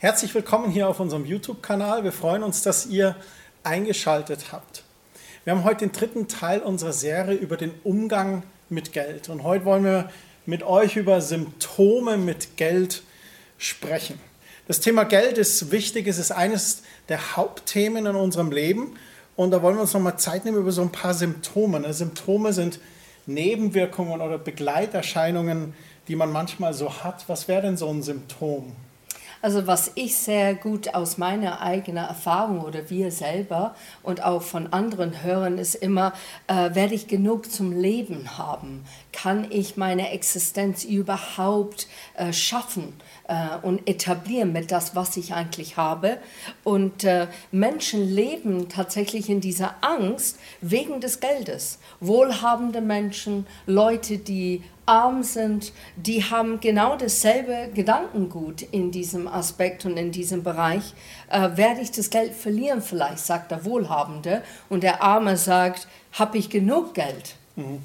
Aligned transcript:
Herzlich 0.00 0.32
willkommen 0.32 0.70
hier 0.70 0.88
auf 0.88 1.00
unserem 1.00 1.26
YouTube-Kanal. 1.26 2.04
Wir 2.04 2.12
freuen 2.12 2.44
uns, 2.44 2.62
dass 2.62 2.86
ihr 2.86 3.16
eingeschaltet 3.64 4.52
habt. 4.52 4.84
Wir 5.42 5.52
haben 5.52 5.64
heute 5.64 5.88
den 5.88 5.90
dritten 5.90 6.28
Teil 6.28 6.60
unserer 6.60 6.92
Serie 6.92 7.34
über 7.34 7.56
den 7.56 7.72
Umgang 7.82 8.44
mit 8.68 8.92
Geld. 8.92 9.28
Und 9.28 9.42
heute 9.42 9.64
wollen 9.64 9.82
wir 9.82 10.08
mit 10.46 10.62
euch 10.62 10.94
über 10.94 11.20
Symptome 11.20 12.16
mit 12.16 12.56
Geld 12.56 13.02
sprechen. 13.58 14.20
Das 14.68 14.78
Thema 14.78 15.02
Geld 15.02 15.36
ist 15.36 15.72
wichtig, 15.72 16.06
es 16.06 16.20
ist 16.20 16.30
eines 16.30 16.84
der 17.08 17.34
Hauptthemen 17.34 18.06
in 18.06 18.14
unserem 18.14 18.52
Leben. 18.52 18.96
Und 19.34 19.50
da 19.50 19.62
wollen 19.62 19.74
wir 19.74 19.82
uns 19.82 19.94
nochmal 19.94 20.16
Zeit 20.16 20.44
nehmen 20.44 20.58
über 20.58 20.70
so 20.70 20.82
ein 20.82 20.92
paar 20.92 21.14
Symptome. 21.14 21.92
Symptome 21.92 22.52
sind 22.52 22.78
Nebenwirkungen 23.26 24.20
oder 24.20 24.38
Begleiterscheinungen, 24.38 25.74
die 26.06 26.14
man 26.14 26.30
manchmal 26.30 26.72
so 26.72 27.02
hat. 27.02 27.28
Was 27.28 27.48
wäre 27.48 27.62
denn 27.62 27.76
so 27.76 27.90
ein 27.90 28.04
Symptom? 28.04 28.76
Also 29.40 29.66
was 29.66 29.92
ich 29.94 30.16
sehr 30.16 30.54
gut 30.54 30.94
aus 30.94 31.18
meiner 31.18 31.60
eigenen 31.60 32.04
Erfahrung 32.04 32.60
oder 32.60 32.90
wir 32.90 33.10
selber 33.10 33.74
und 34.02 34.24
auch 34.24 34.42
von 34.42 34.72
anderen 34.72 35.22
hören, 35.22 35.58
ist 35.58 35.74
immer, 35.74 36.12
äh, 36.46 36.74
werde 36.74 36.94
ich 36.94 37.06
genug 37.06 37.50
zum 37.50 37.72
Leben 37.72 38.38
haben? 38.38 38.84
Kann 39.12 39.46
ich 39.50 39.76
meine 39.76 40.10
Existenz 40.10 40.84
überhaupt 40.84 41.86
äh, 42.14 42.32
schaffen? 42.32 42.94
äh, 43.28 43.56
und 43.62 43.86
etablieren 43.86 44.52
mit 44.52 44.72
das, 44.72 44.96
was 44.96 45.16
ich 45.16 45.32
eigentlich 45.32 45.76
habe. 45.76 46.18
Und 46.64 47.04
äh, 47.04 47.28
Menschen 47.52 48.02
leben 48.02 48.68
tatsächlich 48.68 49.28
in 49.28 49.40
dieser 49.40 49.76
Angst 49.82 50.38
wegen 50.60 51.00
des 51.00 51.20
Geldes. 51.20 51.78
Wohlhabende 52.00 52.80
Menschen, 52.80 53.46
Leute, 53.66 54.18
die 54.18 54.64
arm 54.88 55.22
sind, 55.22 55.72
die 55.96 56.24
haben 56.24 56.60
genau 56.60 56.96
dasselbe 56.96 57.70
Gedankengut 57.74 58.62
in 58.62 58.90
diesem 58.90 59.28
Aspekt 59.28 59.84
und 59.84 59.96
in 59.96 60.10
diesem 60.10 60.42
Bereich. 60.42 60.94
Äh, 61.30 61.56
werde 61.56 61.80
ich 61.80 61.92
das 61.92 62.10
Geld 62.10 62.32
verlieren 62.32 62.82
vielleicht, 62.82 63.18
sagt 63.18 63.50
der 63.50 63.64
Wohlhabende. 63.64 64.42
Und 64.68 64.82
der 64.82 65.02
Arme 65.02 65.36
sagt, 65.36 65.86
habe 66.12 66.38
ich 66.38 66.50
genug 66.50 66.94
Geld? 66.94 67.36
Mhm. 67.56 67.82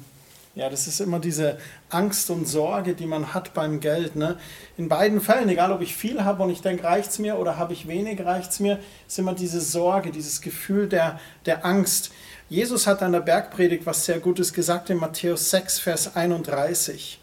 Ja, 0.56 0.70
das 0.70 0.86
ist 0.86 1.00
immer 1.00 1.18
diese 1.18 1.58
Angst 1.90 2.30
und 2.30 2.46
Sorge, 2.46 2.94
die 2.94 3.06
man 3.06 3.34
hat 3.34 3.54
beim 3.54 3.80
Geld. 3.80 4.14
Ne? 4.14 4.36
In 4.76 4.88
beiden 4.88 5.20
Fällen, 5.20 5.48
egal 5.48 5.72
ob 5.72 5.80
ich 5.80 5.96
viel 5.96 6.24
habe 6.24 6.44
und 6.44 6.50
ich 6.50 6.62
denke, 6.62 6.84
reicht 6.84 7.10
es 7.10 7.18
mir 7.18 7.38
oder 7.38 7.58
habe 7.58 7.72
ich 7.72 7.88
wenig, 7.88 8.24
reicht 8.24 8.52
es 8.52 8.60
mir, 8.60 8.78
ist 9.08 9.18
immer 9.18 9.34
diese 9.34 9.60
Sorge, 9.60 10.12
dieses 10.12 10.40
Gefühl 10.40 10.88
der, 10.88 11.18
der 11.44 11.66
Angst. 11.66 12.12
Jesus 12.50 12.86
hat 12.86 13.02
an 13.02 13.12
der 13.12 13.20
Bergpredigt 13.20 13.86
was 13.86 14.04
sehr 14.04 14.20
Gutes 14.20 14.52
gesagt 14.52 14.90
in 14.90 14.98
Matthäus 14.98 15.48
6, 15.48 15.78
Vers 15.78 16.14
31. 16.14 17.18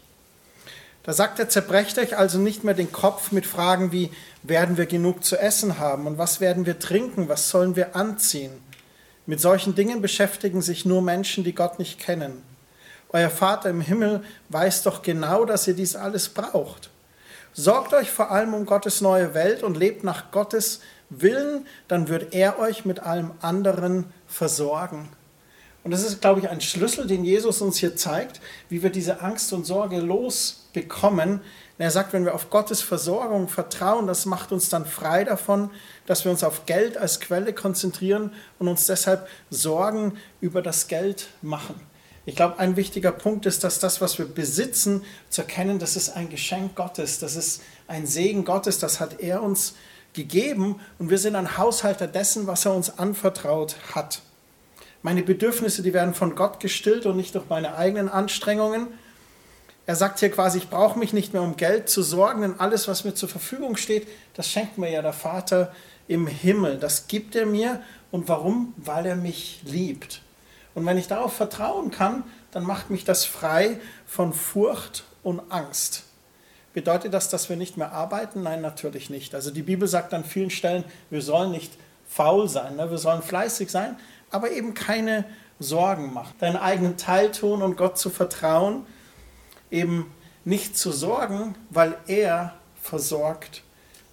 Da 1.04 1.12
sagt 1.12 1.38
er, 1.38 1.48
zerbrecht 1.48 1.98
euch 1.98 2.16
also 2.16 2.38
nicht 2.38 2.64
mehr 2.64 2.74
den 2.74 2.90
Kopf 2.90 3.30
mit 3.30 3.46
Fragen 3.46 3.92
wie, 3.92 4.10
werden 4.42 4.76
wir 4.76 4.86
genug 4.86 5.24
zu 5.24 5.36
essen 5.36 5.78
haben 5.78 6.08
und 6.08 6.18
was 6.18 6.40
werden 6.40 6.66
wir 6.66 6.80
trinken, 6.80 7.28
was 7.28 7.50
sollen 7.50 7.76
wir 7.76 7.94
anziehen? 7.94 8.52
Mit 9.24 9.40
solchen 9.40 9.76
Dingen 9.76 10.02
beschäftigen 10.02 10.60
sich 10.60 10.84
nur 10.84 11.02
Menschen, 11.02 11.44
die 11.44 11.54
Gott 11.54 11.78
nicht 11.78 12.00
kennen. 12.00 12.42
Euer 13.10 13.30
Vater 13.30 13.70
im 13.70 13.80
Himmel 13.80 14.24
weiß 14.48 14.82
doch 14.82 15.02
genau, 15.02 15.44
dass 15.44 15.68
ihr 15.68 15.74
dies 15.74 15.94
alles 15.94 16.30
braucht. 16.30 16.90
Sorgt 17.52 17.94
euch 17.94 18.10
vor 18.10 18.32
allem 18.32 18.54
um 18.54 18.66
Gottes 18.66 19.00
neue 19.00 19.34
Welt 19.34 19.62
und 19.62 19.76
lebt 19.76 20.02
nach 20.02 20.32
Gottes 20.32 20.80
Willen, 21.10 21.66
dann 21.88 22.08
wird 22.08 22.32
er 22.32 22.58
euch 22.58 22.84
mit 22.84 23.00
allem 23.00 23.32
anderen 23.42 24.06
versorgen. 24.32 25.08
Und 25.84 25.90
das 25.90 26.04
ist, 26.04 26.20
glaube 26.20 26.40
ich, 26.40 26.48
ein 26.48 26.60
Schlüssel, 26.60 27.06
den 27.06 27.24
Jesus 27.24 27.60
uns 27.60 27.76
hier 27.78 27.96
zeigt, 27.96 28.40
wie 28.68 28.82
wir 28.82 28.90
diese 28.90 29.20
Angst 29.20 29.52
und 29.52 29.66
Sorge 29.66 29.98
losbekommen. 29.98 31.40
er 31.76 31.90
sagt, 31.90 32.12
wenn 32.12 32.24
wir 32.24 32.34
auf 32.34 32.50
Gottes 32.50 32.80
Versorgung 32.82 33.48
vertrauen, 33.48 34.06
das 34.06 34.24
macht 34.24 34.52
uns 34.52 34.68
dann 34.68 34.86
frei 34.86 35.24
davon, 35.24 35.70
dass 36.06 36.24
wir 36.24 36.30
uns 36.30 36.44
auf 36.44 36.66
Geld 36.66 36.96
als 36.96 37.18
Quelle 37.18 37.52
konzentrieren 37.52 38.32
und 38.60 38.68
uns 38.68 38.86
deshalb 38.86 39.26
Sorgen 39.50 40.16
über 40.40 40.62
das 40.62 40.86
Geld 40.86 41.28
machen. 41.42 41.74
Ich 42.24 42.36
glaube, 42.36 42.60
ein 42.60 42.76
wichtiger 42.76 43.10
Punkt 43.10 43.46
ist, 43.46 43.64
dass 43.64 43.80
das, 43.80 44.00
was 44.00 44.18
wir 44.18 44.26
besitzen, 44.26 45.02
zu 45.28 45.42
erkennen, 45.42 45.80
das 45.80 45.96
ist 45.96 46.10
ein 46.10 46.30
Geschenk 46.30 46.76
Gottes, 46.76 47.18
das 47.18 47.34
ist 47.34 47.62
ein 47.88 48.06
Segen 48.06 48.44
Gottes, 48.44 48.78
das 48.78 49.00
hat 49.00 49.18
er 49.18 49.42
uns 49.42 49.70
gegeben 49.70 49.82
und 50.98 51.10
wir 51.10 51.18
sind 51.18 51.36
ein 51.36 51.56
Haushalter 51.56 52.06
dessen, 52.06 52.46
was 52.46 52.66
er 52.66 52.74
uns 52.74 52.98
anvertraut 52.98 53.76
hat. 53.94 54.20
Meine 55.02 55.22
Bedürfnisse, 55.22 55.82
die 55.82 55.94
werden 55.94 56.14
von 56.14 56.34
Gott 56.34 56.60
gestillt 56.60 57.06
und 57.06 57.16
nicht 57.16 57.34
durch 57.34 57.48
meine 57.48 57.76
eigenen 57.76 58.08
Anstrengungen. 58.08 58.88
Er 59.84 59.96
sagt 59.96 60.20
hier 60.20 60.30
quasi, 60.30 60.58
ich 60.58 60.70
brauche 60.70 60.98
mich 60.98 61.12
nicht 61.12 61.32
mehr 61.32 61.42
um 61.42 61.56
Geld 61.56 61.88
zu 61.88 62.02
sorgen, 62.02 62.42
denn 62.42 62.60
alles, 62.60 62.86
was 62.86 63.04
mir 63.04 63.14
zur 63.14 63.28
Verfügung 63.28 63.76
steht, 63.76 64.06
das 64.34 64.48
schenkt 64.48 64.78
mir 64.78 64.90
ja 64.90 65.02
der 65.02 65.12
Vater 65.12 65.74
im 66.06 66.26
Himmel. 66.26 66.78
Das 66.78 67.08
gibt 67.08 67.34
er 67.34 67.46
mir. 67.46 67.82
Und 68.10 68.28
warum? 68.28 68.74
Weil 68.76 69.06
er 69.06 69.16
mich 69.16 69.62
liebt. 69.64 70.20
Und 70.74 70.86
wenn 70.86 70.98
ich 70.98 71.08
darauf 71.08 71.32
vertrauen 71.32 71.90
kann, 71.90 72.22
dann 72.52 72.64
macht 72.64 72.90
mich 72.90 73.04
das 73.04 73.24
frei 73.24 73.80
von 74.06 74.32
Furcht 74.32 75.04
und 75.22 75.40
Angst. 75.50 76.04
Bedeutet 76.72 77.12
das, 77.12 77.28
dass 77.28 77.48
wir 77.48 77.56
nicht 77.56 77.76
mehr 77.76 77.92
arbeiten? 77.92 78.42
Nein, 78.42 78.60
natürlich 78.60 79.10
nicht. 79.10 79.34
Also 79.34 79.50
die 79.50 79.62
Bibel 79.62 79.86
sagt 79.86 80.14
an 80.14 80.24
vielen 80.24 80.50
Stellen, 80.50 80.84
wir 81.10 81.20
sollen 81.20 81.50
nicht 81.50 81.72
faul 82.06 82.48
sein, 82.48 82.76
ne? 82.76 82.90
wir 82.90 82.98
sollen 82.98 83.22
fleißig 83.22 83.70
sein, 83.70 83.96
aber 84.30 84.50
eben 84.50 84.74
keine 84.74 85.24
Sorgen 85.58 86.12
machen. 86.12 86.34
Deinen 86.38 86.56
eigenen 86.56 86.96
Teil 86.96 87.30
tun 87.30 87.62
und 87.62 87.76
Gott 87.76 87.98
zu 87.98 88.10
vertrauen, 88.10 88.86
eben 89.70 90.12
nicht 90.44 90.76
zu 90.76 90.92
sorgen, 90.92 91.54
weil 91.70 91.96
er 92.06 92.54
versorgt 92.80 93.62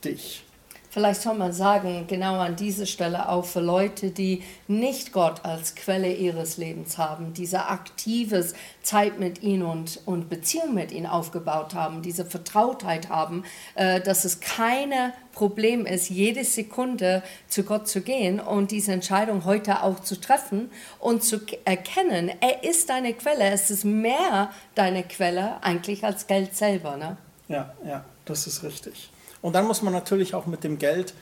dich. 0.03 0.46
Vielleicht 0.91 1.22
soll 1.22 1.35
man 1.35 1.53
sagen, 1.53 2.05
genau 2.07 2.39
an 2.39 2.55
dieser 2.55 2.88
Stelle 2.88 3.29
auch 3.29 3.45
für 3.45 3.59
Leute, 3.59 4.09
die 4.09 4.41
nicht 4.67 5.11
Gott 5.11 5.45
als 5.45 5.75
Quelle 5.75 6.11
ihres 6.11 6.57
Lebens 6.57 6.97
haben, 6.97 7.33
diese 7.33 7.67
aktives 7.67 8.55
Zeit 8.81 9.19
mit 9.19 9.44
ihm 9.44 9.69
und, 9.69 10.01
und 10.07 10.29
Beziehung 10.29 10.73
mit 10.73 10.91
ihm 10.91 11.05
aufgebaut 11.05 11.75
haben, 11.75 12.01
diese 12.01 12.25
Vertrautheit 12.25 13.09
haben, 13.09 13.44
äh, 13.75 14.01
dass 14.01 14.25
es 14.25 14.39
kein 14.39 14.91
Problem 15.31 15.85
ist, 15.85 16.09
jede 16.09 16.44
Sekunde 16.44 17.21
zu 17.47 17.63
Gott 17.63 17.88
zu 17.88 18.01
gehen 18.01 18.39
und 18.39 18.71
diese 18.71 18.91
Entscheidung 18.91 19.45
heute 19.45 19.83
auch 19.83 20.00
zu 20.00 20.19
treffen 20.19 20.71
und 20.97 21.23
zu 21.23 21.39
erkennen, 21.66 22.31
er 22.41 22.63
ist 22.63 22.89
deine 22.89 23.13
Quelle, 23.13 23.51
es 23.51 23.69
ist 23.69 23.85
mehr 23.85 24.50
deine 24.73 25.03
Quelle 25.03 25.61
eigentlich 25.61 26.03
als 26.03 26.25
Geld 26.25 26.56
selber. 26.57 26.97
Ne? 26.97 27.17
Ja, 27.47 27.73
ja, 27.85 28.03
das 28.25 28.47
ist 28.47 28.63
richtig. 28.63 29.11
Und 29.41 29.53
dann 29.53 29.66
muss 29.67 29.81
man 29.81 29.94
natürlich 29.94 30.35
auch 30.35 30.45
mit 30.45 30.63
dem 30.63 30.77
Geld 30.77 31.13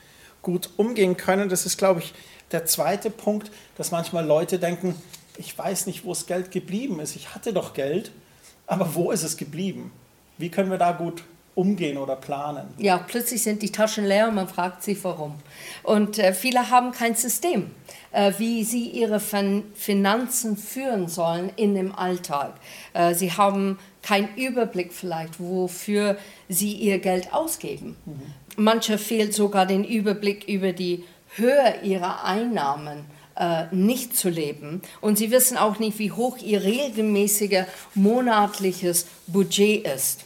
gut 0.42 0.70
umgehen 0.76 1.16
können. 1.16 1.48
Das 1.48 1.66
ist, 1.66 1.78
glaube 1.78 2.00
ich, 2.00 2.14
der 2.52 2.66
zweite 2.66 3.10
Punkt, 3.10 3.50
dass 3.76 3.90
manchmal 3.90 4.24
Leute 4.24 4.58
denken, 4.58 4.94
ich 5.36 5.56
weiß 5.56 5.86
nicht, 5.86 6.04
wo 6.04 6.10
das 6.10 6.26
Geld 6.26 6.50
geblieben 6.50 7.00
ist. 7.00 7.16
Ich 7.16 7.34
hatte 7.34 7.52
doch 7.52 7.74
Geld, 7.74 8.10
aber 8.66 8.94
wo 8.94 9.10
ist 9.10 9.22
es 9.22 9.36
geblieben? 9.36 9.92
Wie 10.36 10.50
können 10.50 10.70
wir 10.70 10.78
da 10.78 10.92
gut 10.92 11.22
umgehen 11.58 11.98
oder 11.98 12.14
planen? 12.14 12.68
Ja, 12.78 12.98
plötzlich 12.98 13.42
sind 13.42 13.62
die 13.62 13.72
Taschen 13.72 14.06
leer 14.06 14.28
und 14.28 14.36
man 14.36 14.46
fragt 14.46 14.84
sich, 14.84 15.02
warum. 15.02 15.34
Und 15.82 16.18
äh, 16.18 16.32
viele 16.32 16.70
haben 16.70 16.92
kein 16.92 17.16
System, 17.16 17.72
äh, 18.12 18.32
wie 18.38 18.62
sie 18.62 18.88
ihre 18.88 19.18
fin 19.18 19.64
Finanzen 19.74 20.56
führen 20.56 21.08
sollen 21.08 21.50
in 21.56 21.74
dem 21.74 21.92
Alltag. 21.92 22.54
Äh, 22.94 23.14
sie 23.14 23.32
haben 23.32 23.78
keinen 24.02 24.28
Überblick 24.36 24.92
vielleicht, 24.92 25.40
wofür 25.40 26.16
sie 26.48 26.74
ihr 26.74 27.00
Geld 27.00 27.34
ausgeben. 27.34 27.96
Mhm. 28.06 28.22
Manche 28.56 28.96
fehlt 28.96 29.34
sogar 29.34 29.66
den 29.66 29.82
Überblick 29.82 30.48
über 30.48 30.72
die 30.72 31.04
Höhe 31.34 31.74
ihrer 31.82 32.24
Einnahmen 32.24 33.04
äh, 33.36 33.64
nicht 33.72 34.16
zu 34.16 34.28
leben. 34.28 34.80
Und 35.00 35.18
sie 35.18 35.32
wissen 35.32 35.56
auch 35.56 35.80
nicht, 35.80 35.98
wie 35.98 36.12
hoch 36.12 36.38
ihr 36.38 36.62
regelmäßiger 36.62 37.66
monatliches 37.94 39.06
Budget 39.26 39.86
ist. 39.86 40.24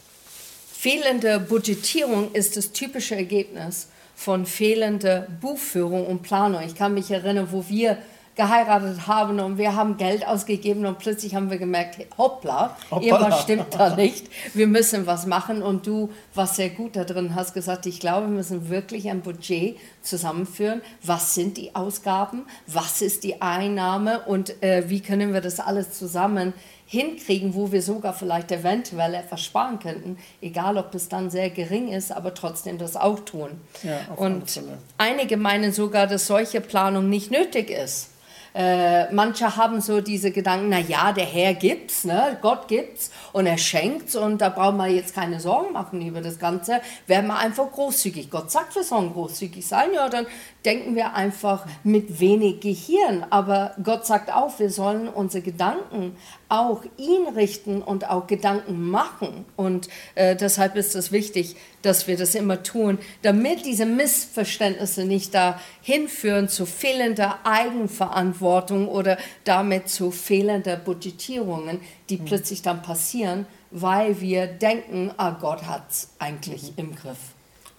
Fehlende 0.82 1.38
Budgetierung 1.38 2.32
ist 2.32 2.56
das 2.56 2.72
typische 2.72 3.14
Ergebnis 3.14 3.86
von 4.16 4.46
fehlender 4.46 5.28
Buchführung 5.40 6.08
und 6.08 6.22
Planung. 6.22 6.60
Ich 6.66 6.74
kann 6.74 6.92
mich 6.92 7.08
erinnern, 7.08 7.46
wo 7.52 7.68
wir 7.68 7.98
geheiratet 8.34 9.06
haben 9.06 9.38
und 9.38 9.58
wir 9.58 9.76
haben 9.76 9.96
Geld 9.96 10.26
ausgegeben 10.26 10.84
und 10.86 10.98
plötzlich 10.98 11.36
haben 11.36 11.50
wir 11.50 11.58
gemerkt, 11.58 11.98
hoppla, 12.18 12.76
hoppla. 12.90 13.06
irgendwas 13.06 13.42
stimmt 13.42 13.66
da 13.70 13.94
nicht, 13.94 14.26
wir 14.54 14.66
müssen 14.66 15.06
was 15.06 15.24
machen 15.26 15.62
und 15.62 15.86
du, 15.86 16.10
was 16.34 16.56
sehr 16.56 16.70
gut 16.70 16.96
da 16.96 17.04
drin 17.04 17.36
hast, 17.36 17.54
gesagt, 17.54 17.86
ich 17.86 18.00
glaube, 18.00 18.26
wir 18.26 18.34
müssen 18.34 18.68
wirklich 18.68 19.08
ein 19.08 19.20
Budget 19.20 19.76
zusammenführen, 20.00 20.80
was 21.04 21.34
sind 21.34 21.58
die 21.58 21.76
Ausgaben, 21.76 22.46
was 22.66 23.02
ist 23.02 23.22
die 23.22 23.40
Einnahme 23.40 24.22
und 24.26 24.60
äh, 24.64 24.88
wie 24.88 25.00
können 25.00 25.32
wir 25.32 25.42
das 25.42 25.60
alles 25.60 25.92
zusammen 25.92 26.54
hinkriegen, 26.92 27.54
wo 27.54 27.72
wir 27.72 27.80
sogar 27.80 28.12
vielleicht 28.12 28.52
eventuell 28.52 29.14
etwas 29.14 29.42
sparen 29.42 29.78
könnten, 29.78 30.18
egal 30.42 30.76
ob 30.76 30.94
es 30.94 31.08
dann 31.08 31.30
sehr 31.30 31.48
gering 31.48 31.88
ist, 31.88 32.12
aber 32.12 32.34
trotzdem 32.34 32.76
das 32.76 32.96
auch 32.96 33.20
tun. 33.20 33.48
Ja, 33.82 33.98
und 34.16 34.60
einige 34.98 35.38
meinen 35.38 35.72
sogar, 35.72 36.06
dass 36.06 36.26
solche 36.26 36.60
Planung 36.60 37.08
nicht 37.08 37.30
nötig 37.30 37.70
ist 37.70 38.10
Äh, 38.54 39.10
manche 39.12 39.56
haben 39.56 39.80
so 39.80 40.02
diese 40.02 40.30
Gedanken, 40.30 40.68
na 40.68 40.78
ja, 40.78 41.12
der 41.12 41.24
Herr 41.24 41.54
gibt's, 41.54 42.04
ne? 42.04 42.36
Gott 42.42 42.68
gibt's 42.68 43.10
und 43.32 43.46
er 43.46 43.56
schenkt's 43.56 44.14
und 44.14 44.42
da 44.42 44.50
brauchen 44.50 44.76
wir 44.76 44.88
jetzt 44.88 45.14
keine 45.14 45.40
Sorgen 45.40 45.72
machen 45.72 46.06
über 46.06 46.20
das 46.20 46.38
Ganze. 46.38 46.82
Werden 47.06 47.28
wir 47.28 47.38
einfach 47.38 47.72
großzügig. 47.72 48.30
Gott 48.30 48.50
sagt, 48.50 48.74
wir 48.74 48.84
sollen 48.84 49.14
großzügig 49.14 49.66
sein, 49.66 49.88
ja, 49.94 50.10
dann 50.10 50.26
denken 50.64 50.94
wir 50.94 51.14
einfach 51.14 51.66
mit 51.84 52.20
wenig 52.20 52.60
Gehirn. 52.60 53.24
Aber 53.30 53.74
Gott 53.82 54.06
sagt 54.06 54.32
auch, 54.32 54.58
wir 54.58 54.70
sollen 54.70 55.08
unsere 55.08 55.42
Gedanken 55.42 56.16
auch 56.48 56.84
ihn 56.98 57.26
richten 57.34 57.82
und 57.82 58.08
auch 58.08 58.26
Gedanken 58.26 58.90
machen. 58.90 59.44
Und 59.56 59.88
äh, 60.14 60.36
deshalb 60.36 60.76
ist 60.76 60.94
es 60.94 61.10
wichtig, 61.10 61.56
dass 61.80 62.06
wir 62.06 62.16
das 62.16 62.34
immer 62.34 62.62
tun, 62.62 62.98
damit 63.22 63.64
diese 63.64 63.86
Missverständnisse 63.86 65.04
nicht 65.04 65.34
dahin 65.34 66.08
führen 66.08 66.48
zu 66.48 66.66
fehlender 66.66 67.38
Eigenverantwortung 67.44 68.88
oder 68.88 69.16
damit 69.44 69.88
zu 69.88 70.10
fehlender 70.10 70.76
Budgetierungen, 70.76 71.80
die 72.10 72.18
mhm. 72.18 72.26
plötzlich 72.26 72.62
dann 72.62 72.82
passieren, 72.82 73.46
weil 73.70 74.20
wir 74.20 74.46
denken, 74.46 75.12
ah, 75.16 75.30
Gott 75.30 75.62
hat 75.64 75.90
es 75.90 76.10
eigentlich 76.18 76.72
mhm. 76.72 76.72
im 76.76 76.94
Griff. 76.94 77.18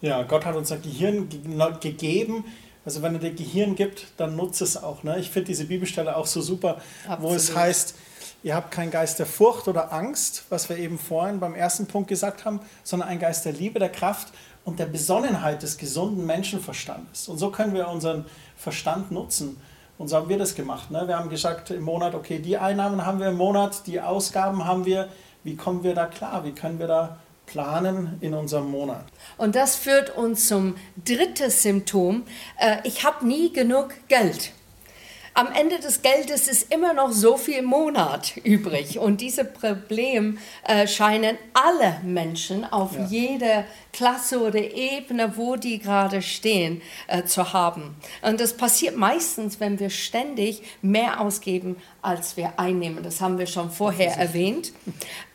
Ja, 0.02 0.24
Gott 0.24 0.44
hat 0.44 0.56
uns 0.56 0.70
ein 0.70 0.82
Gehirn 0.82 1.30
gegeben, 1.80 2.44
also 2.86 3.02
wenn 3.02 3.14
er 3.14 3.20
dir 3.20 3.34
Gehirn 3.34 3.76
gibt, 3.76 4.08
dann 4.18 4.36
nutze 4.36 4.64
es 4.64 4.82
auch. 4.82 5.04
Ne? 5.04 5.20
Ich 5.20 5.30
finde 5.30 5.48
diese 5.48 5.66
Bibelstelle 5.66 6.16
auch 6.16 6.28
so 6.28 6.42
super, 6.42 6.82
Absolut. 7.08 7.22
wo 7.22 7.36
es 7.36 7.56
heißt, 7.56 7.96
Ihr 8.44 8.56
habt 8.56 8.72
keinen 8.72 8.92
Geist 8.92 9.20
der 9.20 9.26
Furcht 9.26 9.70
oder 9.70 9.94
Angst, 9.94 10.44
was 10.50 10.68
wir 10.68 10.78
eben 10.78 11.00
vorhin 11.00 11.40
beim 11.40 11.56
ersten 11.56 11.86
Punkt 11.88 12.10
gesagt 12.10 12.44
haben, 12.44 12.60
sondern 12.84 13.08
einen 13.08 13.22
Geist 13.22 13.46
der 13.46 13.54
Liebe, 13.54 13.80
der 13.80 13.90
Kraft 13.90 14.34
und 14.66 14.80
der 14.80 14.86
Besonnenheit 14.86 15.64
des 15.64 15.78
gesunden 15.78 16.26
Menschenverstandes. 16.26 17.30
Und 17.30 17.38
so 17.38 17.52
können 17.52 17.74
wir 17.74 17.88
unseren 17.88 18.26
Verstand 18.58 19.12
nutzen. 19.12 19.62
Und 19.98 20.10
so 20.10 20.18
haben 20.18 20.28
wir 20.28 20.38
das 20.38 20.56
gemacht. 20.56 20.92
Ne? 20.92 21.08
Wir 21.08 21.18
haben 21.18 21.30
gesagt 21.30 21.72
im 21.72 21.84
Monat, 21.84 22.16
okay, 22.16 22.40
die 22.40 22.58
Einnahmen 22.58 23.06
haben 23.06 23.20
wir 23.20 23.30
im 23.30 23.38
Monat, 23.38 23.88
die 23.88 24.02
Ausgaben 24.02 24.66
haben 24.66 24.86
wir. 24.86 25.08
Wie 25.46 25.56
kommen 25.56 25.84
wir 25.84 25.96
da 25.96 26.08
klar? 26.08 26.44
Wie 26.44 26.52
können 26.52 26.80
wir 26.80 26.88
da 26.88 27.20
planen 27.46 28.18
in 28.22 28.34
unserem 28.34 28.70
Monat? 28.70 29.06
Und 29.38 29.56
das 29.56 29.76
führt 29.76 30.16
uns 30.16 30.48
zum 30.48 30.76
dritten 31.04 31.50
Symptom. 31.50 32.24
Äh, 32.60 32.78
ich 32.84 33.04
habe 33.04 33.26
nie 33.28 33.52
genug 33.52 33.94
Geld 34.08 34.52
am 35.36 35.52
Ende 35.52 35.80
des 35.80 36.02
Geldes 36.02 36.48
ist 36.48 36.72
immer 36.72 36.94
noch 36.94 37.12
so 37.12 37.38
viel 37.38 37.64
Monat 37.64 38.38
übrig. 38.44 39.00
Und 39.00 39.22
dieses 39.22 39.52
Problem 39.52 40.38
äh, 40.64 40.88
scheinen 40.88 41.38
alle 41.54 42.00
Menschen 42.04 42.66
auf 42.66 42.96
ja. 42.96 43.06
jeder 43.06 43.66
Klasse 43.92 44.42
oder 44.42 44.60
Ebene, 44.60 45.36
wo 45.36 45.56
die 45.56 45.80
gerade 45.80 46.22
stehen, 46.22 46.82
äh, 47.08 47.24
zu 47.24 47.54
haben. 47.54 47.96
Und 48.22 48.40
das 48.40 48.56
passiert 48.56 48.96
meistens, 48.96 49.60
wenn 49.60 49.80
wir 49.80 49.90
ständig 49.90 50.62
mehr 50.82 51.20
ausgeben, 51.20 51.78
als 52.04 52.38
wir 52.38 52.60
einnehmen. 52.60 53.04
Das 53.04 53.22
haben 53.22 53.38
wir 53.38 53.48
schon 53.48 53.72
vorher 53.72 54.18
erwähnt. 54.18 54.74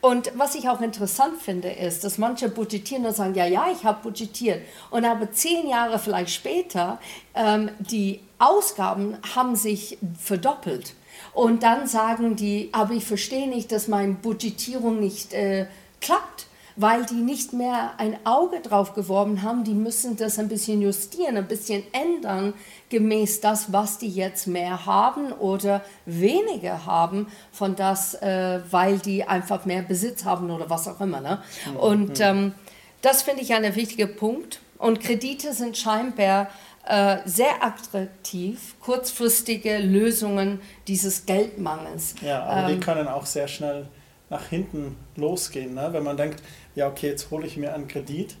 Und 0.01 0.31
was 0.35 0.55
ich 0.55 0.69
auch 0.69 0.81
interessant 0.81 1.41
finde, 1.41 1.69
ist, 1.69 2.03
dass 2.03 2.17
manche 2.17 2.47
budgetieren 2.49 3.05
und 3.05 3.15
sagen, 3.15 3.33
ja, 3.35 3.45
ja, 3.45 3.67
ich 3.71 3.83
habe 3.83 4.03
budgetiert. 4.03 4.61
Und 4.91 5.03
aber 5.03 5.31
zehn 5.31 5.67
Jahre 5.67 5.99
vielleicht 5.99 6.31
später 6.31 6.99
ähm, 7.35 7.71
die 7.79 8.21
Ausgaben 8.37 9.17
haben 9.35 9.55
sich 9.55 9.97
verdoppelt. 10.17 10.93
Und 11.33 11.63
dann 11.63 11.87
sagen 11.87 12.35
die, 12.35 12.69
aber 12.71 12.93
ich 12.93 13.05
verstehe 13.05 13.49
nicht, 13.49 13.71
dass 13.71 13.87
meine 13.87 14.13
Budgetierung 14.13 14.99
nicht 14.99 15.33
äh, 15.33 15.67
klappt, 16.01 16.47
weil 16.79 17.05
die 17.05 17.15
nicht 17.15 17.51
mehr 17.51 17.91
ein 17.97 18.17
Auge 18.25 18.61
drauf 18.61 18.93
geworfen 18.93 19.43
haben. 19.43 19.65
Die 19.65 19.73
müssen 19.73 20.15
das 20.15 20.39
ein 20.39 20.47
bisschen 20.47 20.81
justieren, 20.81 21.35
ein 21.35 21.47
bisschen 21.47 21.83
ändern, 21.91 22.53
gemäß 22.87 23.41
das, 23.41 23.73
was 23.73 23.97
die 23.97 24.07
jetzt 24.07 24.47
mehr 24.47 24.85
haben 24.85 25.33
oder 25.33 25.83
weniger 26.05 26.85
haben, 26.85 27.27
von 27.51 27.75
das, 27.75 28.13
äh, 28.21 28.61
weil 28.71 28.97
die 28.97 29.25
einfach 29.25 29.65
mehr 29.65 29.81
Besitz 29.81 30.23
haben 30.23 30.49
oder 30.49 30.69
was 30.69 30.87
auch 30.87 31.01
immer. 31.01 31.19
Ne? 31.19 31.43
Mhm. 31.69 31.75
Und 31.75 32.19
ähm, 32.21 32.53
das 33.01 33.23
finde 33.23 33.41
ich 33.41 33.53
ein 33.53 33.75
wichtiger 33.75 34.07
Punkt. 34.07 34.61
Und 34.77 35.01
Kredite 35.01 35.51
sind 35.51 35.77
scheinbar 35.77 36.47
äh, 36.87 37.17
sehr 37.25 37.61
attraktiv, 37.61 38.75
kurzfristige 38.79 39.79
Lösungen 39.79 40.61
dieses 40.87 41.25
Geldmangels. 41.25 42.15
Ja, 42.21 42.43
aber 42.43 42.69
ähm, 42.69 42.75
die 42.75 42.79
können 42.79 43.09
auch 43.09 43.25
sehr 43.25 43.49
schnell 43.49 43.89
nach 44.29 44.47
hinten 44.47 44.95
losgehen, 45.15 45.73
ne? 45.73 45.89
wenn 45.91 46.03
man 46.03 46.17
denkt, 46.17 46.41
ja 46.75 46.87
okay, 46.87 47.07
jetzt 47.07 47.31
hole 47.31 47.47
ich 47.47 47.57
mir 47.57 47.73
einen 47.73 47.87
Kredit, 47.87 48.35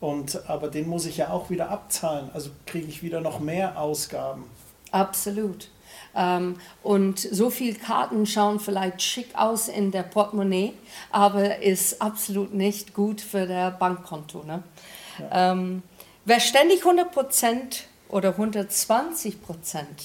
und, 0.00 0.48
aber 0.48 0.68
den 0.68 0.88
muss 0.88 1.04
ich 1.04 1.18
ja 1.18 1.28
auch 1.28 1.50
wieder 1.50 1.68
abzahlen, 1.68 2.30
also 2.32 2.50
kriege 2.64 2.86
ich 2.86 3.02
wieder 3.02 3.20
noch 3.20 3.38
mehr 3.38 3.78
Ausgaben. 3.78 4.44
Absolut. 4.92 5.68
Ähm, 6.16 6.56
und 6.82 7.18
so 7.18 7.50
viele 7.50 7.74
Karten 7.74 8.24
schauen 8.24 8.60
vielleicht 8.60 9.02
schick 9.02 9.34
aus 9.34 9.68
in 9.68 9.90
der 9.90 10.02
Portemonnaie, 10.02 10.72
aber 11.12 11.58
ist 11.58 12.00
absolut 12.00 12.54
nicht 12.54 12.94
gut 12.94 13.20
für 13.20 13.46
der 13.46 13.70
Bankkonto. 13.70 14.42
Ne? 14.44 14.62
Ja. 15.18 15.52
Ähm, 15.52 15.82
Wer 16.26 16.38
ständig 16.38 16.84
100% 16.84 17.84
oder 18.08 18.36
120% 18.36 19.34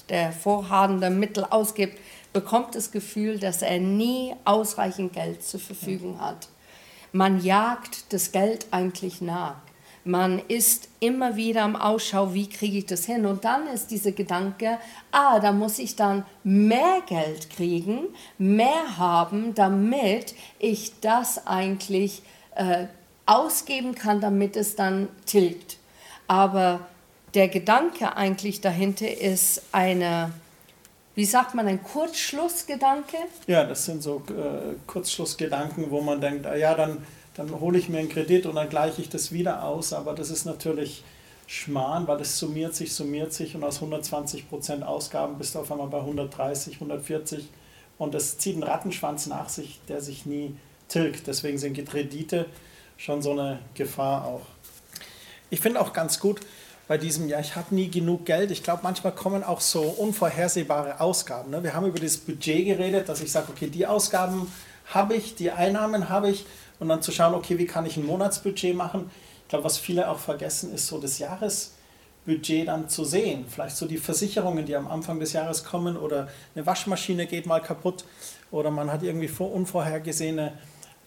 der 0.10 0.32
vorhandenen 0.32 1.20
Mittel 1.20 1.44
ausgibt, 1.44 2.00
bekommt 2.36 2.76
das 2.76 2.92
Gefühl, 2.92 3.40
dass 3.40 3.62
er 3.62 3.80
nie 3.80 4.36
ausreichend 4.44 5.14
Geld 5.14 5.42
zur 5.42 5.62
Verfügung 5.62 6.20
hat. 6.20 6.50
Man 7.14 7.42
jagt 7.42 8.12
das 8.12 8.34
Geld 8.34 8.68
eigentlich 8.72 9.22
nach. 9.22 9.56
Man 10.04 10.40
ist 10.50 10.90
immer 11.00 11.38
wieder 11.38 11.64
am 11.64 11.78
Ausschau, 11.78 12.34
wie 12.34 12.50
kriege 12.50 12.80
ich 12.80 12.88
das 12.88 13.06
hin? 13.06 13.26
Und 13.26 13.46
dann 13.46 13.68
ist 13.68 13.90
dieser 13.90 14.12
Gedanke, 14.12 14.80
ah, 15.14 15.40
da 15.40 15.54
muss 15.54 15.80
ich 15.80 15.96
dann 15.96 16.26
mehr 16.44 17.02
Geld 17.08 17.50
kriegen, 17.52 18.10
mehr 18.38 18.98
haben, 18.98 19.56
damit 19.56 20.36
ich 20.60 21.00
das 21.00 21.48
eigentlich 21.48 22.22
äh, 22.56 22.88
ausgeben 23.26 23.96
kann, 23.96 24.20
damit 24.20 24.58
es 24.58 24.76
dann 24.76 25.08
tilgt. 25.26 25.78
Aber 26.28 26.82
der 27.34 27.48
Gedanke 27.48 28.18
eigentlich 28.18 28.60
dahinter 28.60 29.10
ist 29.10 29.62
eine, 29.72 30.34
wie 31.16 31.26
sagt 31.26 31.56
man, 31.56 31.68
ein 31.68 31.82
Kurzschlussgedanke? 31.82 33.18
Ja, 33.48 33.64
das 33.64 33.86
sind 33.86 34.04
so 34.04 34.22
äh, 34.30 34.76
Kurzschlussgedanken, 34.86 35.90
wo 35.90 36.02
man 36.02 36.20
denkt, 36.20 36.46
ah, 36.46 36.56
ja, 36.56 36.76
dann, 36.76 37.06
dann 37.36 37.60
hole 37.60 37.80
ich 37.80 37.88
mir 37.88 38.00
einen 38.00 38.10
Kredit 38.10 38.46
und 38.46 38.56
dann 38.56 38.70
gleiche 38.70 39.02
ich 39.02 39.10
das 39.10 39.32
wieder 39.32 39.64
aus. 39.64 39.94
Aber 39.94 40.14
das 40.14 40.30
ist 40.30 40.46
natürlich 40.46 41.04
Schmarrn, 41.48 42.08
weil 42.08 42.20
es 42.20 42.38
summiert 42.38 42.76
sich, 42.76 42.94
summiert 42.94 43.32
sich 43.32 43.56
und 43.56 43.64
aus 43.64 43.76
120 43.76 44.50
Prozent 44.50 44.84
Ausgaben 44.84 45.38
bist 45.38 45.56
du 45.56 45.60
auf 45.60 45.72
einmal 45.72 45.88
bei 45.88 46.00
130, 46.00 46.76
140 46.76 47.48
und 47.98 48.14
das 48.14 48.38
zieht 48.38 48.56
einen 48.56 48.64
Rattenschwanz 48.64 49.28
nach 49.28 49.48
sich, 49.48 49.80
der 49.88 50.02
sich 50.02 50.26
nie 50.26 50.56
tilgt. 50.90 51.28
Deswegen 51.28 51.58
sind 51.58 51.78
Kredite 51.88 52.48
schon 52.98 53.22
so 53.22 53.32
eine 53.32 53.60
Gefahr 53.74 54.26
auch. 54.26 54.42
Ich 55.50 55.62
finde 55.62 55.80
auch 55.80 55.94
ganz 55.94 56.20
gut 56.20 56.42
bei 56.88 56.98
diesem, 56.98 57.28
ja, 57.28 57.40
ich 57.40 57.56
habe 57.56 57.74
nie 57.74 57.90
genug 57.90 58.26
Geld. 58.26 58.52
Ich 58.52 58.64
glaube, 58.64 58.82
manchmal 58.84 59.14
kommen 59.14 59.44
auch 59.44 59.62
so 59.62 59.82
unvorhersehbare 59.82 61.00
Ausgaben. 61.00 61.52
Ne? 61.52 61.64
Wir 61.64 61.74
haben 61.74 61.88
über 61.88 62.00
das 62.00 62.18
Budget 62.18 62.66
geredet, 62.66 63.10
dass 63.10 63.22
ich 63.22 63.32
sage, 63.32 63.48
okay, 63.50 63.68
die 63.68 63.88
Ausgaben 63.88 64.52
habe 64.94 65.16
ich, 65.16 65.36
die 65.36 65.52
Einnahmen 65.52 66.10
habe 66.10 66.30
ich 66.30 66.46
und 66.80 66.90
dann 66.90 67.02
zu 67.02 67.12
schauen, 67.12 67.34
okay, 67.34 67.58
wie 67.58 67.66
kann 67.66 67.86
ich 67.86 67.98
ein 67.98 68.06
Monatsbudget 68.06 68.76
machen. 68.76 69.10
Ich 69.44 69.50
glaube, 69.50 69.66
was 69.66 69.78
viele 69.78 70.10
auch 70.10 70.20
vergessen, 70.20 70.74
ist 70.74 70.88
so 70.88 71.00
das 71.00 71.18
Jahresbudget 71.18 72.68
dann 72.68 72.88
zu 72.88 73.04
sehen. 73.04 73.46
Vielleicht 73.48 73.78
so 73.78 73.88
die 73.88 73.98
Versicherungen, 73.98 74.66
die 74.66 74.76
am 74.76 74.88
Anfang 74.88 75.20
des 75.20 75.34
Jahres 75.34 75.64
kommen 75.64 75.98
oder 75.98 76.28
eine 76.54 76.66
Waschmaschine 76.66 77.26
geht 77.26 77.48
mal 77.48 77.62
kaputt 77.62 78.06
oder 78.52 78.70
man 78.70 78.92
hat 78.92 79.02
irgendwie 79.02 79.30
unvorhergesehene 79.44 80.54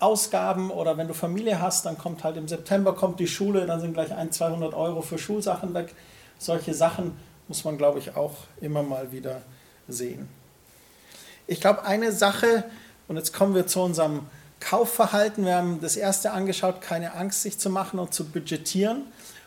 Ausgaben 0.01 0.71
oder 0.71 0.97
wenn 0.97 1.09
du 1.09 1.15
Familie 1.15 1.61
hast, 1.61 1.87
dann 1.87 1.99
kommt 1.99 2.23
halt 2.23 2.37
im 2.37 2.47
September 2.47 2.95
kommt 2.95 3.19
die 3.19 3.27
Schule, 3.27 3.67
dann 3.67 3.81
sind 3.81 3.95
gleich 3.95 4.15
1, 4.15 4.37
200 4.37 4.75
Euro 4.75 5.03
für 5.03 5.19
Schulsachen 5.19 5.75
weg. 5.75 5.95
Solche 6.39 6.73
Sachen 6.73 7.17
muss 7.49 7.65
man, 7.65 7.79
glaube 7.79 7.99
ich, 7.99 8.15
auch 8.17 8.35
immer 8.61 8.83
mal 8.83 9.11
wieder 9.11 9.43
sehen. 9.89 10.29
Ich 11.47 11.61
glaube, 11.61 11.85
eine 11.85 12.13
Sache, 12.13 12.65
und 13.09 13.17
jetzt 13.17 13.33
kommen 13.33 13.55
wir 13.55 13.67
zu 13.67 13.81
unserem 13.81 14.27
Kaufverhalten. 14.61 15.45
Wir 15.45 15.57
haben 15.57 15.81
das 15.81 15.97
erste 15.97 16.33
angeschaut, 16.33 16.81
keine 16.81 17.15
Angst, 17.15 17.43
sich 17.43 17.59
zu 17.59 17.71
machen 17.71 17.99
und 17.99 18.13
zu 18.13 18.25
budgetieren. 18.25 19.03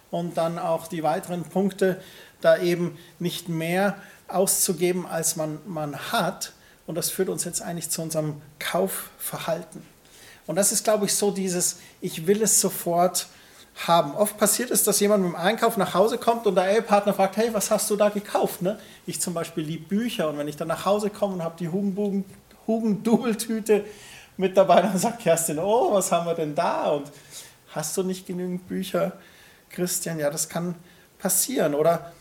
Und 0.09 0.35
dann 0.35 0.59
auch 0.59 0.87
die 0.87 1.03
weiteren 1.03 1.43
Punkte, 1.43 2.01
da 2.41 2.57
eben 2.57 2.97
nicht 3.19 3.47
mehr 3.47 3.97
auszugeben, 4.27 5.05
als 5.05 5.35
man, 5.35 5.59
man 5.65 6.11
hat. 6.11 6.53
Und 6.87 6.95
das 6.95 7.09
führt 7.09 7.29
uns 7.29 7.45
jetzt 7.45 7.61
eigentlich 7.61 7.89
zu 7.89 8.01
unserem 8.01 8.41
Kaufverhalten. 8.59 9.85
Und 10.47 10.55
das 10.55 10.71
ist, 10.71 10.83
glaube 10.83 11.05
ich, 11.05 11.15
so 11.15 11.31
dieses, 11.31 11.77
ich 12.01 12.27
will 12.27 12.41
es 12.41 12.59
sofort 12.59 13.27
haben. 13.87 14.15
Oft 14.15 14.37
passiert 14.37 14.71
es, 14.71 14.83
dass 14.83 14.99
jemand 14.99 15.23
mit 15.23 15.31
dem 15.33 15.35
Einkauf 15.35 15.77
nach 15.77 15.93
Hause 15.93 16.17
kommt 16.17 16.45
und 16.45 16.55
der 16.55 16.71
Ehepartner 16.71 17.13
fragt, 17.13 17.37
hey, 17.37 17.53
was 17.53 17.71
hast 17.71 17.89
du 17.89 17.95
da 17.95 18.09
gekauft? 18.09 18.61
Ne? 18.61 18.79
Ich 19.05 19.21
zum 19.21 19.33
Beispiel 19.33 19.63
liebe 19.63 19.87
Bücher 19.87 20.29
und 20.29 20.37
wenn 20.37 20.47
ich 20.47 20.57
dann 20.57 20.67
nach 20.67 20.85
Hause 20.85 21.09
komme 21.09 21.35
und 21.35 21.43
habe 21.43 21.55
die 21.57 21.69
Hugendubeltüte 22.67 23.85
mit 24.37 24.57
dabei, 24.57 24.81
dann 24.81 24.97
sagt 24.97 25.19
Kerstin, 25.19 25.59
oh, 25.59 25.93
was 25.93 26.11
haben 26.11 26.25
wir 26.25 26.35
denn 26.35 26.53
da? 26.53 26.91
Und 26.91 27.11
hast 27.69 27.95
du 27.97 28.03
nicht 28.03 28.27
genügend 28.27 28.67
Bücher, 28.67 29.13
Christian? 29.69 30.19
Ja, 30.19 30.29
das 30.29 30.49
kann 30.49 30.75
passieren. 31.17 31.73
Oder 31.73 32.11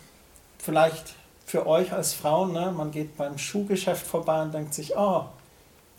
vielleicht 0.59 1.15
für 1.45 1.67
euch 1.67 1.93
als 1.93 2.15
Frauen, 2.15 2.53
ne? 2.53 2.73
man 2.77 2.93
geht 2.93 3.17
beim 3.17 3.37
Schuhgeschäft 3.39 4.07
vorbei 4.07 4.41
und 4.43 4.55
denkt 4.55 4.73
sich, 4.73 4.97
oh, 4.97 5.25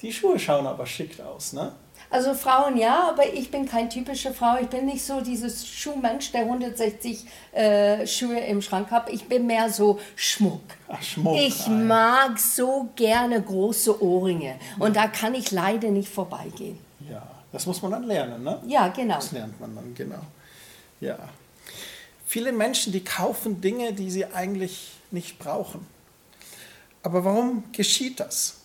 die 0.01 0.13
Schuhe 0.13 0.40
schauen 0.40 0.66
aber 0.66 0.86
schick 0.86 1.20
aus, 1.20 1.54
ne? 1.54 1.74
Also 2.12 2.34
Frauen 2.34 2.75
ja, 2.77 3.08
aber 3.08 3.34
ich 3.34 3.50
bin 3.50 3.65
keine 3.65 3.88
typische 3.88 4.34
Frau. 4.34 4.58
Ich 4.62 4.68
bin 4.68 4.86
nicht 4.86 5.01
so 5.01 5.22
dieses 5.22 5.65
Schuhmensch, 5.65 6.34
der 6.34 6.41
160 6.41 7.25
äh, 7.53 8.06
Schuhe 8.06 8.38
im 8.38 8.62
Schrank 8.62 8.91
hat. 8.91 9.10
Ich 9.10 9.30
bin 9.30 9.48
mehr 9.48 9.70
so 9.70 9.98
Schmuck. 10.18 10.62
Ach, 10.89 11.01
Schmuck. 11.01 11.38
Ich 11.38 11.68
ah, 11.68 11.72
ja. 11.72 11.77
mag 11.77 12.38
so 12.38 12.89
gerne 12.98 13.41
große 13.41 14.03
Ohrringe 14.03 14.56
und 14.77 14.98
da 14.98 15.08
kann 15.08 15.34
ich 15.34 15.51
leider 15.51 15.89
nicht 15.89 16.10
vorbeigehen. 16.10 16.77
Ja, 17.10 17.25
das 17.53 17.65
muss 17.65 17.82
man 17.82 17.91
dann 17.91 18.03
lernen, 18.03 18.44
ne? 18.44 18.62
Ja, 18.68 18.89
genau. 18.89 19.15
Das 19.15 19.32
lernt 19.32 19.58
man 19.62 19.74
dann, 19.74 19.96
genau. 19.96 20.22
Ja. 21.00 21.18
Viele 22.25 22.51
Menschen, 22.51 22.91
die 22.91 23.06
kaufen 23.06 23.62
Dinge, 23.62 23.94
die 23.94 24.12
sie 24.12 24.25
eigentlich 24.25 24.91
nicht 25.12 25.39
brauchen. 25.39 25.88
Aber 27.03 27.24
warum 27.24 27.63
geschieht 27.72 28.20
das? 28.20 28.61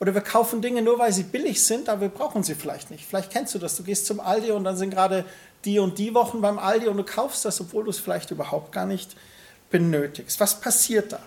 Oder 0.00 0.14
wir 0.14 0.22
kaufen 0.22 0.62
Dinge 0.62 0.80
nur, 0.80 0.98
weil 0.98 1.12
sie 1.12 1.24
billig 1.24 1.62
sind, 1.62 1.90
aber 1.90 2.00
wir 2.00 2.08
brauchen 2.08 2.42
sie 2.42 2.54
vielleicht 2.54 2.90
nicht. 2.90 3.04
Vielleicht 3.04 3.30
kennst 3.30 3.54
du 3.54 3.58
das. 3.58 3.76
Du 3.76 3.82
gehst 3.82 4.06
zum 4.06 4.18
Aldi 4.18 4.50
und 4.50 4.64
dann 4.64 4.76
sind 4.76 4.90
gerade 4.90 5.26
die 5.66 5.78
und 5.78 5.98
die 5.98 6.14
Wochen 6.14 6.40
beim 6.40 6.58
Aldi 6.58 6.88
und 6.88 6.96
du 6.96 7.04
kaufst 7.04 7.44
das, 7.44 7.60
obwohl 7.60 7.84
du 7.84 7.90
es 7.90 7.98
vielleicht 7.98 8.30
überhaupt 8.30 8.72
gar 8.72 8.86
nicht 8.86 9.14
benötigst. 9.70 10.40
Was 10.40 10.60
passiert 10.60 11.12
da? 11.12 11.20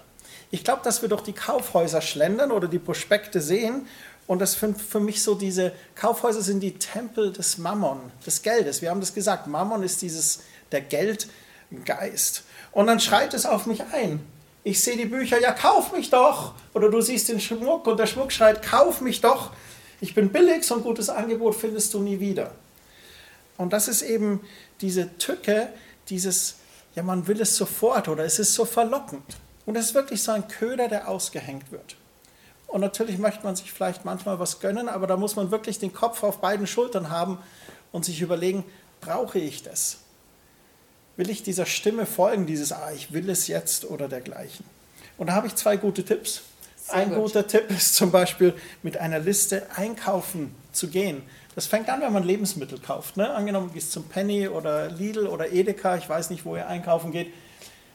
Ich 0.49 0.63
glaube, 0.63 0.81
dass 0.83 1.03
wir 1.03 1.09
durch 1.09 1.21
die 1.21 1.33
Kaufhäuser 1.33 2.01
schlendern 2.01 2.51
oder 2.51 2.67
die 2.67 2.79
Prospekte 2.79 3.41
sehen 3.41 3.87
und 4.25 4.39
das 4.39 4.53
sind 4.53 4.81
für 4.81 4.99
mich 4.99 5.21
so 5.21 5.35
diese 5.35 5.73
Kaufhäuser 5.95 6.41
sind 6.41 6.61
die 6.61 6.77
Tempel 6.79 7.31
des 7.31 7.59
Mammon, 7.59 7.99
des 8.25 8.41
Geldes. 8.41 8.81
Wir 8.81 8.89
haben 8.89 9.01
das 9.01 9.13
gesagt. 9.13 9.47
Mammon 9.47 9.83
ist 9.83 10.01
dieses 10.01 10.41
der 10.71 10.81
Geldgeist. 10.81 12.43
Und 12.71 12.87
dann 12.87 12.99
schreit 12.99 13.33
es 13.33 13.45
auf 13.45 13.67
mich 13.67 13.83
ein 13.93 14.19
ich 14.63 14.81
sehe 14.81 14.95
die 14.95 15.05
Bücher, 15.05 15.39
ja, 15.41 15.51
kauf 15.51 15.91
mich 15.91 16.09
doch. 16.09 16.53
Oder 16.73 16.89
du 16.89 17.01
siehst 17.01 17.29
den 17.29 17.39
Schmuck 17.39 17.85
und 17.87 17.99
der 17.99 18.07
Schmuck 18.07 18.31
schreit, 18.31 18.61
kauf 18.61 19.01
mich 19.01 19.21
doch. 19.21 19.51
Ich 19.99 20.15
bin 20.15 20.31
billig, 20.31 20.63
so 20.63 20.75
ein 20.75 20.83
gutes 20.83 21.09
Angebot 21.09 21.55
findest 21.55 21.93
du 21.93 21.99
nie 21.99 22.19
wieder. 22.19 22.51
Und 23.57 23.73
das 23.73 23.87
ist 23.87 24.01
eben 24.01 24.41
diese 24.81 25.17
Tücke, 25.17 25.69
dieses, 26.09 26.55
ja, 26.95 27.03
man 27.03 27.27
will 27.27 27.41
es 27.41 27.55
sofort 27.55 28.07
oder 28.07 28.25
es 28.25 28.39
ist 28.39 28.53
so 28.53 28.65
verlockend. 28.65 29.37
Und 29.65 29.77
es 29.77 29.87
ist 29.87 29.93
wirklich 29.93 30.23
so 30.23 30.31
ein 30.31 30.47
Köder, 30.47 30.87
der 30.87 31.07
ausgehängt 31.07 31.71
wird. 31.71 31.95
Und 32.67 32.81
natürlich 32.81 33.17
möchte 33.17 33.43
man 33.43 33.55
sich 33.55 33.71
vielleicht 33.71 34.03
manchmal 34.03 34.39
was 34.39 34.59
gönnen, 34.59 34.89
aber 34.89 35.07
da 35.07 35.15
muss 35.15 35.35
man 35.35 35.51
wirklich 35.51 35.77
den 35.77 35.93
Kopf 35.93 36.23
auf 36.23 36.39
beiden 36.41 36.67
Schultern 36.67 37.09
haben 37.09 37.37
und 37.91 38.03
sich 38.03 38.21
überlegen, 38.21 38.63
brauche 38.99 39.39
ich 39.39 39.61
das? 39.61 39.99
Will 41.15 41.29
ich 41.29 41.43
dieser 41.43 41.65
Stimme 41.65 42.05
folgen, 42.05 42.45
dieses, 42.45 42.71
ah, 42.71 42.91
ich 42.95 43.13
will 43.13 43.29
es 43.29 43.47
jetzt 43.47 43.85
oder 43.85 44.07
dergleichen? 44.07 44.65
Und 45.17 45.27
da 45.27 45.33
habe 45.33 45.47
ich 45.47 45.55
zwei 45.55 45.77
gute 45.77 46.03
Tipps. 46.03 46.41
Sehr 46.75 46.95
Ein 46.95 47.09
gut. 47.09 47.25
guter 47.25 47.47
Tipp 47.47 47.69
ist 47.69 47.95
zum 47.95 48.11
Beispiel, 48.11 48.53
mit 48.81 48.97
einer 48.97 49.19
Liste 49.19 49.67
einkaufen 49.75 50.55
zu 50.71 50.87
gehen. 50.87 51.21
Das 51.55 51.67
fängt 51.67 51.87
an, 51.89 52.01
wenn 52.01 52.11
man 52.11 52.23
Lebensmittel 52.23 52.79
kauft. 52.79 53.15
Ne? 53.15 53.29
Angenommen, 53.29 53.67
du 53.67 53.73
gehst 53.73 53.91
zum 53.91 54.05
Penny 54.05 54.47
oder 54.47 54.89
Lidl 54.89 55.27
oder 55.27 55.51
Edeka, 55.51 55.97
ich 55.97 56.09
weiß 56.09 56.31
nicht, 56.31 56.45
wo 56.45 56.55
ihr 56.55 56.67
einkaufen 56.67 57.11
geht, 57.11 57.31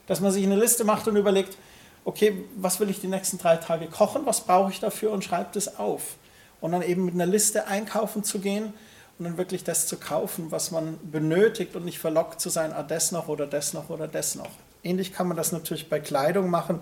dass 0.06 0.20
man 0.20 0.30
sich 0.30 0.44
eine 0.44 0.56
Liste 0.56 0.84
macht 0.84 1.08
und 1.08 1.16
überlegt, 1.16 1.56
okay, 2.04 2.44
was 2.56 2.78
will 2.78 2.88
ich 2.88 3.00
die 3.00 3.08
nächsten 3.08 3.36
drei 3.36 3.56
Tage 3.56 3.88
kochen, 3.88 4.22
was 4.26 4.42
brauche 4.42 4.70
ich 4.70 4.78
dafür 4.78 5.10
und 5.10 5.24
schreibt 5.24 5.56
es 5.56 5.76
auf. 5.76 6.16
Und 6.60 6.72
dann 6.72 6.82
eben 6.82 7.04
mit 7.04 7.14
einer 7.14 7.26
Liste 7.26 7.66
einkaufen 7.66 8.22
zu 8.24 8.38
gehen 8.38 8.72
und 9.18 9.24
dann 9.24 9.36
wirklich 9.36 9.64
das 9.64 9.86
zu 9.86 9.96
kaufen, 9.96 10.50
was 10.50 10.70
man 10.70 10.98
benötigt 11.10 11.74
und 11.74 11.84
nicht 11.84 11.98
verlockt 11.98 12.40
zu 12.40 12.50
sein, 12.50 12.72
ah, 12.72 12.82
das 12.82 13.10
noch 13.10 13.28
oder 13.28 13.46
das 13.46 13.74
noch 13.74 13.90
oder 13.90 14.06
das 14.06 14.36
noch. 14.36 14.50
Ähnlich 14.84 15.12
kann 15.12 15.26
man 15.26 15.36
das 15.36 15.50
natürlich 15.50 15.88
bei 15.88 15.98
Kleidung 15.98 16.50
machen 16.50 16.80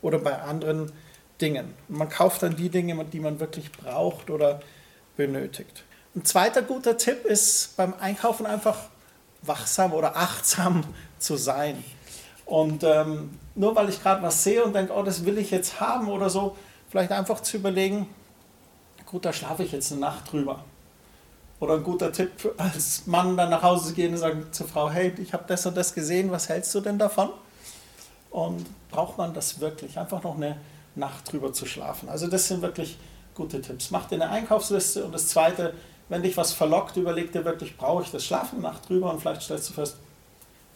oder 0.00 0.18
bei 0.18 0.40
anderen 0.40 0.92
Dingen. 1.40 1.74
Man 1.88 2.08
kauft 2.08 2.42
dann 2.44 2.56
die 2.56 2.68
Dinge, 2.68 3.04
die 3.06 3.18
man 3.18 3.40
wirklich 3.40 3.72
braucht 3.72 4.30
oder 4.30 4.60
benötigt. 5.16 5.84
Ein 6.14 6.24
zweiter 6.24 6.62
guter 6.62 6.96
Tipp 6.96 7.24
ist 7.24 7.76
beim 7.76 7.94
Einkaufen 7.98 8.46
einfach 8.46 8.78
wachsam 9.42 9.92
oder 9.92 10.16
achtsam 10.16 10.84
zu 11.18 11.36
sein. 11.36 11.82
Und 12.44 12.84
ähm, 12.84 13.38
nur 13.54 13.74
weil 13.74 13.88
ich 13.88 14.02
gerade 14.02 14.22
was 14.22 14.44
sehe 14.44 14.62
und 14.62 14.74
denke, 14.74 14.92
oh, 14.92 15.02
das 15.02 15.24
will 15.24 15.38
ich 15.38 15.50
jetzt 15.50 15.80
haben 15.80 16.08
oder 16.08 16.30
so, 16.30 16.56
vielleicht 16.88 17.10
einfach 17.10 17.40
zu 17.40 17.56
überlegen, 17.56 18.08
gut, 19.06 19.24
da 19.24 19.32
schlafe 19.32 19.64
ich 19.64 19.72
jetzt 19.72 19.90
eine 19.90 20.00
Nacht 20.00 20.30
drüber. 20.30 20.64
Oder 21.62 21.74
ein 21.74 21.84
guter 21.84 22.10
Tipp 22.10 22.54
als 22.56 23.06
Mann 23.06 23.36
dann 23.36 23.50
nach 23.50 23.62
Hause 23.62 23.90
zu 23.90 23.94
gehen 23.94 24.10
und 24.10 24.18
sagen 24.18 24.48
zur 24.50 24.66
Frau, 24.66 24.90
hey, 24.90 25.14
ich 25.22 25.32
habe 25.32 25.44
das 25.46 25.64
und 25.64 25.76
das 25.76 25.94
gesehen, 25.94 26.32
was 26.32 26.48
hältst 26.48 26.74
du 26.74 26.80
denn 26.80 26.98
davon? 26.98 27.30
Und 28.30 28.66
braucht 28.90 29.16
man 29.16 29.32
das 29.32 29.60
wirklich? 29.60 29.96
Einfach 29.96 30.24
noch 30.24 30.34
eine 30.34 30.56
Nacht 30.96 31.30
drüber 31.30 31.52
zu 31.52 31.64
schlafen. 31.64 32.08
Also 32.08 32.26
das 32.26 32.48
sind 32.48 32.62
wirklich 32.62 32.98
gute 33.36 33.60
Tipps. 33.60 33.92
Mach 33.92 34.08
dir 34.08 34.16
eine 34.16 34.30
Einkaufsliste 34.30 35.04
und 35.04 35.12
das 35.12 35.28
Zweite, 35.28 35.72
wenn 36.08 36.24
dich 36.24 36.36
was 36.36 36.52
verlockt, 36.52 36.96
überleg 36.96 37.30
dir 37.30 37.44
wirklich, 37.44 37.76
brauche 37.76 38.02
ich 38.02 38.10
das? 38.10 38.24
Schlafen 38.24 38.56
eine 38.58 38.62
Nacht 38.62 38.88
drüber 38.88 39.12
und 39.12 39.20
vielleicht 39.20 39.42
stellst 39.42 39.70
du 39.70 39.74
fest, 39.74 39.98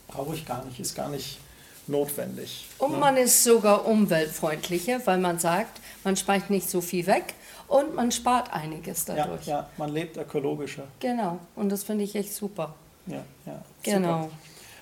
brauche 0.07 0.37
ich 0.37 0.47
gar 0.47 0.65
nicht, 0.67 0.79
ist 0.79 0.95
gar 0.95 1.09
nicht 1.09 1.41
notwendig. 1.89 2.65
Und 2.79 2.93
ne? 2.93 2.99
man 2.99 3.17
ist 3.17 3.43
sogar 3.43 3.87
umweltfreundlicher, 3.87 5.05
weil 5.05 5.19
man 5.19 5.41
sagt, 5.41 5.81
man 6.05 6.17
speichert 6.17 6.51
nicht 6.51 6.71
so 6.71 6.81
viel 6.81 7.09
weg 7.09 7.35
und 7.69 7.95
man 7.95 8.13
spart 8.13 8.53
einiges 8.53 9.05
dadurch. 9.05 9.47
Ja, 9.47 9.61
ja 9.61 9.71
man 9.77 9.91
lebt 9.91 10.17
ökologischer. 10.17 10.85
Genau, 11.01 11.39
und 11.55 11.71
das 11.71 11.85
finde 11.85 12.05
ich 12.05 12.15
echt 12.15 12.35
super. 12.35 12.75
Ja, 13.07 13.23
ja. 13.47 13.63
Genau. 13.83 14.23
Super. 14.23 14.35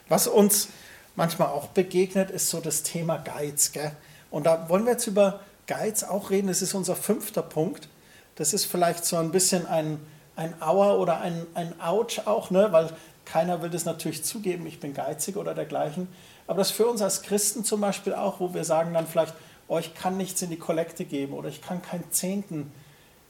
Was 0.09 0.27
uns 0.27 0.69
manchmal 1.17 1.49
auch 1.49 1.69
begegnet, 1.69 2.31
ist 2.31 2.51
so 2.51 2.61
das 2.61 2.83
Thema 2.83 3.19
Geiz. 3.19 3.73
Gell? 3.73 3.93
Und 4.31 4.45
da 4.45 4.69
wollen 4.69 4.85
wir 4.85 4.93
jetzt 4.93 5.07
über 5.07 5.41
Geiz 5.67 6.03
auch 6.03 6.31
reden. 6.31 6.49
Das 6.49 6.63
ist 6.63 6.75
unser 6.75 6.97
fünfter 6.97 7.43
Punkt. 7.43 7.89
Das 8.37 8.53
ist 8.53 8.65
vielleicht 8.65 9.05
so 9.05 9.17
ein 9.17 9.31
bisschen 9.31 9.67
ein, 9.67 10.01
ein 10.37 10.61
Auer 10.61 10.99
oder 10.99 11.21
ein, 11.21 11.47
ein 11.55 11.81
Ouch 11.81 12.27
auch, 12.27 12.51
ne? 12.51 12.69
weil 12.73 12.91
keiner 13.25 13.63
will 13.63 13.71
das 13.71 13.85
natürlich 13.85 14.25
zugeben, 14.25 14.67
ich 14.67 14.81
bin 14.81 14.93
geizig 14.93 15.37
oder 15.37 15.55
dergleichen. 15.55 16.09
Aber 16.47 16.59
das 16.59 16.71
für 16.71 16.87
uns 16.87 17.01
als 17.01 17.23
Christen 17.23 17.65
zum 17.65 17.81
Beispiel 17.81 18.13
auch, 18.15 18.41
wo 18.41 18.53
wir 18.53 18.65
sagen 18.65 18.93
dann 18.93 19.07
vielleicht, 19.07 19.35
oh, 19.69 19.79
ich 19.79 19.95
kann 19.95 20.17
nichts 20.17 20.43
in 20.43 20.51
die 20.51 20.59
Kollekte 20.59 21.05
geben 21.05 21.33
oder 21.33 21.49
ich 21.49 21.63
kann 21.63 21.83
keinen 21.83 22.11
Zehnten 22.11 22.73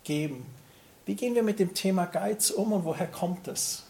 geben. 0.04 0.46
Wie 1.06 1.14
gehen 1.14 1.34
wir 1.34 1.42
mit 1.42 1.58
dem 1.58 1.74
Thema 1.74 2.06
Geiz 2.06 2.50
um 2.50 2.72
und 2.72 2.84
woher 2.84 3.06
kommt 3.06 3.48
es? 3.48 3.84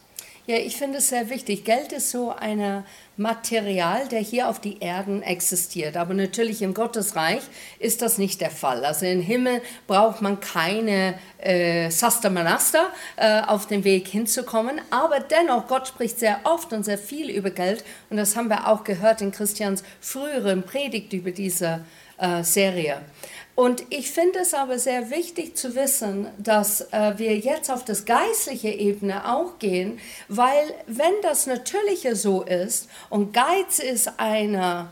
Ja, 0.47 0.57
ich 0.57 0.77
finde 0.77 0.99
es 0.99 1.09
sehr 1.09 1.31
wichtig. 1.31 1.65
Geld 1.65 1.93
ist 1.93 2.11
so 2.11 2.31
ein 2.31 2.85
Material, 3.17 4.07
der 4.09 4.21
hier 4.21 4.51
auf 4.51 4.61
die 4.61 4.79
Erden 4.79 5.23
existiert. 5.23 5.97
Aber 5.97 6.13
natürlich 6.13 6.61
im 6.61 6.75
Gottesreich 6.75 7.41
ist 7.79 8.03
das 8.03 8.19
nicht 8.19 8.43
der 8.43 8.51
Fall. 8.51 8.85
Also 8.85 9.07
im 9.07 9.23
Himmel 9.23 9.63
braucht 9.87 10.21
man 10.21 10.41
keine 10.41 11.15
äh, 11.39 11.89
Sastermanaster 11.91 12.91
äh, 13.17 13.41
auf 13.41 13.67
dem 13.69 13.85
Weg 13.85 14.07
hinzukommen. 14.07 14.83
Aber 14.91 15.21
dennoch, 15.21 15.67
Gott 15.67 15.89
spricht 15.89 16.19
sehr 16.19 16.41
oft 16.45 16.75
und 16.75 16.85
sehr 16.85 16.99
viel 16.99 17.31
über 17.31 17.49
Geld. 17.49 17.83
Und 18.11 18.19
das 18.19 18.37
haben 18.37 18.51
wir 18.51 18.69
auch 18.69 18.85
gehört 18.85 19.23
in 19.23 19.33
Christians 19.33 19.83
früheren 20.03 20.63
Predigt 20.65 21.15
über 21.15 21.31
diese 21.31 21.87
äh, 22.19 22.43
Serie. 22.43 23.01
Und 23.57 23.85
ich 23.91 24.11
finde 24.11 24.41
es 24.41 24.53
aber 24.53 24.79
sehr 24.79 25.11
wichtig 25.11 25.57
zu 25.57 25.77
wissen, 25.77 26.27
dass 26.39 26.81
äh, 26.93 27.15
wir 27.19 27.37
jetzt 27.39 27.71
auf 27.71 27.85
das 27.85 28.05
geistliche 28.05 28.71
Ebene 28.71 29.33
auch 29.33 29.61
gehen, 29.61 30.01
weil 30.29 30.75
wenn 30.89 31.13
das 31.23 31.47
Natürliche 31.47 32.17
so 32.17 32.43
ist 32.43 32.89
und 33.11 33.33
Geiz 33.33 33.79
ist 33.79 34.19
eine 34.19 34.89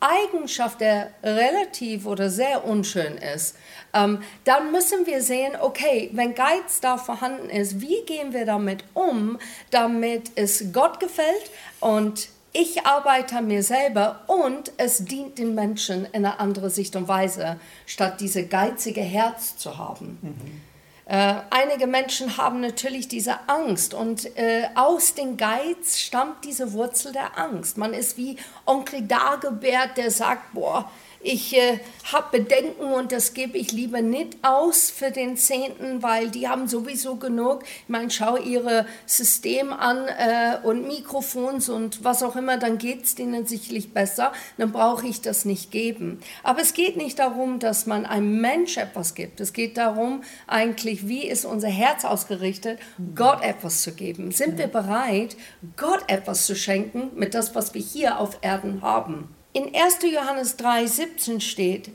Eigenschaft, 0.00 0.80
der 0.80 1.10
relativ 1.22 2.06
oder 2.06 2.30
sehr 2.30 2.64
unschön 2.64 3.18
ist, 3.18 3.56
ähm, 3.92 4.22
dann 4.44 4.72
müssen 4.72 5.06
wir 5.06 5.22
sehen, 5.22 5.54
okay, 5.60 6.10
wenn 6.12 6.34
Geiz 6.34 6.80
da 6.80 6.96
vorhanden 6.96 7.50
ist, 7.50 7.80
wie 7.80 8.02
gehen 8.06 8.32
wir 8.32 8.46
damit 8.46 8.84
um, 8.94 9.38
damit 9.70 10.32
es 10.36 10.72
Gott 10.72 11.00
gefällt 11.00 11.50
und 11.80 12.28
ich 12.58 12.86
arbeite 12.86 13.36
an 13.36 13.48
mir 13.48 13.62
selber 13.62 14.20
und 14.26 14.72
es 14.78 15.04
dient 15.04 15.38
den 15.38 15.54
Menschen 15.54 16.06
in 16.06 16.24
einer 16.24 16.40
anderen 16.40 16.70
Sicht 16.70 16.96
und 16.96 17.06
Weise, 17.06 17.60
statt 17.84 18.20
diese 18.20 18.46
geizige 18.46 19.02
Herz 19.02 19.58
zu 19.58 19.76
haben. 19.76 20.18
Mhm. 20.22 20.62
Äh, 21.08 21.34
einige 21.50 21.86
Menschen 21.86 22.36
haben 22.36 22.60
natürlich 22.60 23.08
diese 23.08 23.48
Angst 23.48 23.94
und 23.94 24.36
äh, 24.36 24.64
aus 24.74 25.14
dem 25.14 25.36
Geiz 25.36 25.98
stammt 25.98 26.44
diese 26.44 26.72
Wurzel 26.72 27.12
der 27.12 27.38
Angst. 27.38 27.76
Man 27.76 27.92
ist 27.92 28.16
wie 28.16 28.36
Onkel 28.64 29.02
Dagobert, 29.02 29.96
der 29.96 30.10
sagt, 30.10 30.52
boah, 30.52 30.90
ich 31.20 31.56
äh, 31.56 31.80
habe 32.12 32.38
Bedenken 32.38 32.92
und 32.92 33.12
das 33.12 33.34
gebe 33.34 33.58
ich 33.58 33.72
lieber 33.72 34.00
nicht 34.00 34.38
aus 34.42 34.90
für 34.90 35.10
den 35.10 35.36
Zehnten, 35.36 36.02
weil 36.02 36.30
die 36.30 36.48
haben 36.48 36.68
sowieso 36.68 37.16
genug. 37.16 37.64
Ich 37.64 37.88
meine, 37.88 38.10
schau 38.10 38.36
ihre 38.36 38.86
System 39.06 39.72
an 39.72 40.06
äh, 40.08 40.58
und 40.62 40.86
Mikrofons 40.86 41.68
und 41.68 42.04
was 42.04 42.22
auch 42.22 42.36
immer, 42.36 42.58
dann 42.58 42.78
geht 42.78 43.04
es 43.04 43.14
denen 43.14 43.46
sicherlich 43.46 43.92
besser. 43.92 44.32
Dann 44.58 44.72
brauche 44.72 45.06
ich 45.06 45.20
das 45.20 45.44
nicht 45.44 45.70
geben. 45.70 46.20
Aber 46.42 46.60
es 46.60 46.74
geht 46.74 46.96
nicht 46.96 47.18
darum, 47.18 47.58
dass 47.58 47.86
man 47.86 48.06
einem 48.06 48.40
Mensch 48.40 48.76
etwas 48.76 49.14
gibt. 49.14 49.40
Es 49.40 49.52
geht 49.52 49.76
darum, 49.76 50.22
eigentlich, 50.46 51.08
wie 51.08 51.26
ist 51.26 51.44
unser 51.44 51.68
Herz 51.68 52.04
ausgerichtet, 52.04 52.78
Gott 53.14 53.42
etwas 53.42 53.82
zu 53.82 53.92
geben. 53.92 54.30
Sind 54.30 54.58
wir 54.58 54.68
bereit, 54.68 55.36
Gott 55.76 56.04
etwas 56.08 56.46
zu 56.46 56.54
schenken 56.54 57.10
mit 57.14 57.34
das, 57.34 57.54
was 57.54 57.74
wir 57.74 57.82
hier 57.82 58.18
auf 58.18 58.38
Erden 58.42 58.82
haben? 58.82 59.35
In 59.56 59.74
1. 59.74 60.00
Johannes 60.02 60.58
3, 60.58 60.86
17 60.86 61.40
steht, 61.40 61.90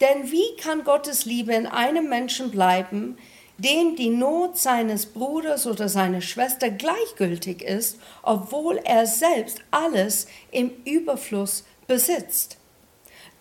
denn 0.00 0.30
wie 0.30 0.54
kann 0.62 0.84
Gottes 0.84 1.24
Liebe 1.24 1.52
in 1.52 1.66
einem 1.66 2.08
Menschen 2.08 2.52
bleiben, 2.52 3.18
dem 3.58 3.96
die 3.96 4.10
Not 4.10 4.56
seines 4.56 5.06
Bruders 5.06 5.66
oder 5.66 5.88
seiner 5.88 6.20
Schwester 6.20 6.70
gleichgültig 6.70 7.62
ist, 7.62 7.98
obwohl 8.22 8.76
er 8.76 9.08
selbst 9.08 9.60
alles 9.72 10.28
im 10.52 10.70
Überfluss 10.84 11.64
besitzt? 11.88 12.58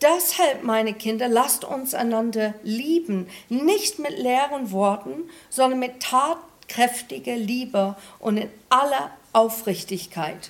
Deshalb, 0.01 0.63
meine 0.63 0.95
Kinder, 0.95 1.27
lasst 1.27 1.63
uns 1.63 1.93
einander 1.93 2.55
lieben, 2.63 3.27
nicht 3.49 3.99
mit 3.99 4.17
leeren 4.17 4.71
Worten, 4.71 5.29
sondern 5.51 5.77
mit 5.77 5.99
tatkräftiger 5.99 7.35
Liebe 7.35 7.95
und 8.17 8.37
in 8.37 8.49
aller 8.69 9.11
Aufrichtigkeit. 9.31 10.49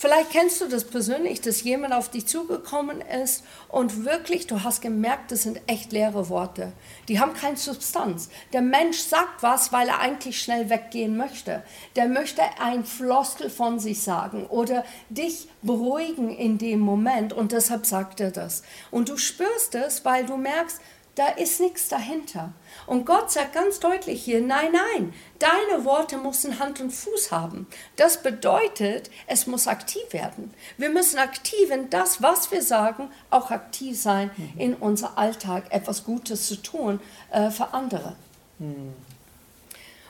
Vielleicht 0.00 0.30
kennst 0.30 0.60
du 0.60 0.68
das 0.68 0.84
persönlich, 0.84 1.40
dass 1.40 1.64
jemand 1.64 1.92
auf 1.92 2.08
dich 2.08 2.24
zugekommen 2.24 3.00
ist 3.00 3.42
und 3.66 4.04
wirklich, 4.04 4.46
du 4.46 4.62
hast 4.62 4.80
gemerkt, 4.80 5.32
das 5.32 5.42
sind 5.42 5.60
echt 5.66 5.90
leere 5.90 6.28
Worte. 6.28 6.72
Die 7.08 7.18
haben 7.18 7.34
keine 7.34 7.56
Substanz. 7.56 8.28
Der 8.52 8.62
Mensch 8.62 8.98
sagt 8.98 9.42
was, 9.42 9.72
weil 9.72 9.88
er 9.88 9.98
eigentlich 9.98 10.40
schnell 10.40 10.70
weggehen 10.70 11.16
möchte. 11.16 11.64
Der 11.96 12.06
möchte 12.06 12.42
ein 12.60 12.84
Floskel 12.84 13.50
von 13.50 13.80
sich 13.80 14.00
sagen 14.00 14.46
oder 14.46 14.84
dich 15.08 15.48
beruhigen 15.62 16.30
in 16.30 16.58
dem 16.58 16.78
Moment 16.78 17.32
und 17.32 17.50
deshalb 17.50 17.84
sagt 17.84 18.20
er 18.20 18.30
das. 18.30 18.62
Und 18.92 19.08
du 19.08 19.16
spürst 19.16 19.74
es, 19.74 20.04
weil 20.04 20.24
du 20.26 20.36
merkst, 20.36 20.80
da 21.18 21.28
ist 21.28 21.60
nichts 21.60 21.88
dahinter. 21.88 22.52
Und 22.86 23.04
Gott 23.04 23.32
sagt 23.32 23.52
ganz 23.52 23.80
deutlich 23.80 24.22
hier, 24.22 24.40
nein, 24.40 24.72
nein, 24.72 25.12
deine 25.40 25.84
Worte 25.84 26.16
müssen 26.16 26.60
Hand 26.60 26.80
und 26.80 26.92
Fuß 26.92 27.32
haben. 27.32 27.66
Das 27.96 28.22
bedeutet, 28.22 29.10
es 29.26 29.48
muss 29.48 29.66
aktiv 29.66 30.12
werden. 30.12 30.54
Wir 30.76 30.90
müssen 30.90 31.18
aktiv 31.18 31.70
in 31.72 31.90
das, 31.90 32.22
was 32.22 32.52
wir 32.52 32.62
sagen, 32.62 33.10
auch 33.30 33.50
aktiv 33.50 34.00
sein, 34.00 34.30
mhm. 34.36 34.60
in 34.60 34.74
unser 34.74 35.18
Alltag 35.18 35.64
etwas 35.70 36.04
Gutes 36.04 36.46
zu 36.46 36.56
tun 36.56 37.00
äh, 37.32 37.50
für 37.50 37.74
andere. 37.74 38.14
Mhm. 38.60 38.94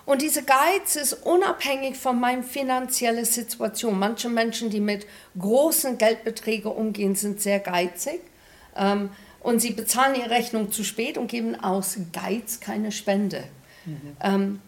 Und 0.05 0.23
dieser 0.23 0.43
Geiz 0.43 0.97
ist 0.97 1.13
unabhängig 1.13 1.97
von 1.97 2.19
meiner 2.21 2.43
finanziellen 2.43 3.25
Situation. 3.25 3.99
Manche 3.99 4.29
Menschen, 4.29 4.71
die 4.71 4.81
mit 4.81 5.07
großen 5.39 5.97
Geldbeträgen 5.97 6.71
umgehen, 6.71 7.15
sind 7.15 7.41
sehr 7.41 7.61
geizig. 7.61 8.21
Ähm, 8.77 9.11
und 9.49 9.61
sie 9.61 9.71
bezahlen 9.71 10.15
ihre 10.15 10.29
Rechnung 10.29 10.71
zu 10.71 10.85
spät 10.85 11.17
und 11.17 11.29
geben 11.29 11.59
aus 11.59 11.97
Geiz 12.13 12.61
keine 12.61 12.93
Spende. 12.93 13.45
Mhm. 13.87 14.17
Ähm, 14.23 14.63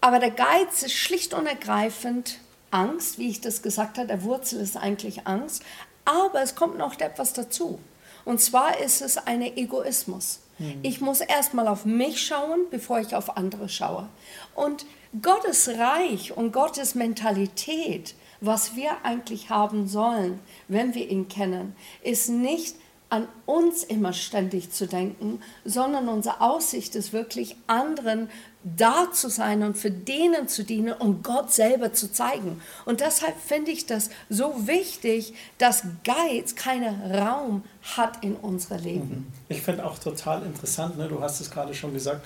aber 0.00 0.20
der 0.20 0.30
Geiz 0.30 0.84
ist 0.84 0.92
schlicht 0.92 1.34
und 1.34 1.46
ergreifend 1.46 2.38
Angst, 2.70 3.18
wie 3.18 3.28
ich 3.28 3.40
das 3.40 3.60
gesagt 3.60 3.98
habe. 3.98 4.06
Der 4.06 4.22
Wurzel 4.22 4.60
ist 4.60 4.76
eigentlich 4.76 5.26
Angst. 5.26 5.64
Aber 6.04 6.42
es 6.42 6.54
kommt 6.54 6.78
noch 6.78 6.98
etwas 7.00 7.32
dazu. 7.32 7.80
Und 8.24 8.40
zwar 8.40 8.78
ist 8.78 9.02
es 9.02 9.18
ein 9.18 9.42
Egoismus. 9.42 10.38
Mhm. 10.60 10.78
Ich 10.82 11.00
muss 11.00 11.20
erstmal 11.20 11.66
auf 11.66 11.84
mich 11.84 12.24
schauen, 12.24 12.66
bevor 12.70 13.00
ich 13.00 13.16
auf 13.16 13.36
andere 13.36 13.68
schaue. 13.68 14.08
Und 14.54 14.86
Gottes 15.20 15.68
Reich 15.70 16.36
und 16.36 16.52
Gottes 16.52 16.94
Mentalität, 16.94 18.14
was 18.40 18.76
wir 18.76 18.92
eigentlich 19.02 19.50
haben 19.50 19.88
sollen, 19.88 20.38
wenn 20.68 20.94
wir 20.94 21.10
ihn 21.10 21.26
kennen, 21.26 21.74
ist 22.04 22.28
nicht 22.28 22.76
an 23.10 23.26
uns 23.44 23.82
immer 23.82 24.12
ständig 24.12 24.70
zu 24.70 24.86
denken, 24.86 25.40
sondern 25.64 26.08
unsere 26.08 26.40
Aussicht 26.40 26.94
ist 26.94 27.12
wirklich, 27.12 27.56
anderen 27.66 28.28
da 28.62 29.10
zu 29.12 29.28
sein 29.28 29.62
und 29.62 29.76
für 29.76 29.90
denen 29.90 30.46
zu 30.46 30.64
dienen 30.64 30.92
und 30.92 31.24
Gott 31.24 31.50
selber 31.50 31.92
zu 31.92 32.12
zeigen. 32.12 32.60
Und 32.84 33.00
deshalb 33.00 33.36
finde 33.36 33.70
ich 33.70 33.86
das 33.86 34.10
so 34.28 34.66
wichtig, 34.66 35.34
dass 35.58 35.82
Geiz 36.04 36.54
keinen 36.54 37.12
Raum 37.12 37.64
hat 37.96 38.22
in 38.22 38.36
unserem 38.36 38.82
Leben. 38.82 39.08
Mhm. 39.08 39.26
Ich 39.48 39.62
finde 39.62 39.84
auch 39.84 39.98
total 39.98 40.42
interessant, 40.44 40.96
ne? 40.96 41.08
du 41.08 41.20
hast 41.20 41.40
es 41.40 41.50
gerade 41.50 41.74
schon 41.74 41.92
gesagt, 41.92 42.24